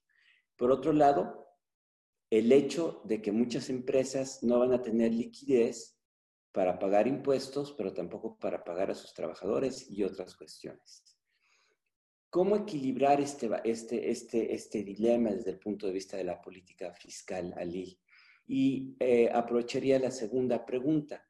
Por 0.55 0.71
otro 0.71 0.91
lado, 0.93 1.47
el 2.29 2.51
hecho 2.51 3.01
de 3.05 3.21
que 3.21 3.31
muchas 3.31 3.69
empresas 3.69 4.43
no 4.43 4.59
van 4.59 4.73
a 4.73 4.81
tener 4.81 5.13
liquidez 5.13 5.97
para 6.51 6.79
pagar 6.79 7.07
impuestos, 7.07 7.73
pero 7.73 7.93
tampoco 7.93 8.37
para 8.39 8.63
pagar 8.63 8.89
a 8.89 8.95
sus 8.95 9.13
trabajadores 9.13 9.89
y 9.89 10.03
otras 10.03 10.35
cuestiones. 10.35 11.16
¿Cómo 12.29 12.57
equilibrar 12.57 13.21
este, 13.21 13.49
este, 13.63 14.11
este, 14.11 14.53
este 14.53 14.83
dilema 14.83 15.31
desde 15.31 15.51
el 15.51 15.59
punto 15.59 15.87
de 15.87 15.93
vista 15.93 16.17
de 16.17 16.25
la 16.25 16.41
política 16.41 16.93
fiscal, 16.93 17.53
Ali? 17.57 17.99
Y 18.47 18.95
eh, 18.99 19.29
aprovecharía 19.31 19.97
la 19.99 20.11
segunda 20.11 20.65
pregunta. 20.65 21.25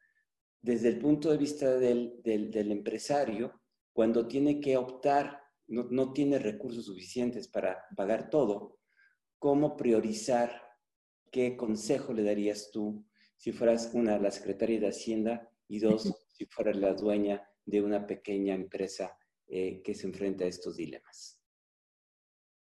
Desde 0.59 0.89
el 0.89 0.97
punto 0.97 1.29
de 1.29 1.37
vista 1.37 1.77
del, 1.77 2.19
del, 2.23 2.71
empresario, 2.71 3.61
cuando 3.93 4.27
tiene 4.27 4.59
que 4.59 4.75
optar, 4.75 5.39
no, 5.67 5.87
no, 5.91 6.13
tiene 6.13 6.39
recursos 6.39 6.85
suficientes 6.85 7.47
para 7.47 7.85
pagar 7.95 8.29
todo, 8.29 8.79
¿cómo 9.37 9.77
priorizar? 9.77 10.63
¿Qué 11.31 11.55
consejo 11.55 12.13
le 12.13 12.23
darías 12.23 12.71
tú 12.71 13.05
si 13.37 13.51
fueras 13.51 13.91
una, 13.93 14.17
la 14.17 14.31
secretaria 14.31 14.79
de 14.79 14.87
Hacienda 14.87 15.49
y 15.67 15.79
dos, 15.79 16.27
si 16.29 16.45
fueras 16.45 16.75
la 16.77 16.93
dueña 16.93 17.47
de 17.65 17.81
una 17.81 18.07
pequeña 18.07 18.55
empresa 18.55 19.15
eh, 19.49 19.81
que 19.81 19.93
se 19.93 20.07
enfrenta 20.07 20.43
a 20.43 20.47
estos 20.47 20.75
dilemas. 20.75 21.39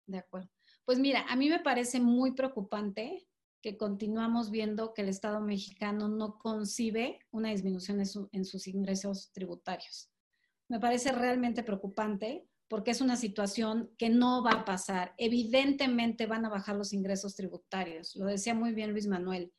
De 0.05 0.19
acuerdo. 0.19 0.49
Pues 0.85 0.99
mira, 0.99 1.25
a 1.27 1.35
mí 1.35 1.49
me 1.49 1.59
parece 1.59 1.99
muy 1.99 2.33
preocupante 2.33 3.27
que 3.61 3.75
continuamos 3.77 4.51
viendo 4.51 4.93
que 4.93 5.01
el 5.01 5.09
Estado 5.09 5.41
mexicano 5.41 6.07
no 6.07 6.37
concibe 6.37 7.19
una 7.31 7.49
disminución 7.49 7.99
en, 7.99 8.45
sus 8.45 8.67
ingresos 8.67 9.31
tributarios. 9.31 10.09
Me 10.67 10.79
parece 10.79 11.11
realmente 11.11 11.63
preocupante 11.63 12.47
porque 12.67 12.91
es 12.91 13.01
una 13.01 13.15
situación 13.17 13.91
que 13.97 14.09
no 14.09 14.43
va 14.43 14.51
a 14.51 14.65
pasar. 14.65 15.13
Evidentemente 15.17 16.27
van 16.27 16.45
a 16.45 16.49
bajar 16.49 16.75
los 16.75 16.93
ingresos 16.93 17.35
tributarios. 17.35 18.15
Lo 18.15 18.25
decía 18.25 18.53
muy 18.53 18.73
bien 18.73 18.91
Luis 18.91 19.07
Manuel. 19.07 19.51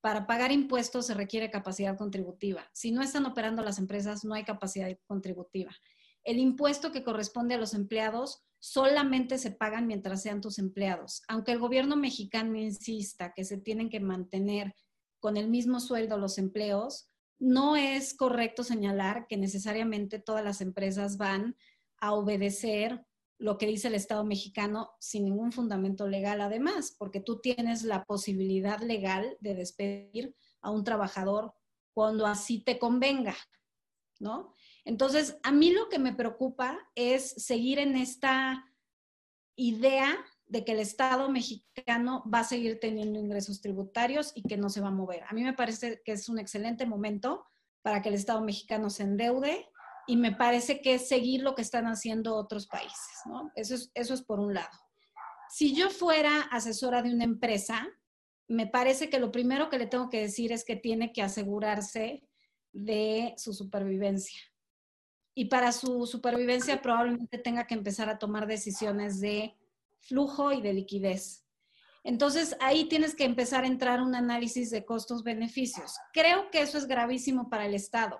Para 0.00 0.26
pagar 0.26 0.52
impuestos 0.52 1.06
se 1.06 1.14
requiere 1.14 1.50
capacidad 1.50 1.96
contributiva. 1.96 2.68
Si 2.72 2.90
no 2.90 3.02
están 3.02 3.26
operando 3.26 3.62
las 3.62 3.78
empresas, 3.78 4.24
no 4.24 4.34
hay 4.34 4.44
capacidad 4.44 4.88
contributiva 5.06 5.72
el 6.28 6.38
impuesto 6.38 6.92
que 6.92 7.02
corresponde 7.02 7.54
a 7.54 7.58
los 7.58 7.72
empleados 7.72 8.44
solamente 8.58 9.38
se 9.38 9.50
pagan 9.50 9.86
mientras 9.86 10.22
sean 10.22 10.42
tus 10.42 10.58
empleados. 10.58 11.22
Aunque 11.26 11.52
el 11.52 11.58
gobierno 11.58 11.96
mexicano 11.96 12.54
insista 12.58 13.32
que 13.32 13.46
se 13.46 13.56
tienen 13.56 13.88
que 13.88 14.00
mantener 14.00 14.74
con 15.20 15.38
el 15.38 15.48
mismo 15.48 15.80
sueldo 15.80 16.18
los 16.18 16.36
empleos, 16.36 17.08
no 17.38 17.76
es 17.76 18.14
correcto 18.14 18.62
señalar 18.62 19.26
que 19.26 19.38
necesariamente 19.38 20.18
todas 20.18 20.44
las 20.44 20.60
empresas 20.60 21.16
van 21.16 21.56
a 21.96 22.12
obedecer 22.12 23.06
lo 23.38 23.56
que 23.56 23.66
dice 23.66 23.88
el 23.88 23.94
Estado 23.94 24.22
mexicano 24.24 24.90
sin 25.00 25.24
ningún 25.24 25.50
fundamento 25.50 26.06
legal 26.06 26.42
además, 26.42 26.94
porque 26.98 27.20
tú 27.20 27.40
tienes 27.40 27.84
la 27.84 28.04
posibilidad 28.04 28.80
legal 28.80 29.38
de 29.40 29.54
despedir 29.54 30.34
a 30.60 30.70
un 30.70 30.84
trabajador 30.84 31.54
cuando 31.94 32.26
así 32.26 32.62
te 32.62 32.78
convenga, 32.78 33.36
¿no? 34.20 34.52
Entonces, 34.88 35.36
a 35.42 35.52
mí 35.52 35.70
lo 35.70 35.90
que 35.90 35.98
me 35.98 36.14
preocupa 36.14 36.78
es 36.94 37.32
seguir 37.44 37.78
en 37.78 37.94
esta 37.94 38.72
idea 39.54 40.16
de 40.46 40.64
que 40.64 40.72
el 40.72 40.78
Estado 40.78 41.28
mexicano 41.28 42.24
va 42.32 42.38
a 42.40 42.44
seguir 42.44 42.80
teniendo 42.80 43.20
ingresos 43.20 43.60
tributarios 43.60 44.32
y 44.34 44.44
que 44.44 44.56
no 44.56 44.70
se 44.70 44.80
va 44.80 44.88
a 44.88 44.92
mover. 44.92 45.24
A 45.28 45.34
mí 45.34 45.44
me 45.44 45.52
parece 45.52 46.00
que 46.06 46.12
es 46.12 46.30
un 46.30 46.38
excelente 46.38 46.86
momento 46.86 47.44
para 47.82 48.00
que 48.00 48.08
el 48.08 48.14
Estado 48.14 48.40
mexicano 48.40 48.88
se 48.88 49.02
endeude 49.02 49.68
y 50.06 50.16
me 50.16 50.32
parece 50.32 50.80
que 50.80 50.94
es 50.94 51.06
seguir 51.06 51.42
lo 51.42 51.54
que 51.54 51.60
están 51.60 51.86
haciendo 51.86 52.34
otros 52.34 52.66
países, 52.66 53.20
eso 53.56 54.14
es 54.14 54.22
por 54.22 54.40
un 54.40 54.54
lado. 54.54 54.74
si 55.50 55.74
yo 55.74 55.90
fuera 55.90 56.48
asesora 56.50 57.02
de 57.02 57.12
una 57.12 57.24
empresa, 57.24 57.86
me 58.48 58.66
parece 58.66 59.10
que 59.10 59.20
lo 59.20 59.30
primero 59.32 59.68
que 59.68 59.78
le 59.78 59.86
tengo 59.86 60.08
que 60.08 60.22
decir 60.22 60.50
es 60.50 60.64
que 60.64 60.76
tiene 60.76 61.12
que 61.12 61.20
asegurarse 61.20 62.22
de 62.72 63.34
su 63.36 63.52
supervivencia. 63.52 64.40
Y 65.38 65.44
para 65.44 65.70
su 65.70 66.04
supervivencia 66.04 66.82
probablemente 66.82 67.38
tenga 67.38 67.64
que 67.64 67.74
empezar 67.74 68.08
a 68.08 68.18
tomar 68.18 68.48
decisiones 68.48 69.20
de 69.20 69.56
flujo 70.00 70.50
y 70.50 70.60
de 70.60 70.72
liquidez. 70.72 71.46
Entonces 72.02 72.56
ahí 72.58 72.86
tienes 72.86 73.14
que 73.14 73.22
empezar 73.22 73.62
a 73.62 73.68
entrar 73.68 74.02
un 74.02 74.16
análisis 74.16 74.68
de 74.72 74.84
costos-beneficios. 74.84 75.94
Creo 76.12 76.50
que 76.50 76.60
eso 76.60 76.76
es 76.76 76.88
gravísimo 76.88 77.48
para 77.48 77.66
el 77.66 77.76
Estado, 77.76 78.18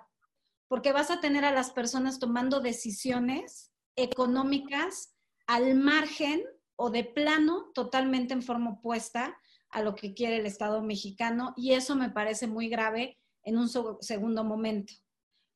porque 0.69 0.93
vas 0.93 1.11
a 1.11 1.19
tener 1.19 1.43
a 1.43 1.51
las 1.51 1.71
personas 1.71 2.19
tomando 2.19 2.61
decisiones 2.61 3.73
económicas 3.97 5.13
al 5.45 5.75
margen 5.75 6.41
o 6.77 6.89
de 6.89 7.03
plano 7.03 7.69
totalmente 7.73 8.33
en 8.33 8.43
forma 8.43 8.75
opuesta 8.75 9.37
a 9.71 9.81
lo 9.81 9.93
que 9.93 10.13
quiere 10.13 10.37
el 10.37 10.45
Estado 10.45 10.81
mexicano 10.81 11.53
y 11.57 11.73
eso 11.73 11.97
me 11.97 12.11
parece 12.11 12.47
muy 12.47 12.69
grave 12.69 13.17
en 13.43 13.57
un 13.57 13.67
segundo 13.99 14.45
momento. 14.45 14.93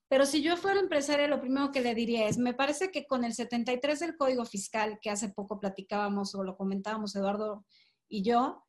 Pero 0.09 0.25
si 0.25 0.41
yo 0.41 0.57
fuera 0.57 0.79
empresaria, 0.79 1.27
lo 1.27 1.41
primero 1.41 1.71
que 1.71 1.81
le 1.81 1.95
diría 1.95 2.27
es, 2.27 2.37
me 2.37 2.53
parece 2.53 2.91
que 2.91 3.07
con 3.07 3.23
el 3.23 3.33
73 3.33 3.99
del 3.99 4.17
Código 4.17 4.45
Fiscal, 4.45 4.99
que 5.01 5.09
hace 5.09 5.29
poco 5.29 5.59
platicábamos 5.59 6.35
o 6.35 6.43
lo 6.43 6.55
comentábamos 6.55 7.15
Eduardo 7.15 7.65
y 8.07 8.23
yo, 8.23 8.63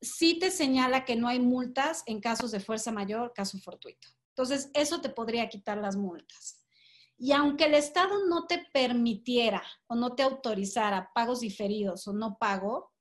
sí 0.00 0.38
te 0.38 0.50
señala 0.50 1.04
que 1.04 1.16
no 1.16 1.28
hay 1.28 1.40
multas 1.40 2.02
en 2.06 2.20
casos 2.20 2.50
de 2.50 2.60
fuerza 2.60 2.92
mayor, 2.92 3.32
caso 3.34 3.58
fortuito. 3.58 4.08
Entonces, 4.30 4.70
eso 4.74 5.00
te 5.00 5.08
podría 5.08 5.48
quitar 5.48 5.78
las 5.78 5.96
multas. 5.96 6.62
Y 7.18 7.32
aunque 7.32 7.64
el 7.64 7.74
Estado 7.74 8.26
no 8.26 8.46
te 8.46 8.66
permitiera 8.72 9.62
o 9.86 9.94
no 9.94 10.14
te 10.14 10.22
autorizara 10.22 11.10
pagos 11.14 11.40
diferidos 11.40 12.06
o 12.06 12.12
no 12.12 12.36
pago, 12.38 12.92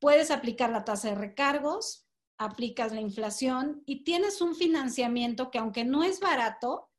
puedes 0.00 0.30
aplicar 0.30 0.70
la 0.70 0.84
tasa 0.84 1.10
de 1.10 1.14
recargos, 1.16 2.08
aplicas 2.38 2.92
la 2.92 3.02
inflación 3.02 3.82
y 3.84 4.04
tienes 4.04 4.40
un 4.40 4.54
financiamiento 4.54 5.50
que 5.50 5.58
aunque 5.58 5.84
no 5.84 6.02
es 6.02 6.18
barato, 6.18 6.90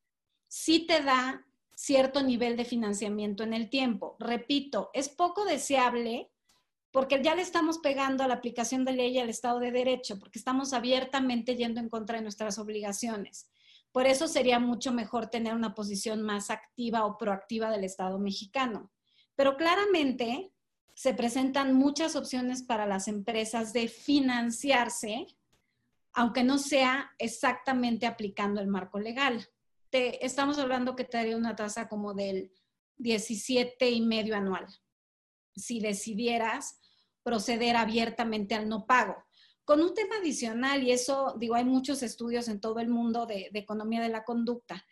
sí 0.54 0.86
te 0.86 1.02
da 1.02 1.44
cierto 1.76 2.22
nivel 2.22 2.56
de 2.56 2.64
financiamiento 2.64 3.42
en 3.42 3.54
el 3.54 3.72
tiempo. 3.72 4.16
Repito, 4.20 4.92
es 4.94 5.10
poco 5.10 5.46
deseable 5.46 6.30
porque 6.92 7.24
ya 7.24 7.34
le 7.34 7.42
estamos 7.42 7.80
pegando 7.80 8.24
a 8.24 8.28
la 8.28 8.36
aplicación 8.36 8.86
de 8.86 8.94
ley 8.94 9.16
y 9.16 9.20
al 9.20 9.30
Estado 9.30 9.60
de 9.60 9.72
Derecho, 9.72 10.20
porque 10.20 10.38
estamos 10.38 10.74
abiertamente 10.74 11.56
yendo 11.56 11.80
en 11.80 11.90
contra 11.90 12.18
de 12.18 12.22
nuestras 12.22 12.60
obligaciones. 12.60 13.50
Por 13.92 14.06
eso 14.06 14.28
sería 14.28 14.60
mucho 14.60 14.94
mejor 14.94 15.26
tener 15.26 15.56
una 15.56 15.74
posición 15.74 16.22
más 16.22 16.52
activa 16.52 17.04
o 17.08 17.18
proactiva 17.18 17.72
del 17.72 17.84
Estado 17.84 18.20
mexicano. 18.20 18.92
Pero 19.36 19.58
claramente 19.58 20.54
se 20.94 21.16
presentan 21.16 21.74
muchas 21.74 22.16
opciones 22.16 22.62
para 22.62 22.86
las 22.86 23.08
empresas 23.08 23.74
de 23.74 23.88
financiarse, 23.88 25.26
aunque 26.14 26.44
no 26.44 26.60
sea 26.60 27.10
exactamente 27.18 28.06
aplicando 28.06 28.62
el 28.62 28.68
marco 28.68 29.00
legal. 29.00 29.50
Estamos 29.94 30.58
hablando 30.58 30.96
que 30.96 31.04
te 31.04 31.18
daría 31.18 31.38
una 31.38 31.56
tasa 31.56 31.88
como 31.88 32.14
del 32.14 32.52
17 32.98 33.90
y 33.90 34.02
medio 34.02 34.36
anual, 34.36 34.66
si 35.56 35.80
decidieras 35.80 36.80
proceder 37.22 37.76
abiertamente 37.76 38.56
al 38.56 38.68
no 38.68 38.86
pago. 38.86 39.24
Con 39.66 39.82
un 39.82 39.94
tema 39.94 40.18
adicional, 40.18 40.84
y 40.84 40.92
eso, 40.92 41.36
digo, 41.38 41.56
hay 41.56 41.64
muchos 41.64 42.04
estudios 42.04 42.48
en 42.48 42.60
todo 42.60 42.80
el 42.80 42.90
mundo 42.90 43.26
de, 43.26 43.50
de 43.54 43.60
economía 43.60 44.02
de 44.02 44.10
la 44.10 44.24
conducta. 44.24 44.86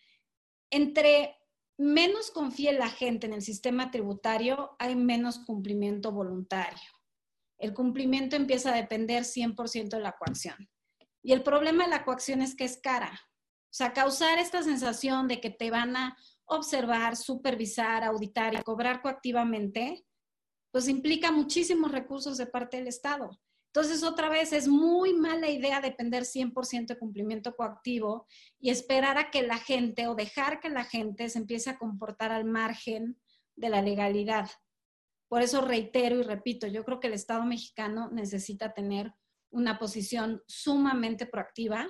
Entre 0.70 1.36
menos 1.78 2.32
confíe 2.32 2.72
la 2.74 2.90
gente 2.90 3.28
en 3.28 3.34
el 3.34 3.42
sistema 3.42 3.92
tributario, 3.92 4.76
hay 4.80 4.96
menos 4.96 5.40
cumplimiento 5.40 6.12
voluntario. 6.12 6.90
El 7.58 7.74
cumplimiento 7.74 8.36
empieza 8.36 8.72
a 8.72 8.76
depender 8.76 9.24
100% 9.24 9.90
de 9.90 10.00
la 10.00 10.14
coacción. 10.14 10.70
Y 11.24 11.34
el 11.34 11.44
problema 11.44 11.84
de 11.84 11.90
la 11.90 12.06
coacción 12.06 12.42
es 12.42 12.56
que 12.56 12.64
es 12.64 12.80
cara. 12.82 13.20
O 13.72 13.74
sea, 13.74 13.94
causar 13.94 14.38
esta 14.38 14.62
sensación 14.64 15.30
de 15.30 15.40
que 15.40 15.50
te 15.50 15.72
van 15.72 15.96
a 15.96 16.18
observar, 16.44 17.16
supervisar, 17.16 18.04
auditar 18.04 18.54
y 18.54 18.62
cobrar 18.64 19.02
coactivamente, 19.02 20.06
pues 20.72 20.90
implica 20.90 21.32
muchísimos 21.32 21.90
recursos 21.90 22.38
de 22.38 22.48
parte 22.48 22.76
del 22.76 22.88
Estado. 22.88 23.40
Entonces, 23.74 24.04
otra 24.04 24.28
vez, 24.28 24.52
es 24.52 24.68
muy 24.68 25.14
mala 25.14 25.50
idea 25.50 25.80
depender 25.80 26.24
100% 26.24 26.88
de 26.88 27.00
cumplimiento 27.00 27.56
coactivo 27.56 28.28
y 28.60 28.70
esperar 28.70 29.18
a 29.18 29.32
que 29.32 29.44
la 29.44 29.58
gente 29.58 30.08
o 30.08 30.16
dejar 30.16 30.60
que 30.60 30.70
la 30.70 30.84
gente 30.84 31.30
se 31.30 31.40
empiece 31.40 31.70
a 31.70 31.78
comportar 31.78 32.34
al 32.34 32.44
margen 32.44 33.18
de 33.56 33.70
la 33.70 33.82
legalidad. 33.82 34.50
Por 35.30 35.42
eso 35.42 35.62
reitero 35.62 36.20
y 36.20 36.24
repito, 36.24 36.68
yo 36.68 36.84
creo 36.84 37.00
que 37.00 37.08
el 37.08 37.14
Estado 37.14 37.46
mexicano 37.46 38.10
necesita 38.12 38.74
tener 38.74 39.14
una 39.50 39.80
posición 39.80 40.44
sumamente 40.46 41.26
proactiva 41.26 41.88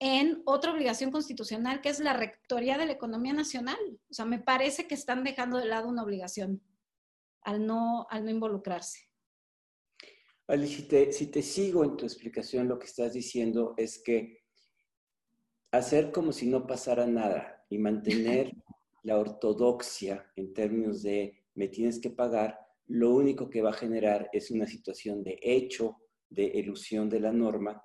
en 0.00 0.42
otra 0.46 0.72
obligación 0.72 1.10
constitucional, 1.10 1.82
que 1.82 1.90
es 1.90 2.00
la 2.00 2.14
rectoría 2.14 2.78
de 2.78 2.86
la 2.86 2.92
economía 2.92 3.34
nacional. 3.34 3.78
O 4.10 4.14
sea, 4.14 4.24
me 4.24 4.38
parece 4.38 4.88
que 4.88 4.94
están 4.94 5.22
dejando 5.22 5.58
de 5.58 5.66
lado 5.66 5.88
una 5.88 6.02
obligación 6.02 6.62
al 7.42 7.66
no, 7.66 8.06
al 8.08 8.24
no 8.24 8.30
involucrarse. 8.30 9.10
Ali, 10.46 10.68
si 10.68 10.88
te, 10.88 11.12
si 11.12 11.26
te 11.26 11.42
sigo 11.42 11.84
en 11.84 11.96
tu 11.98 12.06
explicación, 12.06 12.66
lo 12.66 12.78
que 12.78 12.86
estás 12.86 13.12
diciendo 13.12 13.74
es 13.76 14.02
que 14.02 14.42
hacer 15.70 16.10
como 16.10 16.32
si 16.32 16.46
no 16.46 16.66
pasara 16.66 17.06
nada 17.06 17.64
y 17.68 17.78
mantener 17.78 18.52
la 19.02 19.18
ortodoxia 19.18 20.32
en 20.34 20.54
términos 20.54 21.02
de 21.02 21.44
me 21.54 21.68
tienes 21.68 22.00
que 22.00 22.10
pagar, 22.10 22.58
lo 22.86 23.10
único 23.14 23.50
que 23.50 23.60
va 23.60 23.70
a 23.70 23.74
generar 23.74 24.30
es 24.32 24.50
una 24.50 24.66
situación 24.66 25.22
de 25.22 25.38
hecho, 25.42 25.98
de 26.30 26.44
ilusión 26.44 27.08
de 27.10 27.20
la 27.20 27.32
norma 27.32 27.84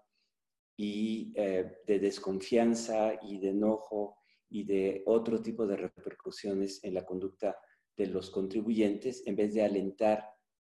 y 0.78 1.34
eh, 1.36 1.78
de 1.86 1.99
desconfianza 1.99 3.13
y 3.21 3.39
de 3.39 3.49
enojo 3.49 4.17
y 4.49 4.63
de 4.65 5.03
otro 5.05 5.41
tipo 5.41 5.65
de 5.65 5.78
repercusiones 5.78 6.84
en 6.84 6.93
la 6.93 7.05
conducta 7.05 7.57
de 7.95 8.07
los 8.07 8.30
contribuyentes 8.30 9.23
en 9.26 9.36
vez 9.36 9.53
de 9.53 9.63
alentar 9.63 10.26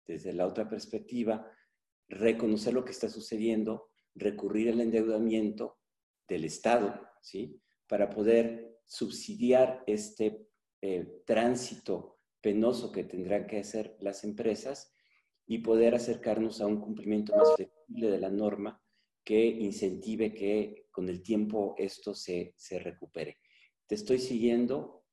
desde 0.07 0.33
la 0.33 0.47
otra 0.47 0.69
perspectiva 0.69 1.51
reconocer 2.09 2.75
lo 2.75 2.85
que 2.85 2.93
está 2.93 3.09
sucediendo, 3.09 3.91
recurrir 4.15 4.71
al 4.71 4.81
endeudamiento 4.81 5.79
del 6.29 6.45
Estado, 6.45 7.01
¿sí? 7.23 7.61
Para 7.87 8.11
poder 8.11 8.79
subsidiar 8.87 9.83
este 9.87 10.49
eh, 10.83 11.23
tránsito 11.25 12.19
penoso 12.41 12.93
que 12.93 13.05
tendrán 13.05 13.47
que 13.47 13.61
hacer 13.61 13.97
las 14.01 14.25
empresas 14.25 14.93
y 15.47 15.59
poder 15.59 15.95
acercarnos 15.95 16.61
a 16.61 16.67
un 16.67 16.81
cumplimiento 16.81 17.35
más 17.35 17.55
flexible 17.57 18.11
de 18.11 18.19
la 18.19 18.31
norma 18.31 18.84
que 19.25 19.45
incentive 19.47 20.35
que 20.35 20.87
con 20.91 21.09
el 21.09 21.23
tiempo 21.23 21.75
esto 21.79 22.15
se, 22.15 22.55
se 22.57 22.79
recupere. 22.79 23.39
Te 23.87 23.95
estoy 23.95 24.19
siguiendo 24.19 25.05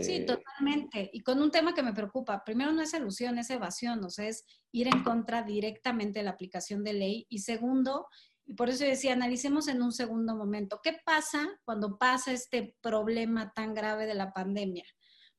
Sí, 0.00 0.14
eh, 0.14 0.24
totalmente. 0.24 1.10
Y 1.12 1.20
con 1.20 1.40
un 1.42 1.50
tema 1.50 1.74
que 1.74 1.82
me 1.82 1.92
preocupa, 1.92 2.42
primero 2.44 2.72
no 2.72 2.82
es 2.82 2.94
ilusión, 2.94 3.38
es 3.38 3.50
evasión, 3.50 4.02
o 4.04 4.10
sea, 4.10 4.26
es 4.26 4.44
ir 4.72 4.88
en 4.88 5.02
contra 5.02 5.42
directamente 5.42 6.20
de 6.20 6.24
la 6.24 6.30
aplicación 6.30 6.84
de 6.84 6.94
ley. 6.94 7.26
Y 7.28 7.40
segundo, 7.40 8.06
y 8.46 8.54
por 8.54 8.70
eso 8.70 8.84
decía, 8.84 9.12
analicemos 9.12 9.68
en 9.68 9.82
un 9.82 9.92
segundo 9.92 10.36
momento, 10.36 10.80
¿qué 10.82 10.96
pasa 11.04 11.46
cuando 11.64 11.98
pasa 11.98 12.32
este 12.32 12.76
problema 12.80 13.52
tan 13.54 13.74
grave 13.74 14.06
de 14.06 14.14
la 14.14 14.32
pandemia? 14.32 14.84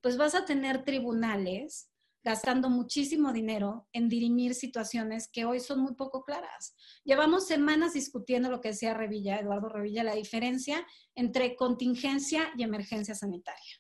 Pues 0.02 0.18
vas 0.18 0.36
a 0.36 0.46
tener 0.46 0.84
tribunales 0.84 1.90
gastando 2.26 2.70
muchísimo 2.70 3.32
dinero 3.32 3.88
en 3.94 4.10
dirimir 4.10 4.56
situaciones 4.56 5.30
que 5.32 5.46
hoy 5.46 5.62
son 5.62 5.80
muy 5.80 5.94
poco 5.94 6.26
claras. 6.26 6.76
Llevamos 7.06 7.48
semanas 7.48 7.94
discutiendo 7.94 8.50
lo 8.50 8.60
que 8.60 8.70
decía 8.70 8.94
Revilla, 8.94 9.38
Eduardo 9.38 9.70
Revilla, 9.70 10.04
la 10.04 10.16
diferencia 10.16 10.86
entre 11.14 11.56
contingencia 11.56 12.52
y 12.58 12.64
emergencia 12.64 13.16
sanitaria 13.16 13.80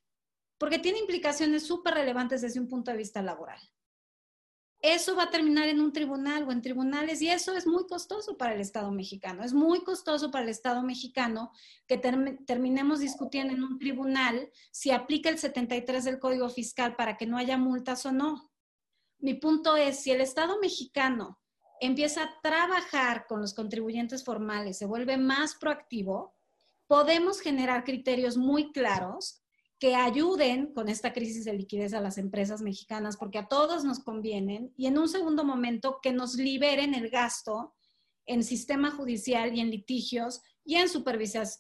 porque 0.58 0.80
tiene 0.80 1.00
implicaciones 1.00 1.68
súper 1.68 1.96
relevantes 1.96 2.41
desde 2.41 2.60
un 2.60 2.68
punto 2.68 2.91
de 2.91 2.98
vista 2.98 3.22
laboral. 3.22 3.60
Eso 4.88 5.16
va 5.16 5.24
a 5.24 5.32
terminar 5.32 5.68
en 5.68 5.82
un 5.82 5.92
tribunal 5.92 6.44
o 6.44 6.52
en 6.52 6.62
tribunales 6.62 7.20
y 7.20 7.28
eso 7.28 7.56
es 7.56 7.66
muy 7.66 7.88
costoso 7.88 8.38
para 8.38 8.54
el 8.54 8.62
Estado 8.62 8.92
mexicano. 8.92 9.44
Es 9.44 9.52
muy 9.52 9.84
costoso 9.84 10.30
para 10.30 10.44
el 10.44 10.50
Estado 10.52 10.84
mexicano 10.84 11.52
que 11.88 11.98
terminemos 11.98 13.00
discutiendo 13.00 13.52
en 13.52 13.64
un 13.64 13.80
tribunal 13.80 14.48
si 14.70 14.92
aplica 14.92 15.30
el 15.30 15.40
73 15.40 16.04
del 16.04 16.20
Código 16.20 16.50
Fiscal 16.50 16.96
para 16.96 17.18
que 17.18 17.26
no 17.26 17.38
haya 17.38 17.58
multas 17.58 18.06
o 18.06 18.12
no. 18.12 18.52
Mi 19.18 19.34
punto 19.34 19.76
es, 19.76 20.02
si 20.02 20.12
el 20.12 20.22
Estado 20.22 20.60
mexicano 20.60 21.40
empieza 21.82 22.22
a 22.22 22.40
trabajar 22.44 23.26
con 23.26 23.42
los 23.42 23.56
contribuyentes 23.56 24.24
formales, 24.24 24.78
se 24.78 24.86
vuelve 24.86 25.18
más 25.18 25.56
proactivo, 25.56 26.36
podemos 26.86 27.40
generar 27.40 27.86
criterios 27.86 28.38
muy 28.38 28.72
claros 28.72 29.42
que 29.86 29.94
ayuden 29.94 30.74
con 30.74 30.90
esta 30.90 31.14
crisis 31.14 31.46
de 31.46 31.54
liquidez 31.54 31.94
a 31.94 32.02
las 32.02 32.18
empresas 32.18 32.60
mexicanas, 32.64 33.18
porque 33.18 33.38
a 33.38 33.48
todos 33.48 33.84
nos 33.84 34.00
convienen, 34.00 34.74
y 34.76 34.88
en 34.88 34.98
un 34.98 35.08
segundo 35.08 35.44
momento 35.44 36.00
que 36.02 36.12
nos 36.12 36.38
liberen 36.38 36.96
el 36.96 37.12
gasto 37.12 37.76
en 38.26 38.44
sistema 38.44 38.90
judicial 38.90 39.56
y 39.56 39.60
en 39.60 39.70
litigios 39.70 40.42
y 40.64 40.78
en, 40.78 40.88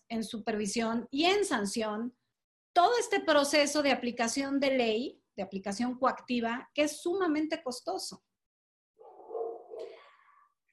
en 0.09 0.23
supervisión 0.23 1.07
y 1.11 1.25
en 1.25 1.45
sanción, 1.45 2.17
todo 2.73 2.97
este 2.99 3.19
proceso 3.19 3.83
de 3.83 3.91
aplicación 3.91 4.59
de 4.59 4.75
ley, 4.75 5.21
de 5.35 5.43
aplicación 5.43 5.99
coactiva, 5.99 6.71
que 6.73 6.85
es 6.85 7.03
sumamente 7.03 7.61
costoso. 7.61 8.23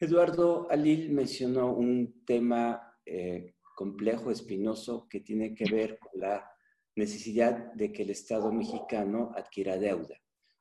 Eduardo 0.01 0.69
Alil 0.71 1.11
mencionó 1.11 1.71
un 1.71 2.25
tema 2.25 2.97
eh, 3.05 3.57
complejo, 3.77 4.31
espinoso, 4.31 5.07
que 5.07 5.21
tiene 5.21 5.55
que 5.55 5.71
ver 5.71 5.99
con 5.99 6.19
la 6.19 6.49
necesidad 6.95 7.72
de 7.74 7.93
que 7.93 8.03
el 8.03 8.11
Estado 8.11 8.53
mexicano 8.53 9.32
adquiera 9.34 9.78
deuda. 9.78 10.16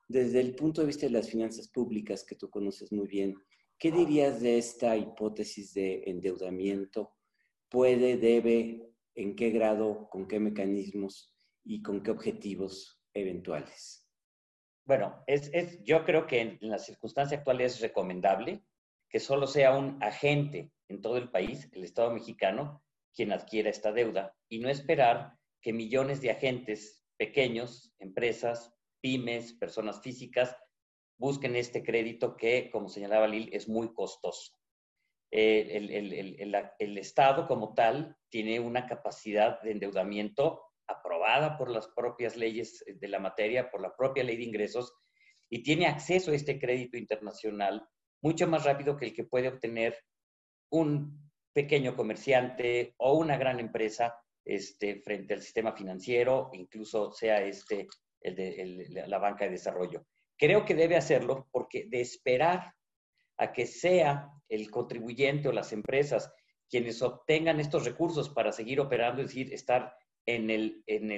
Desde 0.08 0.40
el 0.40 0.54
punto 0.54 0.80
de 0.80 0.88
vista 0.88 1.06
de 1.06 1.12
las 1.12 1.30
finanzas 1.30 1.68
públicas, 1.68 2.24
que 2.24 2.36
tú 2.36 2.50
conoces 2.50 2.92
muy 2.92 3.06
bien, 3.06 3.34
¿qué 3.78 3.90
dirías 3.90 4.40
de 4.40 4.58
esta 4.58 4.96
hipótesis 4.96 5.74
de 5.74 6.02
endeudamiento? 6.06 7.14
¿Puede, 7.68 8.16
debe, 8.16 8.92
en 9.14 9.36
qué 9.36 9.50
grado, 9.50 10.08
con 10.10 10.26
qué 10.26 10.40
mecanismos 10.40 11.34
y 11.64 11.82
con 11.82 12.02
qué 12.02 12.10
objetivos 12.10 13.02
eventuales? 13.14 14.06
Bueno, 14.84 15.22
es, 15.26 15.48
es, 15.52 15.82
yo 15.84 16.04
creo 16.04 16.26
que 16.26 16.40
en, 16.40 16.58
la 16.60 16.78
circunstancia 16.78 17.38
actual 17.38 17.60
es 17.60 17.80
recomendable 17.80 18.64
que 19.08 19.20
solo 19.20 19.46
sea 19.46 19.76
un 19.76 20.02
agente 20.02 20.72
en 20.88 21.00
todo 21.00 21.18
el 21.18 21.30
país, 21.30 21.68
el 21.72 21.84
Estado 21.84 22.12
mexicano, 22.12 22.82
quien 23.14 23.32
adquiera 23.32 23.70
esta 23.70 23.92
deuda 23.92 24.34
y 24.48 24.58
no 24.58 24.68
esperar 24.68 25.38
que 25.62 25.72
millones 25.72 26.20
de 26.20 26.30
agentes 26.30 27.04
pequeños, 27.16 27.94
empresas, 27.98 28.74
pymes, 29.00 29.54
personas 29.54 30.00
físicas, 30.02 30.56
busquen 31.18 31.56
este 31.56 31.82
crédito 31.84 32.36
que, 32.36 32.68
como 32.70 32.88
señalaba 32.88 33.28
Lil, 33.28 33.48
es 33.52 33.68
muy 33.68 33.94
costoso. 33.94 34.52
Eh, 35.30 36.68
el, 36.78 36.98
Estado 36.98 37.46
como 37.46 37.74
tal 37.74 38.16
tiene 38.28 38.60
una 38.60 38.86
capacidad 38.86 39.62
de 39.62 39.70
endeudamiento 39.70 40.62
aprobada 40.86 41.56
por 41.56 41.70
las 41.70 41.88
propias 41.88 42.36
leyes 42.36 42.84
de 42.86 43.08
la 43.08 43.18
materia, 43.18 43.70
por 43.70 43.80
la 43.80 43.96
propia 43.96 44.24
ley 44.24 44.36
de 44.36 44.44
ingresos, 44.44 44.92
y 45.48 45.62
tiene 45.62 45.86
acceso 45.86 46.32
a 46.32 46.34
este 46.34 46.58
crédito 46.58 46.96
internacional 46.98 47.86
mucho 48.20 48.46
más 48.46 48.64
rápido 48.64 48.96
que 48.96 49.06
el 49.06 49.14
que 49.14 49.24
puede 49.24 49.48
obtener 49.48 49.96
un 50.70 51.30
pequeño 51.52 51.96
comerciante 51.96 52.94
o 52.98 53.14
una 53.14 53.36
gran 53.36 53.60
empresa 53.60 54.21
este, 54.44 55.00
frente 55.00 55.34
al 55.34 55.42
sistema 55.42 55.72
financiero, 55.72 56.50
incluso 56.52 57.12
sea 57.12 57.42
este 57.42 57.86
la 58.24 59.18
banca 59.18 59.44
de 59.44 59.52
desarrollo. 59.52 60.06
Creo 60.38 60.64
que 60.64 60.74
debe 60.74 60.96
hacerlo 60.96 61.48
porque 61.50 61.86
de 61.88 62.00
esperar 62.00 62.72
a 63.36 63.52
que 63.52 63.66
sea 63.66 64.28
el 64.48 64.70
contribuyente 64.70 65.48
o 65.48 65.52
las 65.52 65.72
empresas 65.72 66.32
quienes 66.70 67.02
obtengan 67.02 67.60
estos 67.60 67.84
recursos 67.84 68.30
para 68.30 68.52
seguir 68.52 68.80
operando, 68.80 69.22
es 69.22 69.28
decir, 69.28 69.52
estar 69.52 69.94
en 70.24 70.50
el, 70.50 70.82
en 70.86 71.10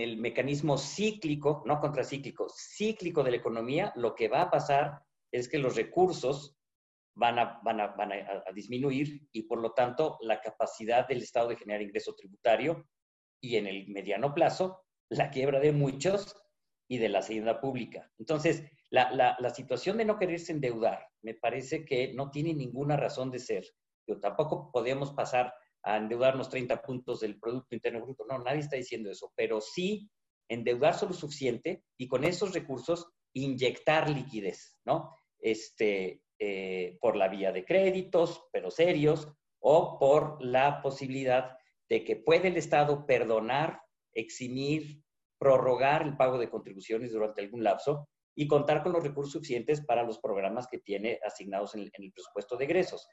el 0.00 0.16
mecanismo 0.18 0.76
cíclico, 0.76 1.62
no 1.64 1.80
contracíclico, 1.80 2.48
cíclico 2.50 3.22
de 3.22 3.30
la 3.30 3.36
economía, 3.38 3.92
lo 3.96 4.14
que 4.14 4.28
va 4.28 4.42
a 4.42 4.50
pasar 4.50 5.00
es 5.32 5.48
que 5.48 5.58
los 5.58 5.76
recursos 5.76 6.57
van 7.18 7.38
a, 7.38 7.60
van 7.64 7.80
a, 7.80 7.88
van 7.88 8.12
a, 8.12 8.52
disminuir 8.54 9.28
y 9.32 9.42
por 9.42 9.60
lo 9.60 9.72
tanto 9.72 10.18
la 10.22 10.40
capacidad 10.40 11.06
del 11.06 11.22
Estado 11.22 11.48
de 11.48 11.56
generar 11.56 11.82
ingreso 11.82 12.14
tributario 12.14 12.88
y 13.40 13.56
en 13.56 13.66
el 13.66 13.88
mediano 13.88 14.32
plazo 14.34 14.84
la 15.10 15.30
quiebra 15.30 15.58
de 15.58 15.72
muchos 15.72 16.36
y 16.88 16.98
de 16.98 17.08
la 17.08 17.18
hacienda 17.18 17.60
pública. 17.60 18.10
Entonces, 18.18 18.64
la, 18.90 19.10
la, 19.10 19.36
la, 19.40 19.50
situación 19.50 19.98
de 19.98 20.04
no 20.04 20.18
quererse 20.18 20.52
endeudar 20.52 21.06
me 21.22 21.34
parece 21.34 21.84
que 21.84 22.14
no 22.14 22.30
tiene 22.30 22.54
ninguna 22.54 22.96
razón 22.96 23.30
de 23.30 23.38
ser. 23.40 23.66
Yo 24.06 24.20
tampoco 24.20 24.70
podemos 24.72 25.12
pasar 25.12 25.52
a 25.82 25.96
endeudarnos 25.96 26.48
30 26.48 26.80
puntos 26.82 27.20
del 27.20 27.38
Producto 27.38 27.74
Interno 27.74 28.02
Bruto. 28.02 28.24
No, 28.26 28.38
nadie 28.38 28.60
está 28.60 28.76
diciendo 28.76 29.10
eso, 29.10 29.32
pero 29.34 29.60
sí 29.60 30.08
endeudarse 30.48 31.06
lo 31.06 31.12
suficiente 31.12 31.84
y 31.98 32.06
con 32.06 32.24
esos 32.24 32.54
recursos 32.54 33.10
inyectar 33.34 34.08
liquidez, 34.08 34.78
¿no? 34.84 35.14
Este, 35.38 36.22
eh, 36.38 36.96
por 37.00 37.16
la 37.16 37.28
vía 37.28 37.52
de 37.52 37.64
créditos, 37.64 38.48
pero 38.52 38.70
serios, 38.70 39.28
o 39.60 39.98
por 39.98 40.42
la 40.44 40.82
posibilidad 40.82 41.56
de 41.88 42.04
que 42.04 42.16
puede 42.16 42.48
el 42.48 42.56
Estado 42.56 43.06
perdonar, 43.06 43.80
eximir, 44.12 45.02
prorrogar 45.38 46.02
el 46.02 46.16
pago 46.16 46.38
de 46.38 46.50
contribuciones 46.50 47.12
durante 47.12 47.40
algún 47.40 47.64
lapso 47.64 48.08
y 48.36 48.46
contar 48.46 48.82
con 48.82 48.92
los 48.92 49.02
recursos 49.02 49.32
suficientes 49.32 49.80
para 49.80 50.04
los 50.04 50.18
programas 50.20 50.68
que 50.68 50.78
tiene 50.78 51.18
asignados 51.24 51.74
en, 51.74 51.90
el 51.92 52.12
presupuesto 52.12 52.56
de 52.56 52.64
egresos. 52.64 53.08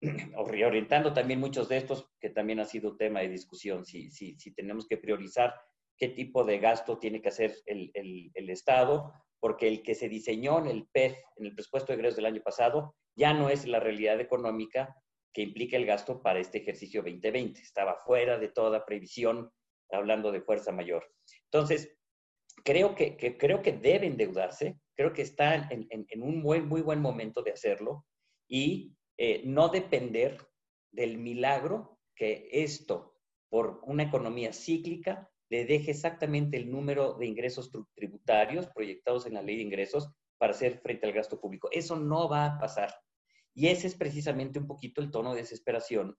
O 0.36 0.44
reorientando 0.44 1.12
también 1.12 1.40
muchos 1.40 1.68
de 1.68 1.76
estos, 1.76 2.08
que 2.20 2.30
también 2.30 2.60
ha 2.60 2.64
sido 2.64 2.96
tema 2.96 3.20
de 3.20 3.28
discusión, 3.28 3.84
si, 3.84 4.10
si, 4.10 4.38
si 4.38 4.54
tenemos 4.54 4.86
que 4.86 4.96
priorizar 4.96 5.54
qué 5.96 6.08
tipo 6.08 6.44
de 6.44 6.58
gasto 6.58 6.98
tiene 6.98 7.20
que 7.20 7.28
hacer 7.28 7.54
el, 7.66 7.90
el, 7.94 8.30
el 8.32 8.48
Estado 8.48 9.12
porque 9.40 9.66
el 9.66 9.82
que 9.82 9.94
se 9.94 10.08
diseñó 10.08 10.58
en 10.58 10.66
el 10.66 10.86
PEF, 10.92 11.16
en 11.36 11.46
el 11.46 11.54
presupuesto 11.54 11.92
de 11.92 11.98
egresos 11.98 12.16
del 12.16 12.26
año 12.26 12.42
pasado, 12.42 12.94
ya 13.16 13.32
no 13.32 13.48
es 13.48 13.66
la 13.66 13.80
realidad 13.80 14.20
económica 14.20 14.94
que 15.32 15.42
implica 15.42 15.76
el 15.76 15.86
gasto 15.86 16.22
para 16.22 16.40
este 16.40 16.58
ejercicio 16.58 17.02
2020. 17.02 17.60
Estaba 17.60 17.96
fuera 17.96 18.38
de 18.38 18.48
toda 18.48 18.84
previsión, 18.84 19.50
hablando 19.90 20.30
de 20.32 20.42
fuerza 20.42 20.72
mayor. 20.72 21.10
Entonces, 21.44 21.96
creo 22.64 22.94
que, 22.94 23.16
creo 23.38 23.62
que 23.62 23.72
debe 23.72 24.06
endeudarse, 24.06 24.78
creo 24.94 25.12
que 25.12 25.22
está 25.22 25.68
en, 25.70 26.22
un 26.22 26.42
muy, 26.42 26.60
muy 26.60 26.82
buen 26.82 27.00
momento 27.00 27.42
de 27.42 27.52
hacerlo 27.52 28.04
y 28.48 28.94
eh, 29.16 29.42
no 29.44 29.68
depender 29.68 30.38
del 30.92 31.18
milagro 31.18 31.98
que 32.14 32.48
esto, 32.52 33.16
por 33.48 33.80
una 33.84 34.02
economía 34.02 34.52
cíclica, 34.52 35.29
le 35.50 35.64
deje 35.64 35.90
exactamente 35.90 36.56
el 36.56 36.70
número 36.70 37.14
de 37.14 37.26
ingresos 37.26 37.70
tributarios 37.94 38.68
proyectados 38.68 39.26
en 39.26 39.34
la 39.34 39.42
ley 39.42 39.56
de 39.56 39.62
ingresos 39.62 40.08
para 40.38 40.52
hacer 40.52 40.78
frente 40.78 41.06
al 41.06 41.12
gasto 41.12 41.40
público. 41.40 41.68
Eso 41.72 41.96
no 41.96 42.28
va 42.28 42.46
a 42.46 42.58
pasar. 42.58 42.94
Y 43.52 43.66
ese 43.66 43.88
es 43.88 43.96
precisamente 43.96 44.60
un 44.60 44.66
poquito 44.66 45.02
el 45.02 45.10
tono 45.10 45.34
de 45.34 45.42
desesperación 45.42 46.16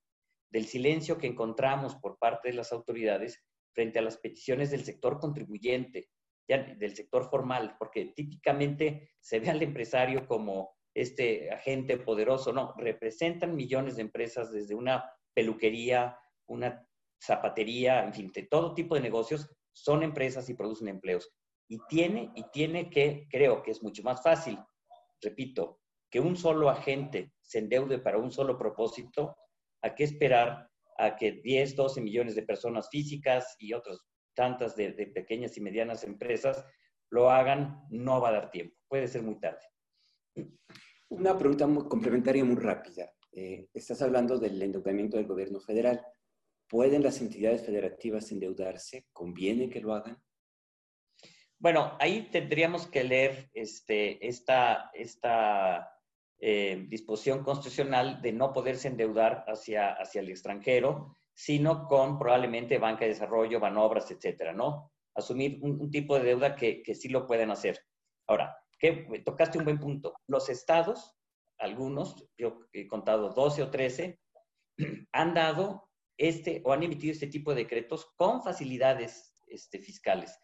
del 0.50 0.66
silencio 0.66 1.18
que 1.18 1.28
encontramos 1.28 1.96
por 1.96 2.20
parte 2.20 2.50
de 2.50 2.56
las 2.56 2.74
autoridades 2.74 3.42
frente 3.74 4.00
a 4.00 4.02
las 4.02 4.18
peticiones 4.18 4.70
del 4.70 4.84
sector 4.84 5.18
contribuyente, 5.18 6.10
del 6.46 6.94
sector 6.94 7.30
formal, 7.30 7.78
porque 7.80 8.12
típicamente 8.14 9.14
se 9.22 9.40
ve 9.40 9.50
al 9.50 9.64
empresario 9.64 10.28
como 10.28 10.76
este 10.94 11.50
agente 11.52 11.96
poderoso. 11.98 12.52
No, 12.52 12.74
representan 12.78 13.56
millones 13.56 13.96
de 13.96 14.02
empresas 14.02 14.52
desde 14.52 14.76
una 14.76 15.10
peluquería, 15.34 16.18
una 16.48 16.86
zapatería, 17.22 18.04
en 18.04 18.14
fin, 18.14 18.32
de 18.34 18.44
todo 18.44 18.74
tipo 18.74 18.96
de 18.96 19.02
negocios, 19.02 19.50
son 19.74 20.04
empresas 20.04 20.50
y 20.50 20.56
producen 20.56 20.88
empleos. 20.88 21.32
Y 21.68 21.80
tiene, 21.88 22.32
y 22.36 22.44
tiene 22.52 22.90
que, 22.90 23.28
creo 23.30 23.62
que 23.62 23.72
es 23.72 23.82
mucho 23.82 24.04
más 24.04 24.22
fácil, 24.22 24.58
repito, 25.22 25.80
que 26.10 26.20
un 26.20 26.36
solo 26.36 26.70
agente 26.70 27.34
se 27.42 27.60
endeude 27.60 28.00
para 28.00 28.18
un 28.18 28.32
solo 28.32 28.58
propósito, 28.58 29.36
a 29.82 29.96
qué 29.96 30.04
esperar 30.04 30.70
a 30.98 31.16
que 31.16 31.32
10, 31.32 31.76
12 31.76 32.02
millones 32.02 32.36
de 32.36 32.44
personas 32.44 32.90
físicas 32.90 33.56
y 33.60 33.74
otras 33.74 34.00
tantas 34.36 34.76
de, 34.76 34.92
pequeñas 34.92 35.58
y 35.58 35.62
medianas 35.62 36.04
empresas 36.04 36.66
lo 37.10 37.30
hagan, 37.30 37.82
no 37.90 38.22
va 38.22 38.30
a 38.30 38.34
dar 38.34 38.52
tiempo, 38.52 38.76
puede 38.88 39.08
ser 39.08 39.24
muy 39.24 39.40
tarde. 39.40 39.64
Una 41.10 41.38
pregunta 41.38 41.68
complementaria 41.90 42.44
muy 42.46 42.56
rápida. 42.56 43.12
Eh, 43.34 43.68
estás 43.74 44.02
hablando 44.02 44.38
del 44.38 44.62
endeudamiento 44.62 45.18
del 45.18 45.28
gobierno 45.28 45.60
federal. 45.60 46.02
¿Pueden 46.72 47.04
las 47.04 47.20
entidades 47.20 47.66
federativas 47.66 48.32
endeudarse? 48.32 49.06
¿Conviene 49.12 49.70
que 49.70 49.82
lo 49.82 49.94
hagan? 49.94 50.24
Bueno, 51.60 51.98
ahí 52.00 52.30
tendríamos 52.32 52.88
que 52.88 53.04
leer 53.04 53.50
este, 53.54 54.26
esta, 54.26 54.90
esta 54.94 55.92
eh, 56.40 56.86
disposición 56.88 57.44
constitucional 57.44 58.22
de 58.22 58.32
no 58.32 58.54
poderse 58.54 58.88
endeudar 58.88 59.44
hacia, 59.50 59.92
hacia 59.92 60.22
el 60.22 60.30
extranjero, 60.30 61.18
sino 61.34 61.90
con 61.90 62.18
probablemente 62.18 62.78
banca 62.78 63.02
de 63.04 63.10
desarrollo, 63.10 63.60
banobras, 63.60 64.10
etcétera, 64.10 64.54
¿no? 64.54 64.94
Asumir 65.14 65.60
un, 65.62 65.92
tipo 65.92 66.18
de 66.18 66.24
deuda 66.24 66.56
que, 66.56 66.82
que, 66.82 66.96
sí 66.96 67.10
lo 67.10 67.28
pueden 67.28 67.52
hacer. 67.52 67.82
Ahora, 68.28 68.58
que 68.80 69.22
tocaste 69.26 69.58
un 69.58 69.66
buen 69.66 69.78
punto. 69.78 70.14
Los 70.26 70.48
estados, 70.48 71.18
algunos, 71.58 72.30
yo 72.38 72.62
he 72.72 72.88
contado 72.88 73.34
12 73.34 73.64
o 73.64 73.70
13, 73.70 74.22
han 75.12 75.34
dado 75.34 75.91
este 76.22 76.62
o 76.66 76.72
han 76.72 76.84
emitido 76.84 77.12
este 77.12 77.28
tipo 77.28 77.52
de 77.52 77.64
decretos 77.64 78.14
con 78.16 78.44
facilidades 78.44 79.34
este, 79.48 79.80
fiscales, 79.80 80.40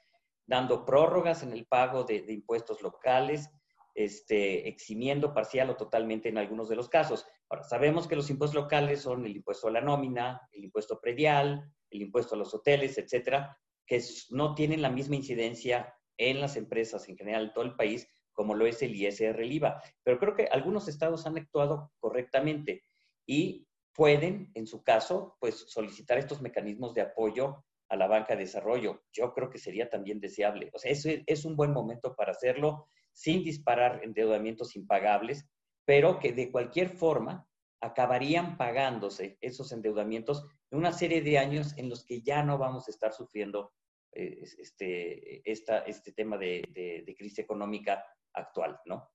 dando 0.48 0.84
prórrogas 0.86 1.44
en 1.44 1.54
el 1.54 1.68
pago 1.68 2.04
de, 2.04 2.24
impuestos 2.30 2.82
locales, 2.82 3.50
este, 3.94 4.68
eximiendo 4.68 5.34
parcial 5.34 5.70
o 5.70 5.78
totalmente 5.78 6.30
en 6.30 6.40
algunos 6.40 6.68
de 6.68 6.76
los 6.76 6.90
casos. 6.90 7.28
Ahora, 7.50 7.64
sabemos 7.64 8.08
que 8.08 8.16
los 8.16 8.30
impuestos 8.32 8.60
locales 8.60 9.02
son 9.02 9.26
el 9.26 9.36
impuesto 9.36 9.68
a 9.68 9.72
la 9.72 9.82
nómina, 9.82 10.42
el 10.52 10.64
impuesto 10.64 11.00
predial, 11.00 11.72
el 11.92 12.02
impuesto 12.02 12.34
a 12.34 12.40
los 12.40 12.54
hoteles, 12.56 12.98
etcétera, 12.98 13.56
que 13.86 14.04
no 14.32 14.56
tienen 14.56 14.82
la 14.82 14.90
misma 14.90 15.16
incidencia 15.16 15.94
en 16.18 16.42
las 16.42 16.56
empresas 16.58 17.08
en 17.08 17.18
general 17.18 17.46
en 17.46 17.54
todo 17.54 17.64
el 17.64 17.76
país 17.76 18.08
como 18.34 18.54
lo 18.54 18.68
es 18.68 18.84
el 18.84 18.96
ISR, 18.96 19.42
el 19.42 19.52
IVA. 19.52 19.82
Pero 20.04 20.20
creo 20.20 20.36
que 20.36 20.46
algunos 20.52 20.88
estados 20.88 21.26
han 21.26 21.38
actuado 21.38 21.92
correctamente 22.00 22.84
y 23.26 23.68
pueden, 23.98 24.52
en 24.54 24.68
su 24.68 24.84
caso, 24.84 25.36
pues 25.40 25.56
solicitar 25.56 26.20
estos 26.20 26.40
mecanismos 26.40 26.94
de 26.94 27.02
apoyo 27.02 27.66
a 27.90 27.96
la 27.96 28.08
banca 28.08 28.36
de 28.36 28.44
desarrollo. 28.44 29.02
Yo 29.12 29.34
creo 29.34 29.50
que 29.50 29.58
sería 29.58 29.90
también 29.90 30.20
deseable. 30.20 30.70
O 30.74 30.78
sea, 30.78 30.92
eso 30.92 31.10
es 31.26 31.46
un 31.46 31.56
buen 31.56 31.72
momento 31.74 32.16
para 32.16 32.32
hacerlo 32.32 32.90
sin 33.12 33.44
disparar 33.44 34.04
endeudamientos 34.04 34.76
impagables, 34.76 35.50
pero 35.84 36.20
que 36.20 36.32
de 36.32 36.52
cualquier 36.52 36.90
forma 36.90 37.50
acabarían 37.82 38.56
pagándose 38.56 39.40
esos 39.42 39.72
endeudamientos 39.72 40.46
en 40.70 40.78
una 40.78 40.94
serie 40.94 41.22
de 41.24 41.40
años 41.40 41.76
en 41.76 41.90
los 41.90 42.06
que 42.06 42.22
ya 42.22 42.44
no 42.44 42.60
vamos 42.60 42.88
a 42.88 42.92
estar 42.92 43.14
sufriendo 43.14 43.74
eh, 44.12 44.44
este, 44.60 45.42
este 45.44 46.12
tema 46.12 46.38
de, 46.38 47.04
de, 47.04 47.16
crisis 47.16 47.40
económica 47.40 48.04
actual, 48.34 48.80
¿no? 48.86 49.10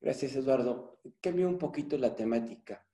Gracias, 0.00 0.36
Eduardo. 0.36 1.00
Cambio 1.20 1.48
un 1.48 1.58
poquito 1.58 1.98
la 1.98 2.14
temática. 2.14 2.86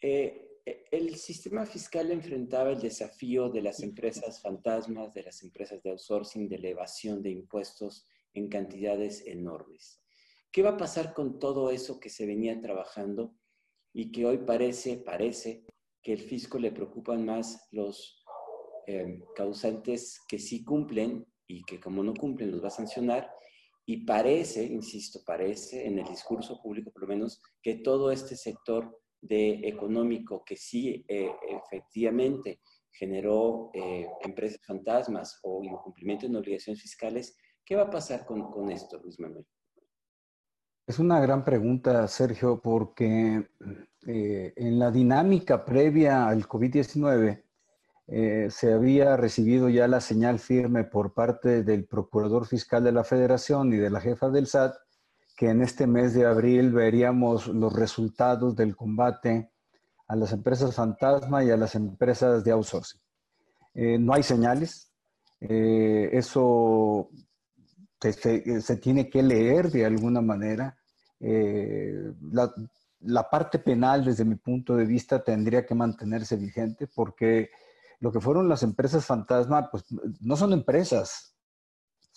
Eh, 0.00 0.48
el 0.90 1.16
sistema 1.16 1.64
fiscal 1.64 2.10
enfrentaba 2.10 2.70
el 2.70 2.80
desafío 2.80 3.48
de 3.48 3.62
las 3.62 3.80
empresas 3.82 4.40
fantasmas, 4.40 5.14
de 5.14 5.22
las 5.22 5.42
empresas 5.42 5.82
de 5.82 5.90
outsourcing, 5.90 6.48
de 6.48 6.56
elevación 6.56 7.22
de 7.22 7.30
impuestos 7.30 8.06
en 8.34 8.48
cantidades 8.48 9.26
enormes. 9.26 10.02
¿Qué 10.52 10.62
va 10.62 10.70
a 10.70 10.76
pasar 10.76 11.14
con 11.14 11.38
todo 11.38 11.70
eso 11.70 12.00
que 12.00 12.10
se 12.10 12.26
venía 12.26 12.60
trabajando 12.60 13.34
y 13.92 14.12
que 14.12 14.26
hoy 14.26 14.38
parece, 14.38 14.98
parece 14.98 15.64
que 16.02 16.12
el 16.12 16.20
fisco 16.20 16.58
le 16.58 16.72
preocupan 16.72 17.24
más 17.24 17.68
los 17.70 18.24
eh, 18.86 19.20
causantes 19.34 20.20
que 20.28 20.38
sí 20.38 20.64
cumplen 20.64 21.26
y 21.46 21.64
que 21.64 21.80
como 21.80 22.02
no 22.02 22.14
cumplen 22.14 22.50
los 22.50 22.62
va 22.62 22.68
a 22.68 22.70
sancionar? 22.70 23.30
Y 23.86 24.04
parece, 24.04 24.64
insisto, 24.64 25.20
parece 25.24 25.86
en 25.86 25.98
el 25.98 26.06
discurso 26.06 26.60
público 26.60 26.90
por 26.90 27.02
lo 27.02 27.08
menos 27.08 27.40
que 27.62 27.76
todo 27.76 28.10
este 28.10 28.36
sector 28.36 28.98
de 29.20 29.68
económico 29.68 30.44
que 30.44 30.56
sí 30.56 31.04
eh, 31.08 31.30
efectivamente 31.48 32.60
generó 32.90 33.70
eh, 33.74 34.06
empresas 34.22 34.60
fantasmas 34.66 35.38
o 35.42 35.62
incumplimiento 35.62 36.26
en 36.26 36.36
obligaciones 36.36 36.82
fiscales, 36.82 37.36
¿qué 37.64 37.76
va 37.76 37.82
a 37.82 37.90
pasar 37.90 38.24
con, 38.24 38.50
con 38.50 38.70
esto, 38.70 38.98
Luis 39.02 39.18
Manuel? 39.20 39.46
Es 40.86 40.98
una 40.98 41.20
gran 41.20 41.44
pregunta, 41.44 42.08
Sergio, 42.08 42.60
porque 42.62 43.46
eh, 44.06 44.52
en 44.56 44.78
la 44.78 44.90
dinámica 44.90 45.64
previa 45.64 46.26
al 46.26 46.48
COVID-19 46.48 47.44
eh, 48.06 48.48
se 48.50 48.72
había 48.72 49.14
recibido 49.18 49.68
ya 49.68 49.86
la 49.86 50.00
señal 50.00 50.38
firme 50.38 50.84
por 50.84 51.12
parte 51.12 51.62
del 51.62 51.84
Procurador 51.84 52.46
Fiscal 52.46 52.82
de 52.82 52.92
la 52.92 53.04
Federación 53.04 53.70
y 53.74 53.76
de 53.76 53.90
la 53.90 54.00
jefa 54.00 54.30
del 54.30 54.46
SAT 54.46 54.76
que 55.38 55.50
en 55.50 55.62
este 55.62 55.86
mes 55.86 56.14
de 56.14 56.26
abril 56.26 56.72
veríamos 56.72 57.46
los 57.46 57.72
resultados 57.72 58.56
del 58.56 58.74
combate 58.74 59.52
a 60.08 60.16
las 60.16 60.32
empresas 60.32 60.74
fantasma 60.74 61.44
y 61.44 61.50
a 61.52 61.56
las 61.56 61.76
empresas 61.76 62.42
de 62.42 62.50
outsourcing. 62.50 63.00
Eh, 63.72 63.98
no 64.00 64.14
hay 64.14 64.24
señales. 64.24 64.90
eso 65.38 67.08
se, 68.00 68.76
tiene 68.82 69.08
que 69.08 69.22
leer 69.22 69.70
de 69.70 69.86
alguna 69.86 70.20
manera. 70.20 70.76
Eh, 71.20 72.12
la, 73.00 73.30
parte 73.30 73.60
penal, 73.60 74.04
desde 74.04 74.24
mi 74.24 74.34
punto 74.34 74.74
de 74.74 74.86
vista, 74.86 75.22
tendría 75.22 75.64
que 75.64 75.76
mantenerse 75.76 76.34
vigente 76.34 76.88
porque 76.88 77.50
lo 78.00 78.10
que 78.10 78.20
fueron 78.20 78.48
las 78.48 78.64
empresas 78.64 79.06
fantasma, 79.06 79.70
pues 79.70 79.84
no 80.18 80.34
son 80.34 80.52
empresas, 80.52 81.37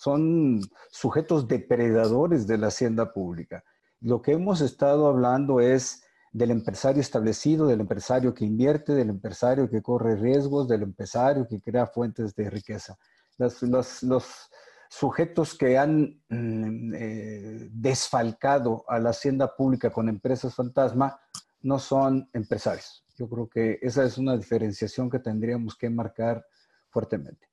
son 0.02 0.60
sujetos 0.90 1.46
depredadores 1.46 2.48
de 2.48 2.58
la 2.58 2.68
hacienda 2.68 3.12
pública. 3.12 3.62
Lo 4.00 4.20
que 4.20 4.32
hemos 4.32 4.60
estado 4.60 5.06
hablando 5.06 5.60
es 5.60 6.02
del 6.32 6.50
empresario 6.50 7.00
establecido, 7.00 7.68
del 7.68 7.82
empresario 7.82 8.34
que 8.34 8.44
invierte, 8.44 8.94
del 8.94 9.10
empresario 9.10 9.70
que 9.70 9.80
corre 9.80 10.16
riesgos, 10.16 10.66
del 10.66 10.82
empresario 10.82 11.46
que 11.46 11.60
crea 11.60 11.86
fuentes 11.86 12.34
de 12.34 12.50
riqueza. 12.50 12.98
los, 13.38 14.50
sujetos 14.90 15.56
que 15.56 15.78
han 15.78 16.20
mm, 16.28 16.94
eh, 16.94 17.68
desfalcado 17.70 18.84
a 18.88 18.98
la 18.98 19.10
hacienda 19.10 19.54
pública 19.56 19.90
con 19.90 20.08
empresas 20.08 20.54
fantasma 20.54 21.18
no 21.62 21.78
son 21.78 22.28
empresarios. 22.32 23.04
Yo 23.16 23.28
creo 23.28 23.48
que 23.48 23.78
esa 23.80 24.04
es 24.04 24.18
una 24.18 24.36
diferenciación 24.36 25.08
que 25.08 25.20
tendríamos 25.20 25.76
que 25.76 25.88
marcar 25.88 26.44
fuertemente. 26.90 27.51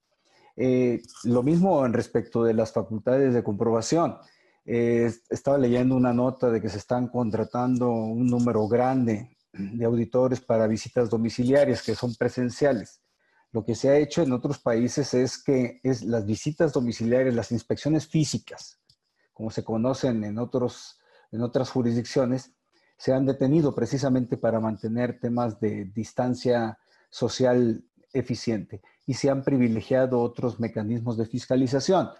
Eh, 0.62 1.02
lo 1.24 1.42
mismo 1.42 1.86
en 1.86 1.94
respecto 1.94 2.44
de 2.44 2.54
las 2.54 2.74
facultades 2.74 3.34
de 3.34 3.44
comprobación. 3.44 4.18
Eh, 4.66 5.10
estaba 5.30 5.58
leyendo 5.58 5.96
una 5.96 6.12
nota 6.12 6.50
de 6.52 6.62
que 6.62 6.68
se 6.68 6.80
están 6.80 7.08
contratando 7.08 7.90
un 7.90 8.28
número 8.28 8.68
grande 8.68 9.38
de 9.54 9.86
auditores 9.86 10.42
para 10.42 10.68
visitas 10.68 11.10
domiciliarias 11.10 11.82
que 11.82 11.96
son 11.96 12.14
presenciales. 12.14 13.02
Lo 13.54 13.64
que 13.64 13.74
se 13.74 13.90
ha 13.90 13.98
hecho 13.98 14.22
en 14.22 14.34
otros 14.34 14.60
países 14.60 15.14
es 15.14 15.42
que 15.42 15.80
es 15.82 16.04
las 16.04 16.26
visitas 16.26 16.74
domiciliarias, 16.74 17.34
las 17.34 17.54
inspecciones 17.54 18.10
físicas, 18.10 18.82
como 19.32 19.52
se 19.52 19.64
conocen 19.64 20.26
en, 20.26 20.38
otros, 20.38 21.00
en 21.32 21.42
otras 21.42 21.70
jurisdicciones, 21.70 22.52
se 22.98 23.14
han 23.14 23.26
detenido 23.26 23.74
precisamente 23.74 24.36
para 24.36 24.60
mantener 24.60 25.22
temas 25.22 25.58
de 25.62 25.86
distancia 25.86 26.78
social 27.10 27.82
eficiente 28.12 28.82
y 29.10 29.16
se 29.16 29.28
han 29.28 29.44
privilegiado 29.44 30.22
otros 30.22 30.60
mecanismos 30.60 31.18
de 31.18 31.26
fiscalización. 31.26 32.12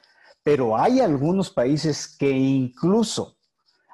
Pero 0.42 0.76
hay 0.76 1.02
algunos 1.02 1.52
países 1.52 2.08
que 2.18 2.32
incluso 2.32 3.38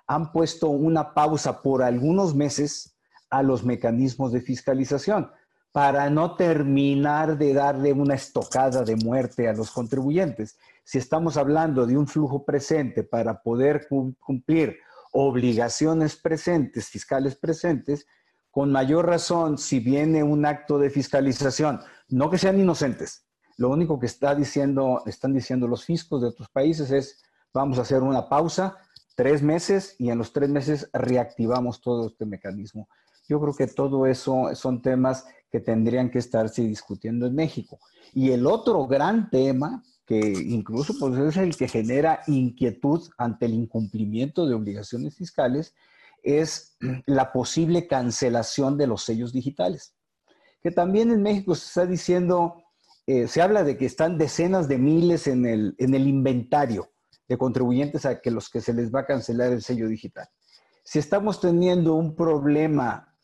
han 0.07 0.31
puesto 0.31 0.69
una 0.69 1.13
pausa 1.13 1.61
por 1.61 1.83
algunos 1.83 2.33
meses 2.33 2.95
a 3.29 3.43
los 3.43 3.65
mecanismos 3.65 4.31
de 4.31 4.39
fiscalización 4.39 5.29
para 5.73 6.09
no 6.09 6.37
terminar 6.37 7.37
de 7.37 7.53
darle 7.53 7.91
una 7.91 8.15
estocada 8.15 8.85
de 8.85 8.95
muerte 8.95 9.49
a 9.49 9.53
los 9.53 9.71
contribuyentes. 9.71 10.57
Si 10.85 10.97
estamos 10.97 11.35
hablando 11.35 11.85
de 11.85 11.97
un 11.97 12.07
flujo 12.07 12.45
presente 12.45 13.03
para 13.03 13.41
poder 13.41 13.89
cumplir 13.89 14.77
obligaciones 15.11 16.15
presentes, 16.15 16.87
fiscales 16.87 17.35
presentes, 17.35 18.07
con 18.51 18.71
mayor 18.71 19.05
razón, 19.05 19.57
si 19.57 19.81
viene 19.81 20.23
un 20.23 20.45
acto 20.45 20.79
de 20.79 20.89
fiscalización, 20.89 21.81
no 22.09 22.29
que 22.29 22.37
sean 22.37 22.59
inocentes, 22.59 23.25
lo 23.57 23.69
único 23.69 23.99
que 23.99 24.05
está 24.05 24.35
diciendo, 24.35 25.01
están 25.05 25.33
diciendo 25.33 25.67
los 25.67 25.85
fiscos 25.85 26.21
de 26.21 26.27
otros 26.27 26.49
países 26.49 26.91
es, 26.91 27.23
vamos 27.53 27.79
a 27.79 27.83
hacer 27.83 28.03
una 28.03 28.27
pausa, 28.27 28.77
tres 29.15 29.41
meses, 29.41 29.95
y 29.97 30.09
en 30.09 30.17
los 30.17 30.33
tres 30.33 30.49
meses 30.49 30.89
reactivamos 30.91 31.79
todo 31.79 32.07
este 32.07 32.25
mecanismo. 32.25 32.89
Yo 33.29 33.39
creo 33.39 33.55
que 33.55 33.67
todo 33.67 34.05
eso 34.05 34.53
son 34.55 34.81
temas 34.81 35.25
que 35.49 35.61
tendrían 35.61 36.11
que 36.11 36.19
estarse 36.19 36.63
discutiendo 36.63 37.25
en 37.27 37.35
México. 37.35 37.79
Y 38.13 38.31
el 38.31 38.45
otro 38.45 38.85
gran 38.87 39.29
tema, 39.29 39.83
que 40.05 40.19
incluso 40.19 40.93
pues, 40.99 41.17
es 41.17 41.37
el 41.37 41.55
que 41.55 41.69
genera 41.69 42.21
inquietud 42.27 43.09
ante 43.17 43.45
el 43.45 43.53
incumplimiento 43.53 44.45
de 44.45 44.53
obligaciones 44.53 45.15
fiscales, 45.15 45.73
es 46.23 46.75
la 47.05 47.31
posible 47.31 47.87
cancelación 47.87 48.77
de 48.77 48.87
los 48.87 49.03
sellos 49.03 49.31
digitales. 49.31 49.95
Que 50.65 50.71
también 50.71 51.11
en 51.11 51.21
México 51.21 51.53
se 51.53 51.67
está 51.67 51.85
diciendo, 51.85 52.63
eh, 53.05 53.27
se 53.27 53.39
habla 53.39 53.63
de 53.63 53.77
que 53.77 53.85
están 53.85 54.17
decenas 54.17 54.67
de 54.67 54.79
miles 54.79 55.27
en 55.27 55.45
el, 55.45 55.75
en 55.77 55.93
el 55.93 56.07
inventario 56.07 56.89
de 57.27 57.37
contribuyentes 57.37 58.03
a 58.07 58.19
que 58.19 58.31
los 58.31 58.49
que 58.49 58.61
se 58.61 58.73
les 58.73 58.91
va 58.91 59.01
a 59.01 59.05
cancelar 59.05 59.53
el 59.53 59.61
sello 59.61 59.87
digital. 59.87 60.27
Si 60.83 60.97
estamos 60.97 61.39
teniendo 61.39 61.93
un 61.93 62.15
problema 62.15 63.15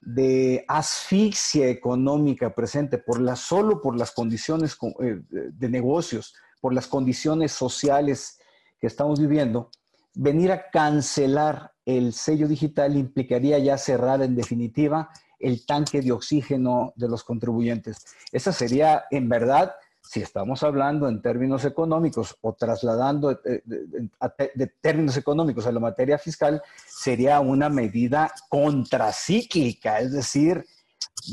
de 0.00 0.64
asfixia 0.68 1.66
económica 1.66 2.54
presente 2.54 2.98
por 2.98 3.20
la, 3.20 3.34
solo 3.34 3.82
por 3.82 3.98
las 3.98 4.12
condiciones 4.12 4.78
eh, 5.00 5.18
de 5.28 5.68
negocios, 5.68 6.36
por 6.60 6.72
las 6.72 6.86
condiciones 6.86 7.50
sociales 7.50 8.38
que 8.78 8.86
estamos 8.86 9.18
viviendo, 9.18 9.72
venir 10.14 10.52
a 10.52 10.70
cancelar 10.70 11.72
el 11.84 12.12
sello 12.12 12.46
digital 12.46 12.96
implicaría 12.96 13.58
ya 13.58 13.76
cerrar 13.76 14.22
en 14.22 14.36
definitiva 14.36 15.10
el 15.38 15.66
tanque 15.66 16.00
de 16.00 16.12
oxígeno 16.12 16.92
de 16.96 17.08
los 17.08 17.24
contribuyentes. 17.24 18.04
Esa 18.32 18.52
sería 18.52 19.04
en 19.10 19.28
verdad 19.28 19.74
si 20.08 20.20
estamos 20.20 20.62
hablando 20.62 21.08
en 21.08 21.20
términos 21.20 21.64
económicos 21.64 22.36
o 22.40 22.52
trasladando 22.54 23.32
eh, 23.32 23.62
de, 23.64 24.66
términos 24.80 25.16
económicos 25.16 25.66
a 25.66 25.72
la 25.72 25.80
materia 25.80 26.18
fiscal, 26.18 26.62
sería 26.86 27.40
una 27.40 27.68
medida 27.68 28.32
contracíclica, 28.48 29.98
es 29.98 30.12
decir, 30.12 30.64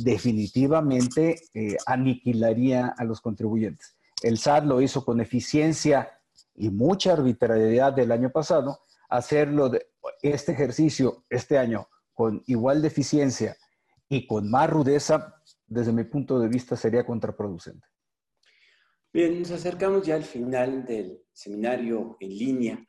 definitivamente 0.03 1.41
eh, 1.53 1.77
aniquilaría 1.85 2.95
a 2.97 3.03
los 3.03 3.21
contribuyentes. 3.21 3.95
El 4.23 4.37
SAT 4.37 4.65
lo 4.65 4.81
hizo 4.81 5.05
con 5.05 5.21
eficiencia 5.21 6.19
y 6.55 6.69
mucha 6.69 7.13
arbitrariedad 7.13 7.93
del 7.93 8.11
año 8.11 8.31
pasado, 8.31 8.79
hacerlo 9.09 9.69
de 9.69 9.87
este 10.21 10.53
ejercicio 10.53 11.23
este 11.29 11.57
año 11.57 11.87
con 12.13 12.43
igual 12.47 12.81
de 12.81 12.87
eficiencia 12.87 13.55
y 14.13 14.27
con 14.27 14.49
más 14.49 14.69
rudeza, 14.69 15.41
desde 15.65 15.91
mi 15.91 16.03
punto 16.03 16.39
de 16.39 16.47
vista, 16.47 16.75
sería 16.75 17.03
contraproducente. 17.03 17.87
Bien, 19.11 19.39
nos 19.39 19.51
acercamos 19.51 20.05
ya 20.05 20.15
al 20.15 20.23
final 20.23 20.85
del 20.85 21.23
seminario 21.31 22.17
en 22.19 22.29
línea 22.29 22.87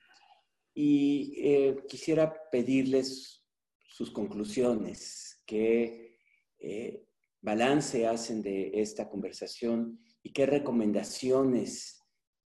y 0.74 1.34
eh, 1.38 1.76
quisiera 1.88 2.34
pedirles 2.50 3.42
sus 3.88 4.10
conclusiones, 4.10 5.42
qué 5.46 6.18
eh, 6.58 7.06
balance 7.40 8.06
hacen 8.06 8.42
de 8.42 8.72
esta 8.74 9.08
conversación 9.08 10.00
y 10.22 10.32
qué 10.32 10.44
recomendaciones, 10.44 12.00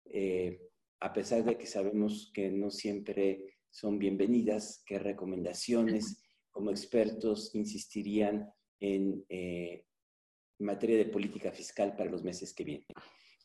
eh, 0.05 0.61
a 1.01 1.13
pesar 1.13 1.45
de 1.45 1.57
que 1.57 1.67
sabemos 1.67 2.31
que 2.35 2.51
no 2.51 2.71
siempre 2.71 3.59
son 3.71 3.99
bienvenidas, 3.99 4.83
qué 4.87 4.99
recomendaciones 4.99 6.23
como 6.51 6.71
expertos 6.71 7.55
insistirían 7.55 8.51
en 8.81 9.25
eh, 9.29 9.85
materia 10.59 10.97
de 10.97 11.07
política 11.07 11.53
fiscal 11.53 11.95
para 11.97 12.11
los 12.11 12.23
meses 12.23 12.55
que 12.55 12.65
vienen. 12.65 12.87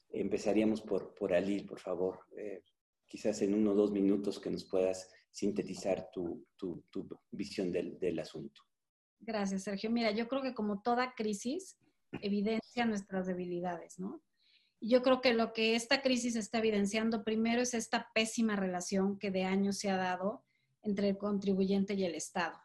Empezaríamos 0.09 0.81
por, 0.81 1.13
por 1.13 1.33
Alil, 1.33 1.65
por 1.65 1.79
favor. 1.79 2.19
Eh, 2.37 2.63
quizás 3.07 3.41
en 3.41 3.53
uno 3.53 3.71
o 3.71 3.75
dos 3.75 3.91
minutos 3.91 4.39
que 4.39 4.49
nos 4.49 4.65
puedas 4.65 5.09
sintetizar 5.29 6.09
tu, 6.11 6.45
tu, 6.57 6.83
tu 6.89 7.07
visión 7.31 7.71
del, 7.71 7.97
del 7.99 8.19
asunto. 8.19 8.61
Gracias, 9.19 9.63
Sergio. 9.63 9.91
Mira, 9.91 10.11
yo 10.11 10.27
creo 10.27 10.41
que 10.41 10.53
como 10.53 10.81
toda 10.81 11.13
crisis 11.15 11.77
evidencia 12.21 12.85
nuestras 12.85 13.27
debilidades, 13.27 13.99
¿no? 13.99 14.21
Yo 14.81 15.03
creo 15.03 15.21
que 15.21 15.33
lo 15.33 15.53
que 15.53 15.75
esta 15.75 16.01
crisis 16.01 16.35
está 16.35 16.57
evidenciando 16.57 17.23
primero 17.23 17.61
es 17.61 17.75
esta 17.75 18.09
pésima 18.15 18.55
relación 18.55 19.19
que 19.19 19.29
de 19.29 19.43
años 19.43 19.77
se 19.77 19.91
ha 19.91 19.95
dado 19.95 20.43
entre 20.81 21.09
el 21.09 21.17
contribuyente 21.17 21.93
y 21.93 22.03
el 22.03 22.15
Estado. 22.15 22.57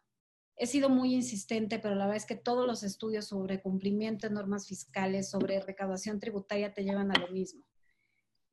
He 0.57 0.67
sido 0.67 0.89
muy 0.89 1.15
insistente, 1.15 1.79
pero 1.79 1.95
la 1.95 2.07
verdad 2.07 2.17
es 2.17 2.27
que 2.27 2.37
todos 2.37 2.67
los 2.67 2.83
estudios 2.83 3.27
sobre 3.27 3.61
cumplimiento 3.61 4.27
de 4.27 4.35
normas 4.35 4.67
fiscales, 4.67 5.31
sobre 5.31 5.61
recaudación 5.61 6.19
tributaria, 6.19 6.73
te 6.73 6.83
llevan 6.83 7.11
a 7.11 7.21
lo 7.21 7.29
mismo. 7.29 7.65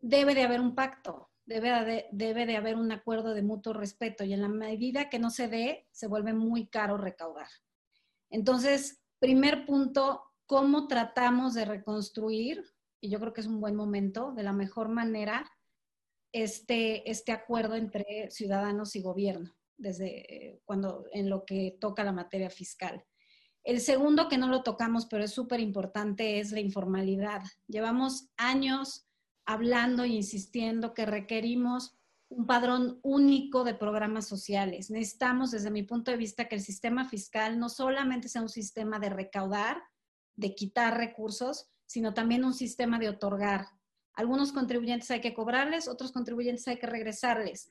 Debe 0.01 0.35
de 0.35 0.43
haber 0.43 0.59
un 0.59 0.75
pacto, 0.75 1.29
debe 1.45 2.05
de, 2.11 2.57
haber 2.57 2.75
un 2.75 2.91
acuerdo 2.91 3.33
de 3.33 3.41
mutuo 3.41 3.73
respeto 3.73 4.23
y 4.23 4.33
en 4.33 4.41
la 4.41 4.49
medida 4.49 5.09
que 5.09 5.19
no 5.19 5.29
se 5.29 5.47
dé, 5.47 5.87
se 5.91 6.07
vuelve 6.07 6.33
muy 6.33 6.67
caro 6.67 6.97
recaudar. 6.97 7.47
Entonces, 8.29 9.01
primer 9.19 9.65
punto, 9.65 10.23
¿cómo 10.45 10.87
tratamos 10.87 11.53
de 11.53 11.65
reconstruir 11.65 12.63
y 13.03 13.09
yo 13.09 13.19
creo 13.19 13.33
que 13.33 13.41
es 13.41 13.47
un 13.47 13.59
buen 13.59 13.75
momento, 13.75 14.31
de 14.31 14.43
la 14.43 14.53
mejor 14.53 14.87
manera, 14.87 15.51
este, 16.31 17.09
este 17.11 17.33
acuerdo 17.33 17.75
entre 17.75 18.31
ciudadanos 18.31 18.95
y 18.95 19.01
gobierno, 19.01 19.53
desde 19.83 20.61
cuando 20.65 21.05
en 21.11 21.29
lo 21.29 21.45
que 21.45 21.77
toca 21.79 22.03
la 22.03 22.11
materia 22.11 22.49
fiscal. 22.49 23.03
El 23.63 23.79
segundo, 23.79 24.27
que 24.27 24.37
no 24.37 24.47
lo 24.47 24.63
tocamos, 24.63 25.05
pero 25.05 25.23
es 25.23 25.31
súper 25.31 25.59
importante, 25.59 26.39
es 26.39 26.51
la 26.51 26.59
informalidad. 26.59 27.43
Llevamos 27.67 28.29
años 28.37 29.07
hablando 29.45 30.03
e 30.03 30.09
insistiendo 30.09 30.93
que 30.93 31.05
requerimos 31.05 31.95
un 32.29 32.47
padrón 32.47 32.99
único 33.03 33.63
de 33.63 33.75
programas 33.75 34.27
sociales. 34.27 34.89
Necesitamos, 34.89 35.51
desde 35.51 35.69
mi 35.69 35.83
punto 35.83 36.11
de 36.11 36.17
vista, 36.17 36.47
que 36.47 36.55
el 36.55 36.61
sistema 36.61 37.07
fiscal 37.07 37.59
no 37.59 37.69
solamente 37.69 38.27
sea 38.27 38.41
un 38.41 38.49
sistema 38.49 38.99
de 38.99 39.09
recaudar, 39.09 39.81
de 40.35 40.55
quitar 40.55 40.97
recursos, 40.97 41.69
sino 41.85 42.13
también 42.13 42.43
un 42.43 42.53
sistema 42.53 42.97
de 42.99 43.09
otorgar. 43.09 43.67
Algunos 44.13 44.51
contribuyentes 44.51 45.11
hay 45.11 45.21
que 45.21 45.33
cobrarles, 45.33 45.87
otros 45.87 46.11
contribuyentes 46.11 46.67
hay 46.67 46.79
que 46.79 46.87
regresarles. 46.87 47.69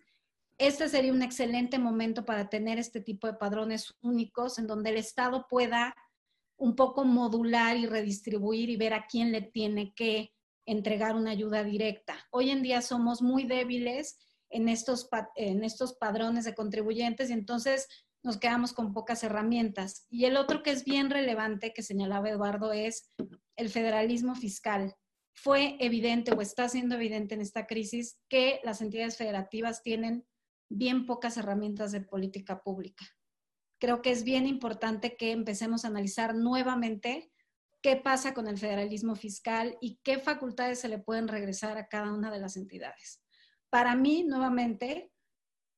Este 0.62 0.88
sería 0.88 1.12
un 1.12 1.22
excelente 1.22 1.80
momento 1.80 2.24
para 2.24 2.48
tener 2.48 2.78
este 2.78 3.00
tipo 3.00 3.26
de 3.26 3.34
padrones 3.34 3.96
únicos 4.00 4.60
en 4.60 4.68
donde 4.68 4.90
el 4.90 4.96
Estado 4.96 5.48
pueda 5.50 5.92
un 6.56 6.76
poco 6.76 7.04
modular 7.04 7.76
y 7.76 7.86
redistribuir 7.86 8.70
y 8.70 8.76
ver 8.76 8.94
a 8.94 9.08
quién 9.08 9.32
le 9.32 9.42
tiene 9.42 9.92
que 9.92 10.32
entregar 10.64 11.16
una 11.16 11.32
ayuda 11.32 11.64
directa. 11.64 12.28
Hoy 12.30 12.50
en 12.50 12.62
día 12.62 12.80
somos 12.80 13.22
muy 13.22 13.42
débiles 13.42 14.20
en 14.50 14.68
estos, 14.68 15.08
en 15.34 15.64
estos 15.64 15.94
padrones 15.94 16.44
de 16.44 16.54
contribuyentes 16.54 17.30
y 17.30 17.32
entonces 17.32 17.88
nos 18.22 18.36
quedamos 18.36 18.72
con 18.72 18.92
pocas 18.92 19.24
herramientas. 19.24 20.06
Y 20.10 20.26
el 20.26 20.36
otro 20.36 20.62
que 20.62 20.70
es 20.70 20.84
bien 20.84 21.10
relevante 21.10 21.72
que 21.72 21.82
señalaba 21.82 22.30
Eduardo 22.30 22.72
es 22.72 23.10
el 23.56 23.68
federalismo 23.68 24.36
fiscal. 24.36 24.94
Fue 25.34 25.76
evidente 25.80 26.30
o 26.30 26.40
está 26.40 26.68
siendo 26.68 26.94
evidente 26.94 27.34
en 27.34 27.40
esta 27.40 27.66
crisis 27.66 28.20
que 28.28 28.60
las 28.62 28.80
entidades 28.80 29.16
federativas 29.16 29.82
tienen 29.82 30.24
bien 30.76 31.06
pocas 31.06 31.36
herramientas 31.36 31.92
de 31.92 32.00
política 32.00 32.62
pública. 32.62 33.04
Creo 33.78 34.02
que 34.02 34.10
es 34.10 34.24
bien 34.24 34.46
importante 34.46 35.16
que 35.16 35.32
empecemos 35.32 35.84
a 35.84 35.88
analizar 35.88 36.34
nuevamente 36.34 37.32
qué 37.82 37.96
pasa 37.96 38.32
con 38.32 38.46
el 38.46 38.58
federalismo 38.58 39.16
fiscal 39.16 39.76
y 39.80 39.98
qué 40.04 40.18
facultades 40.18 40.78
se 40.80 40.88
le 40.88 40.98
pueden 40.98 41.28
regresar 41.28 41.76
a 41.78 41.88
cada 41.88 42.12
una 42.12 42.30
de 42.30 42.38
las 42.38 42.56
entidades. 42.56 43.20
Para 43.70 43.96
mí, 43.96 44.22
nuevamente, 44.22 45.10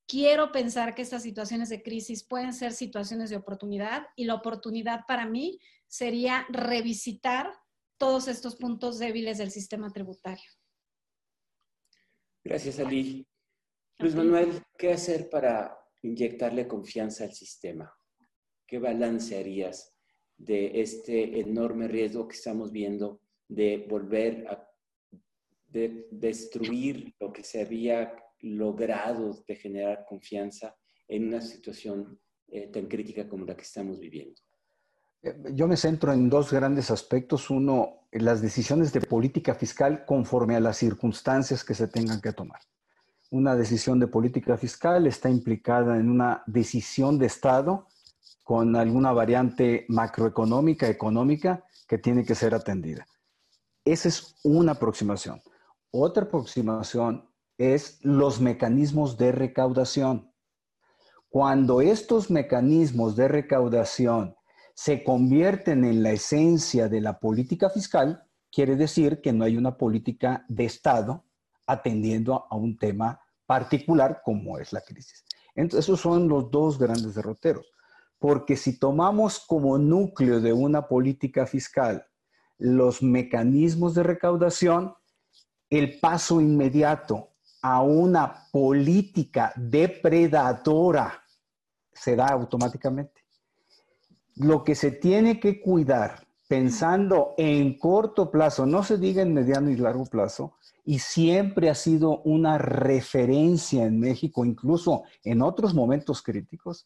quiero 0.07 0.51
pensar 0.51 0.93
que 0.93 1.01
estas 1.01 1.23
situaciones 1.23 1.69
de 1.69 1.81
crisis 1.81 2.23
pueden 2.23 2.53
ser 2.53 2.73
situaciones 2.73 3.29
de 3.29 3.37
oportunidad 3.37 4.05
y 4.15 4.25
la 4.25 4.35
oportunidad 4.35 5.01
para 5.07 5.25
mí 5.25 5.59
sería 5.87 6.45
revisitar 6.49 7.51
todos 7.97 8.27
estos 8.27 8.55
puntos 8.55 8.99
débiles 8.99 9.37
del 9.37 9.51
sistema 9.51 9.89
tributario. 9.91 10.49
Gracias, 12.43 12.79
Ali. 12.79 13.25
Luis 13.99 14.13
Manuel, 14.13 14.61
¿qué 14.77 14.91
hacer 14.91 15.29
para 15.29 15.77
inyectarle 16.01 16.67
confianza 16.67 17.23
al 17.23 17.33
sistema? 17.33 17.93
¿Qué 18.67 18.77
balance 18.77 19.37
harías 19.39 19.95
de 20.37 20.81
este 20.81 21.39
enorme 21.39 21.87
riesgo 21.87 22.27
que 22.27 22.35
estamos 22.35 22.71
viendo 22.71 23.21
de 23.47 23.85
volver 23.89 24.47
a 24.47 24.69
destruir 25.71 27.13
lo 27.19 27.31
que 27.31 27.43
se 27.43 27.61
había 27.61 28.13
logrado 28.41 29.43
de 29.47 29.55
generar 29.55 30.05
confianza 30.07 30.75
en 31.07 31.27
una 31.27 31.41
situación 31.41 32.19
eh, 32.47 32.67
tan 32.67 32.87
crítica 32.87 33.27
como 33.27 33.45
la 33.45 33.55
que 33.55 33.63
estamos 33.63 33.99
viviendo? 33.99 34.41
Eh, 35.21 35.35
yo 35.53 35.67
me 35.67 35.77
centro 35.77 36.11
en 36.11 36.29
dos 36.29 36.51
grandes 36.51 36.91
aspectos. 36.91 37.49
Uno, 37.49 38.07
las 38.11 38.41
decisiones 38.41 38.91
de 38.91 39.01
política 39.01 39.55
fiscal 39.55 40.05
conforme 40.05 40.55
a 40.55 40.59
las 40.59 40.77
circunstancias 40.77 41.63
que 41.63 41.73
se 41.73 41.87
tengan 41.87 42.21
que 42.21 42.33
tomar. 42.33 42.59
Una 43.31 43.55
decisión 43.55 43.99
de 43.99 44.07
política 44.07 44.55
fiscal 44.57 45.07
está 45.07 45.29
implicada 45.29 45.97
en 45.97 46.09
una 46.09 46.43
decisión 46.45 47.17
de 47.17 47.25
Estado 47.25 47.87
con 48.43 48.75
alguna 48.75 49.11
variante 49.11 49.85
macroeconómica, 49.89 50.87
económica, 50.87 51.63
que 51.87 51.97
tiene 51.97 52.23
que 52.23 52.35
ser 52.35 52.53
atendida. 52.53 53.05
Esa 53.83 54.09
es 54.09 54.35
una 54.43 54.73
aproximación. 54.73 55.41
Otra 55.91 56.25
aproximación 56.25 57.27
es 57.57 57.99
los 58.01 58.39
mecanismos 58.39 59.17
de 59.17 59.31
recaudación. 59.31 60.31
Cuando 61.29 61.81
estos 61.81 62.29
mecanismos 62.29 63.15
de 63.15 63.27
recaudación 63.27 64.35
se 64.73 65.03
convierten 65.03 65.83
en 65.83 66.03
la 66.03 66.11
esencia 66.11 66.87
de 66.87 67.01
la 67.01 67.19
política 67.19 67.69
fiscal, 67.69 68.23
quiere 68.51 68.75
decir 68.75 69.21
que 69.21 69.33
no 69.33 69.43
hay 69.43 69.57
una 69.57 69.77
política 69.77 70.45
de 70.47 70.65
Estado 70.65 71.24
atendiendo 71.67 72.45
a 72.49 72.55
un 72.55 72.77
tema 72.77 73.19
particular 73.45 74.21
como 74.23 74.57
es 74.57 74.73
la 74.73 74.81
crisis. 74.81 75.25
Entonces, 75.55 75.85
esos 75.85 76.01
son 76.01 76.27
los 76.27 76.51
dos 76.51 76.77
grandes 76.77 77.15
derroteros. 77.15 77.71
Porque 78.19 78.55
si 78.55 78.79
tomamos 78.79 79.39
como 79.39 79.77
núcleo 79.77 80.41
de 80.41 80.53
una 80.53 80.87
política 80.87 81.45
fiscal 81.45 82.05
los 82.57 83.03
mecanismos 83.03 83.93
de 83.95 84.03
recaudación, 84.03 84.93
el 85.69 85.99
paso 85.99 86.39
inmediato 86.39 87.31
a 87.61 87.81
una 87.81 88.47
política 88.51 89.51
depredadora 89.55 91.23
se 91.91 92.15
da 92.15 92.27
automáticamente. 92.27 93.23
Lo 94.35 94.63
que 94.63 94.75
se 94.75 94.91
tiene 94.91 95.39
que 95.39 95.61
cuidar 95.61 96.24
pensando 96.47 97.33
en 97.37 97.77
corto 97.77 98.29
plazo, 98.29 98.65
no 98.65 98.83
se 98.83 98.97
diga 98.97 99.21
en 99.21 99.33
mediano 99.33 99.69
y 99.69 99.77
largo 99.77 100.05
plazo, 100.05 100.53
y 100.85 100.99
siempre 100.99 101.69
ha 101.69 101.75
sido 101.75 102.21
una 102.21 102.57
referencia 102.57 103.85
en 103.85 103.99
México, 103.99 104.45
incluso 104.45 105.03
en 105.23 105.41
otros 105.41 105.73
momentos 105.73 106.21
críticos, 106.21 106.85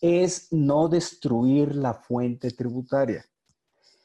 es 0.00 0.48
no 0.52 0.88
destruir 0.88 1.74
la 1.74 1.94
fuente 1.94 2.50
tributaria. 2.50 3.24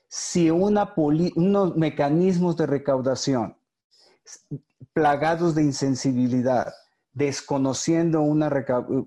Si 0.08 0.50
una 0.50 0.94
unos 0.96 1.76
mecanismos 1.76 2.56
de 2.56 2.68
recaudación 2.68 3.58
plagados 4.94 5.56
de 5.56 5.64
insensibilidad, 5.64 6.74
desconociendo 7.14 8.22
una, 8.22 8.50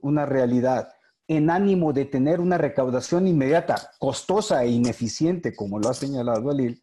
una 0.03 0.27
realidad, 0.27 0.89
en 1.29 1.51
ánimo 1.51 1.93
de 1.93 2.05
tener 2.05 2.41
una 2.41 2.59
recaudación 2.59 3.27
inmediata, 3.27 3.91
costosa 3.99 4.63
e 4.65 4.69
ineficiente, 4.69 5.55
como 5.55 5.79
lo 5.79 5.89
ha 5.89 5.95
señalado 5.95 6.51
Alil, 6.51 6.83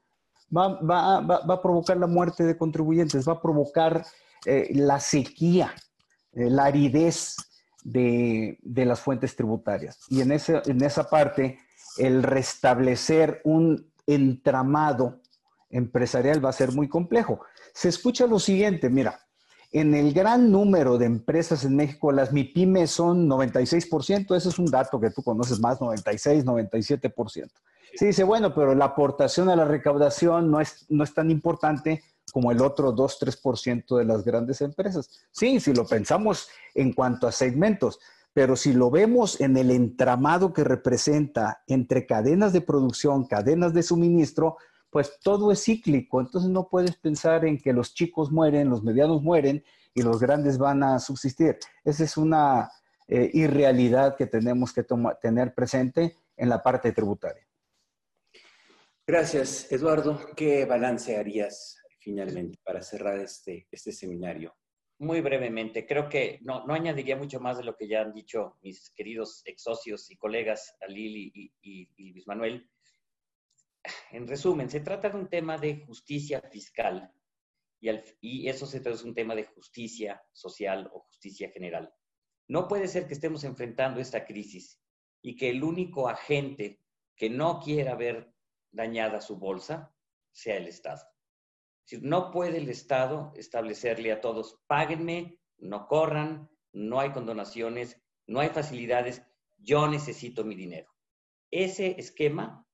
va, 0.56 1.18
a 1.18 1.62
provocar 1.62 1.98
la 1.98 2.08
muerte 2.08 2.44
de 2.44 2.58
contribuyentes, 2.58 3.28
va 3.28 3.34
a 3.34 3.42
provocar 3.42 4.06
eh, 4.46 4.70
la 4.74 5.00
sequía, 5.00 5.74
eh, 6.34 6.50
la 6.50 6.66
aridez 6.66 7.36
de, 7.84 8.58
las 8.64 9.00
fuentes 9.00 9.36
tributarias. 9.36 10.00
Y 10.10 10.22
en, 10.22 10.32
en 10.32 10.84
esa 10.84 11.10
parte, 11.10 11.60
el 11.98 12.24
restablecer 12.24 13.42
un 13.46 13.92
entramado 14.06 15.22
empresarial 15.70 16.44
va 16.44 16.50
a 16.50 16.54
ser 16.54 16.72
muy 16.72 16.88
complejo 16.88 17.40
se 17.74 17.90
escucha 17.90 18.28
lo 18.28 18.40
siguiente, 18.40 18.90
mira, 18.90 19.20
en 19.74 19.96
el 19.96 20.14
gran 20.14 20.52
número 20.52 21.00
de 21.00 21.08
empresas 21.08 21.66
en 21.66 21.76
México, 21.76 22.12
las 22.12 22.32
MIPIMES 22.32 22.92
son 22.92 23.28
96%, 23.28 24.36
ese 24.36 24.50
es 24.50 24.60
un 24.60 24.68
dato 24.68 25.00
que 25.00 25.10
tú 25.10 25.24
conoces 25.24 25.60
más, 25.60 25.82
96, 25.82 26.46
97%. 26.46 27.50
Sí, 27.96 28.06
dice, 28.06 28.24
bueno, 28.24 28.54
pero 28.54 28.76
la 28.76 28.86
aportación 28.86 29.50
a 29.50 29.56
la 29.56 29.66
recaudación 29.66 30.52
no 30.52 30.62
es, 30.62 30.86
no 30.90 31.04
es 31.04 31.14
tan 31.14 31.32
importante 31.32 32.04
como 32.32 32.52
el 32.52 32.62
otro 32.62 32.92
2, 32.92 33.20
3% 33.20 33.98
de 33.98 34.06
las 34.06 34.24
grandes 34.24 34.62
empresas. 34.62 35.10
Sí, 35.32 35.60
si 35.60 35.74
lo 35.74 35.86
pensamos 35.86 36.50
en 36.76 36.94
cuanto 36.94 37.28
a 37.28 37.32
segmentos, 37.32 38.00
pero 38.32 38.56
si 38.56 38.74
lo 38.74 38.92
vemos 38.92 39.42
en 39.42 39.58
el 39.58 39.72
entramado 39.72 40.54
que 40.54 40.64
representa 40.64 41.64
entre 41.68 42.06
cadenas 42.06 42.54
de 42.54 42.62
producción, 42.62 43.26
cadenas 43.26 43.74
de 43.74 43.84
suministro, 43.84 44.58
pues 44.94 45.20
todo 45.20 45.52
es 45.52 45.64
cíclico. 45.64 46.22
Entonces 46.22 46.52
no 46.52 46.70
puedes 46.70 46.96
pensar 46.96 47.44
en 47.46 47.58
que 47.58 47.74
los 47.74 47.96
chicos 47.96 48.32
mueren, 48.32 48.70
los 48.70 48.84
medianos 48.84 49.24
mueren 49.24 49.64
y 49.96 50.04
los 50.04 50.20
grandes 50.20 50.60
van 50.60 50.84
a 50.84 51.00
subsistir. 51.00 51.58
Esa 51.84 52.04
es 52.04 52.16
una 52.16 52.72
eh, 53.08 53.30
irrealidad 53.34 54.16
que 54.16 54.28
tenemos 54.28 54.72
que 54.72 54.86
tener 55.20 55.54
presente 55.56 56.16
en 56.38 56.48
la 56.48 56.62
parte 56.62 56.92
tributaria. 56.92 57.46
Gracias, 59.06 59.70
Eduardo. 59.72 60.20
¿Qué 60.36 60.66
balance 60.66 61.18
harías 61.18 61.78
finalmente 62.00 62.58
para 62.64 62.82
cerrar 62.82 63.18
este, 63.20 63.68
este 63.72 63.92
seminario? 63.92 64.56
Muy 65.00 65.22
brevemente, 65.22 65.86
creo 65.86 66.08
que 66.08 66.40
no, 66.44 66.66
no 66.66 66.74
añadiría 66.74 67.18
mucho 67.18 67.40
más 67.40 67.58
de 67.58 67.64
lo 67.64 67.76
que 67.76 67.88
ya 67.88 68.02
han 68.02 68.14
dicho 68.14 68.58
mis 68.62 68.92
queridos 68.92 69.42
ex 69.46 69.64
socios 69.64 70.10
y 70.12 70.16
colegas, 70.16 70.78
Alil 70.82 71.32
y, 71.34 71.52
y, 71.62 72.14
Luis 72.14 72.28
Manuel. 72.28 72.70
En 74.12 74.28
resumen, 74.28 74.70
se 74.70 74.80
trata 74.80 75.10
de 75.10 75.18
un 75.18 75.28
tema 75.28 75.58
de 75.58 75.84
justicia 75.86 76.42
fiscal 76.42 77.14
y, 77.80 78.48
eso 78.48 78.66
se 78.66 78.80
trata 78.80 78.98
de 78.98 79.10
un 79.10 79.14
tema 79.14 79.36
de 79.36 79.46
justicia 79.46 80.24
social 80.32 80.90
o 80.94 81.02
justicia 81.02 81.50
general. 81.50 81.94
No 82.48 82.68
puede 82.68 82.88
ser 82.88 83.08
que 83.08 83.14
estemos 83.14 83.44
enfrentando 83.44 84.00
esta 84.00 84.26
crisis 84.26 84.80
y 85.22 85.36
que 85.36 85.50
el 85.50 85.64
único 85.64 86.08
agente 86.08 86.82
que 87.16 87.30
no 87.30 87.60
quiera 87.60 87.96
ver 87.96 88.34
dañada 88.72 89.22
su 89.22 89.38
bolsa 89.38 89.94
sea 90.32 90.58
el 90.58 90.68
Estado 90.68 91.04
no 92.02 92.32
puede 92.32 92.58
el 92.58 92.70
Estado 92.70 93.34
establecerle 93.36 94.12
a 94.12 94.22
todos, 94.22 94.62
páguenme, 94.68 95.40
no 95.58 95.88
corran, 95.88 96.50
no 96.72 97.00
hay 97.00 97.12
condonaciones, 97.12 98.02
no 98.26 98.40
hay 98.40 98.50
facilidades, 98.50 99.24
yo 99.58 99.88
necesito 99.88 100.44
mi 100.44 100.56
dinero. 100.56 100.92
Ese 101.52 102.00
esquema 102.00 102.68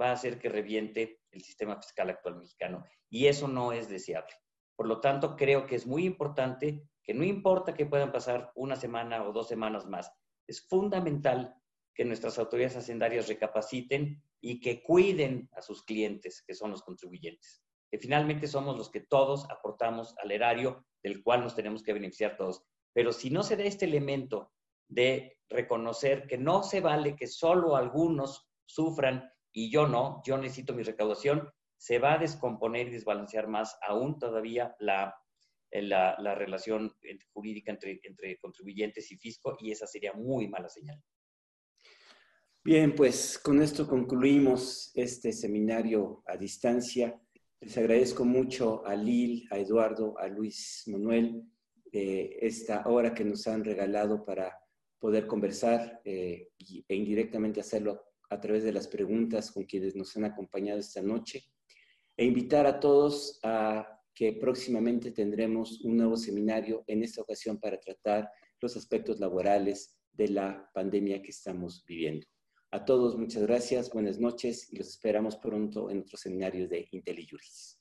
va 0.00 0.10
a 0.10 0.12
hacer 0.12 0.38
que 0.38 0.48
reviente 0.48 1.20
el 1.30 1.42
sistema 1.42 1.76
fiscal 1.76 2.10
actual 2.10 2.36
mexicano 2.36 2.84
y 3.08 3.26
eso 3.26 3.48
no 3.48 3.72
es 3.72 3.88
deseable. 3.88 4.34
Por 4.76 4.86
lo 4.86 5.00
tanto, 5.00 5.36
creo 5.36 5.66
que 5.66 5.76
es 5.76 5.86
muy 5.86 6.04
importante 6.04 6.82
que 7.02 7.14
no 7.14 7.24
importa 7.24 7.74
que 7.74 7.86
puedan 7.86 8.12
pasar 8.12 8.50
una 8.54 8.76
semana 8.76 9.22
o 9.24 9.32
dos 9.32 9.48
semanas 9.48 9.86
más, 9.86 10.12
es 10.46 10.66
fundamental 10.66 11.54
que 11.94 12.04
nuestras 12.04 12.38
autoridades 12.38 12.76
hacendarias 12.76 13.28
recapaciten 13.28 14.22
y 14.40 14.60
que 14.60 14.82
cuiden 14.82 15.48
a 15.52 15.62
sus 15.62 15.84
clientes, 15.84 16.42
que 16.42 16.54
son 16.54 16.72
los 16.72 16.82
contribuyentes 16.82 17.64
que 17.94 18.00
finalmente 18.00 18.48
somos 18.48 18.76
los 18.76 18.90
que 18.90 19.02
todos 19.02 19.48
aportamos 19.48 20.16
al 20.18 20.32
erario 20.32 20.84
del 21.00 21.22
cual 21.22 21.42
nos 21.42 21.54
tenemos 21.54 21.84
que 21.84 21.92
beneficiar 21.92 22.36
todos. 22.36 22.64
Pero 22.92 23.12
si 23.12 23.30
no 23.30 23.44
se 23.44 23.56
da 23.56 23.62
este 23.62 23.84
elemento 23.84 24.50
de 24.88 25.38
reconocer 25.48 26.26
que 26.26 26.36
no 26.36 26.64
se 26.64 26.80
vale 26.80 27.14
que 27.14 27.28
solo 27.28 27.76
algunos 27.76 28.48
sufran 28.66 29.30
y 29.54 29.70
yo 29.70 29.86
no, 29.86 30.20
yo 30.26 30.36
necesito 30.36 30.74
mi 30.74 30.82
recaudación, 30.82 31.48
se 31.76 31.98
va 32.00 32.14
a 32.14 32.18
descomponer 32.18 32.88
y 32.88 32.90
desbalancear 32.90 33.46
más 33.46 33.78
aún 33.86 34.18
todavía 34.18 34.74
la, 34.80 35.14
la, 35.70 36.16
la 36.18 36.34
relación 36.34 36.92
jurídica 37.32 37.70
entre, 37.70 38.00
entre 38.02 38.36
contribuyentes 38.38 39.10
y 39.12 39.16
fisco 39.16 39.56
y 39.60 39.70
esa 39.70 39.86
sería 39.86 40.12
muy 40.12 40.48
mala 40.48 40.68
señal. 40.68 41.00
Bien, 42.64 42.94
pues 42.94 43.38
con 43.38 43.62
esto 43.62 43.86
concluimos 43.86 44.90
este 44.94 45.32
seminario 45.32 46.24
a 46.26 46.36
distancia. 46.36 47.20
Les 47.60 47.78
agradezco 47.78 48.24
mucho 48.24 48.84
a 48.84 48.96
Lil, 48.96 49.46
a 49.50 49.58
Eduardo, 49.58 50.18
a 50.18 50.26
Luis 50.26 50.82
Manuel, 50.86 51.44
eh, 51.92 52.38
esta 52.40 52.88
hora 52.88 53.14
que 53.14 53.24
nos 53.24 53.46
han 53.46 53.62
regalado 53.62 54.24
para 54.24 54.58
poder 54.98 55.26
conversar 55.26 56.00
eh, 56.04 56.48
e 56.88 56.94
indirectamente 56.96 57.60
hacerlo 57.60 58.13
a 58.30 58.40
través 58.40 58.64
de 58.64 58.72
las 58.72 58.88
preguntas 58.88 59.50
con 59.50 59.64
quienes 59.64 59.94
nos 59.94 60.16
han 60.16 60.24
acompañado 60.24 60.80
esta 60.80 61.02
noche. 61.02 61.44
E 62.16 62.24
invitar 62.24 62.66
a 62.66 62.78
todos 62.78 63.40
a 63.42 63.94
que 64.14 64.32
próximamente 64.32 65.10
tendremos 65.10 65.80
un 65.80 65.96
nuevo 65.96 66.16
seminario, 66.16 66.84
en 66.86 67.02
esta 67.02 67.22
ocasión 67.22 67.58
para 67.58 67.80
tratar 67.80 68.30
los 68.60 68.76
aspectos 68.76 69.18
laborales 69.18 69.96
de 70.12 70.28
la 70.28 70.70
pandemia 70.72 71.20
que 71.20 71.30
estamos 71.30 71.84
viviendo. 71.86 72.26
A 72.70 72.84
todos 72.84 73.16
muchas 73.16 73.42
gracias, 73.42 73.90
buenas 73.90 74.18
noches 74.18 74.72
y 74.72 74.76
los 74.76 74.88
esperamos 74.88 75.36
pronto 75.36 75.90
en 75.90 76.00
otros 76.00 76.20
seminarios 76.20 76.68
de 76.70 76.88
IntelliJuris. 76.90 77.73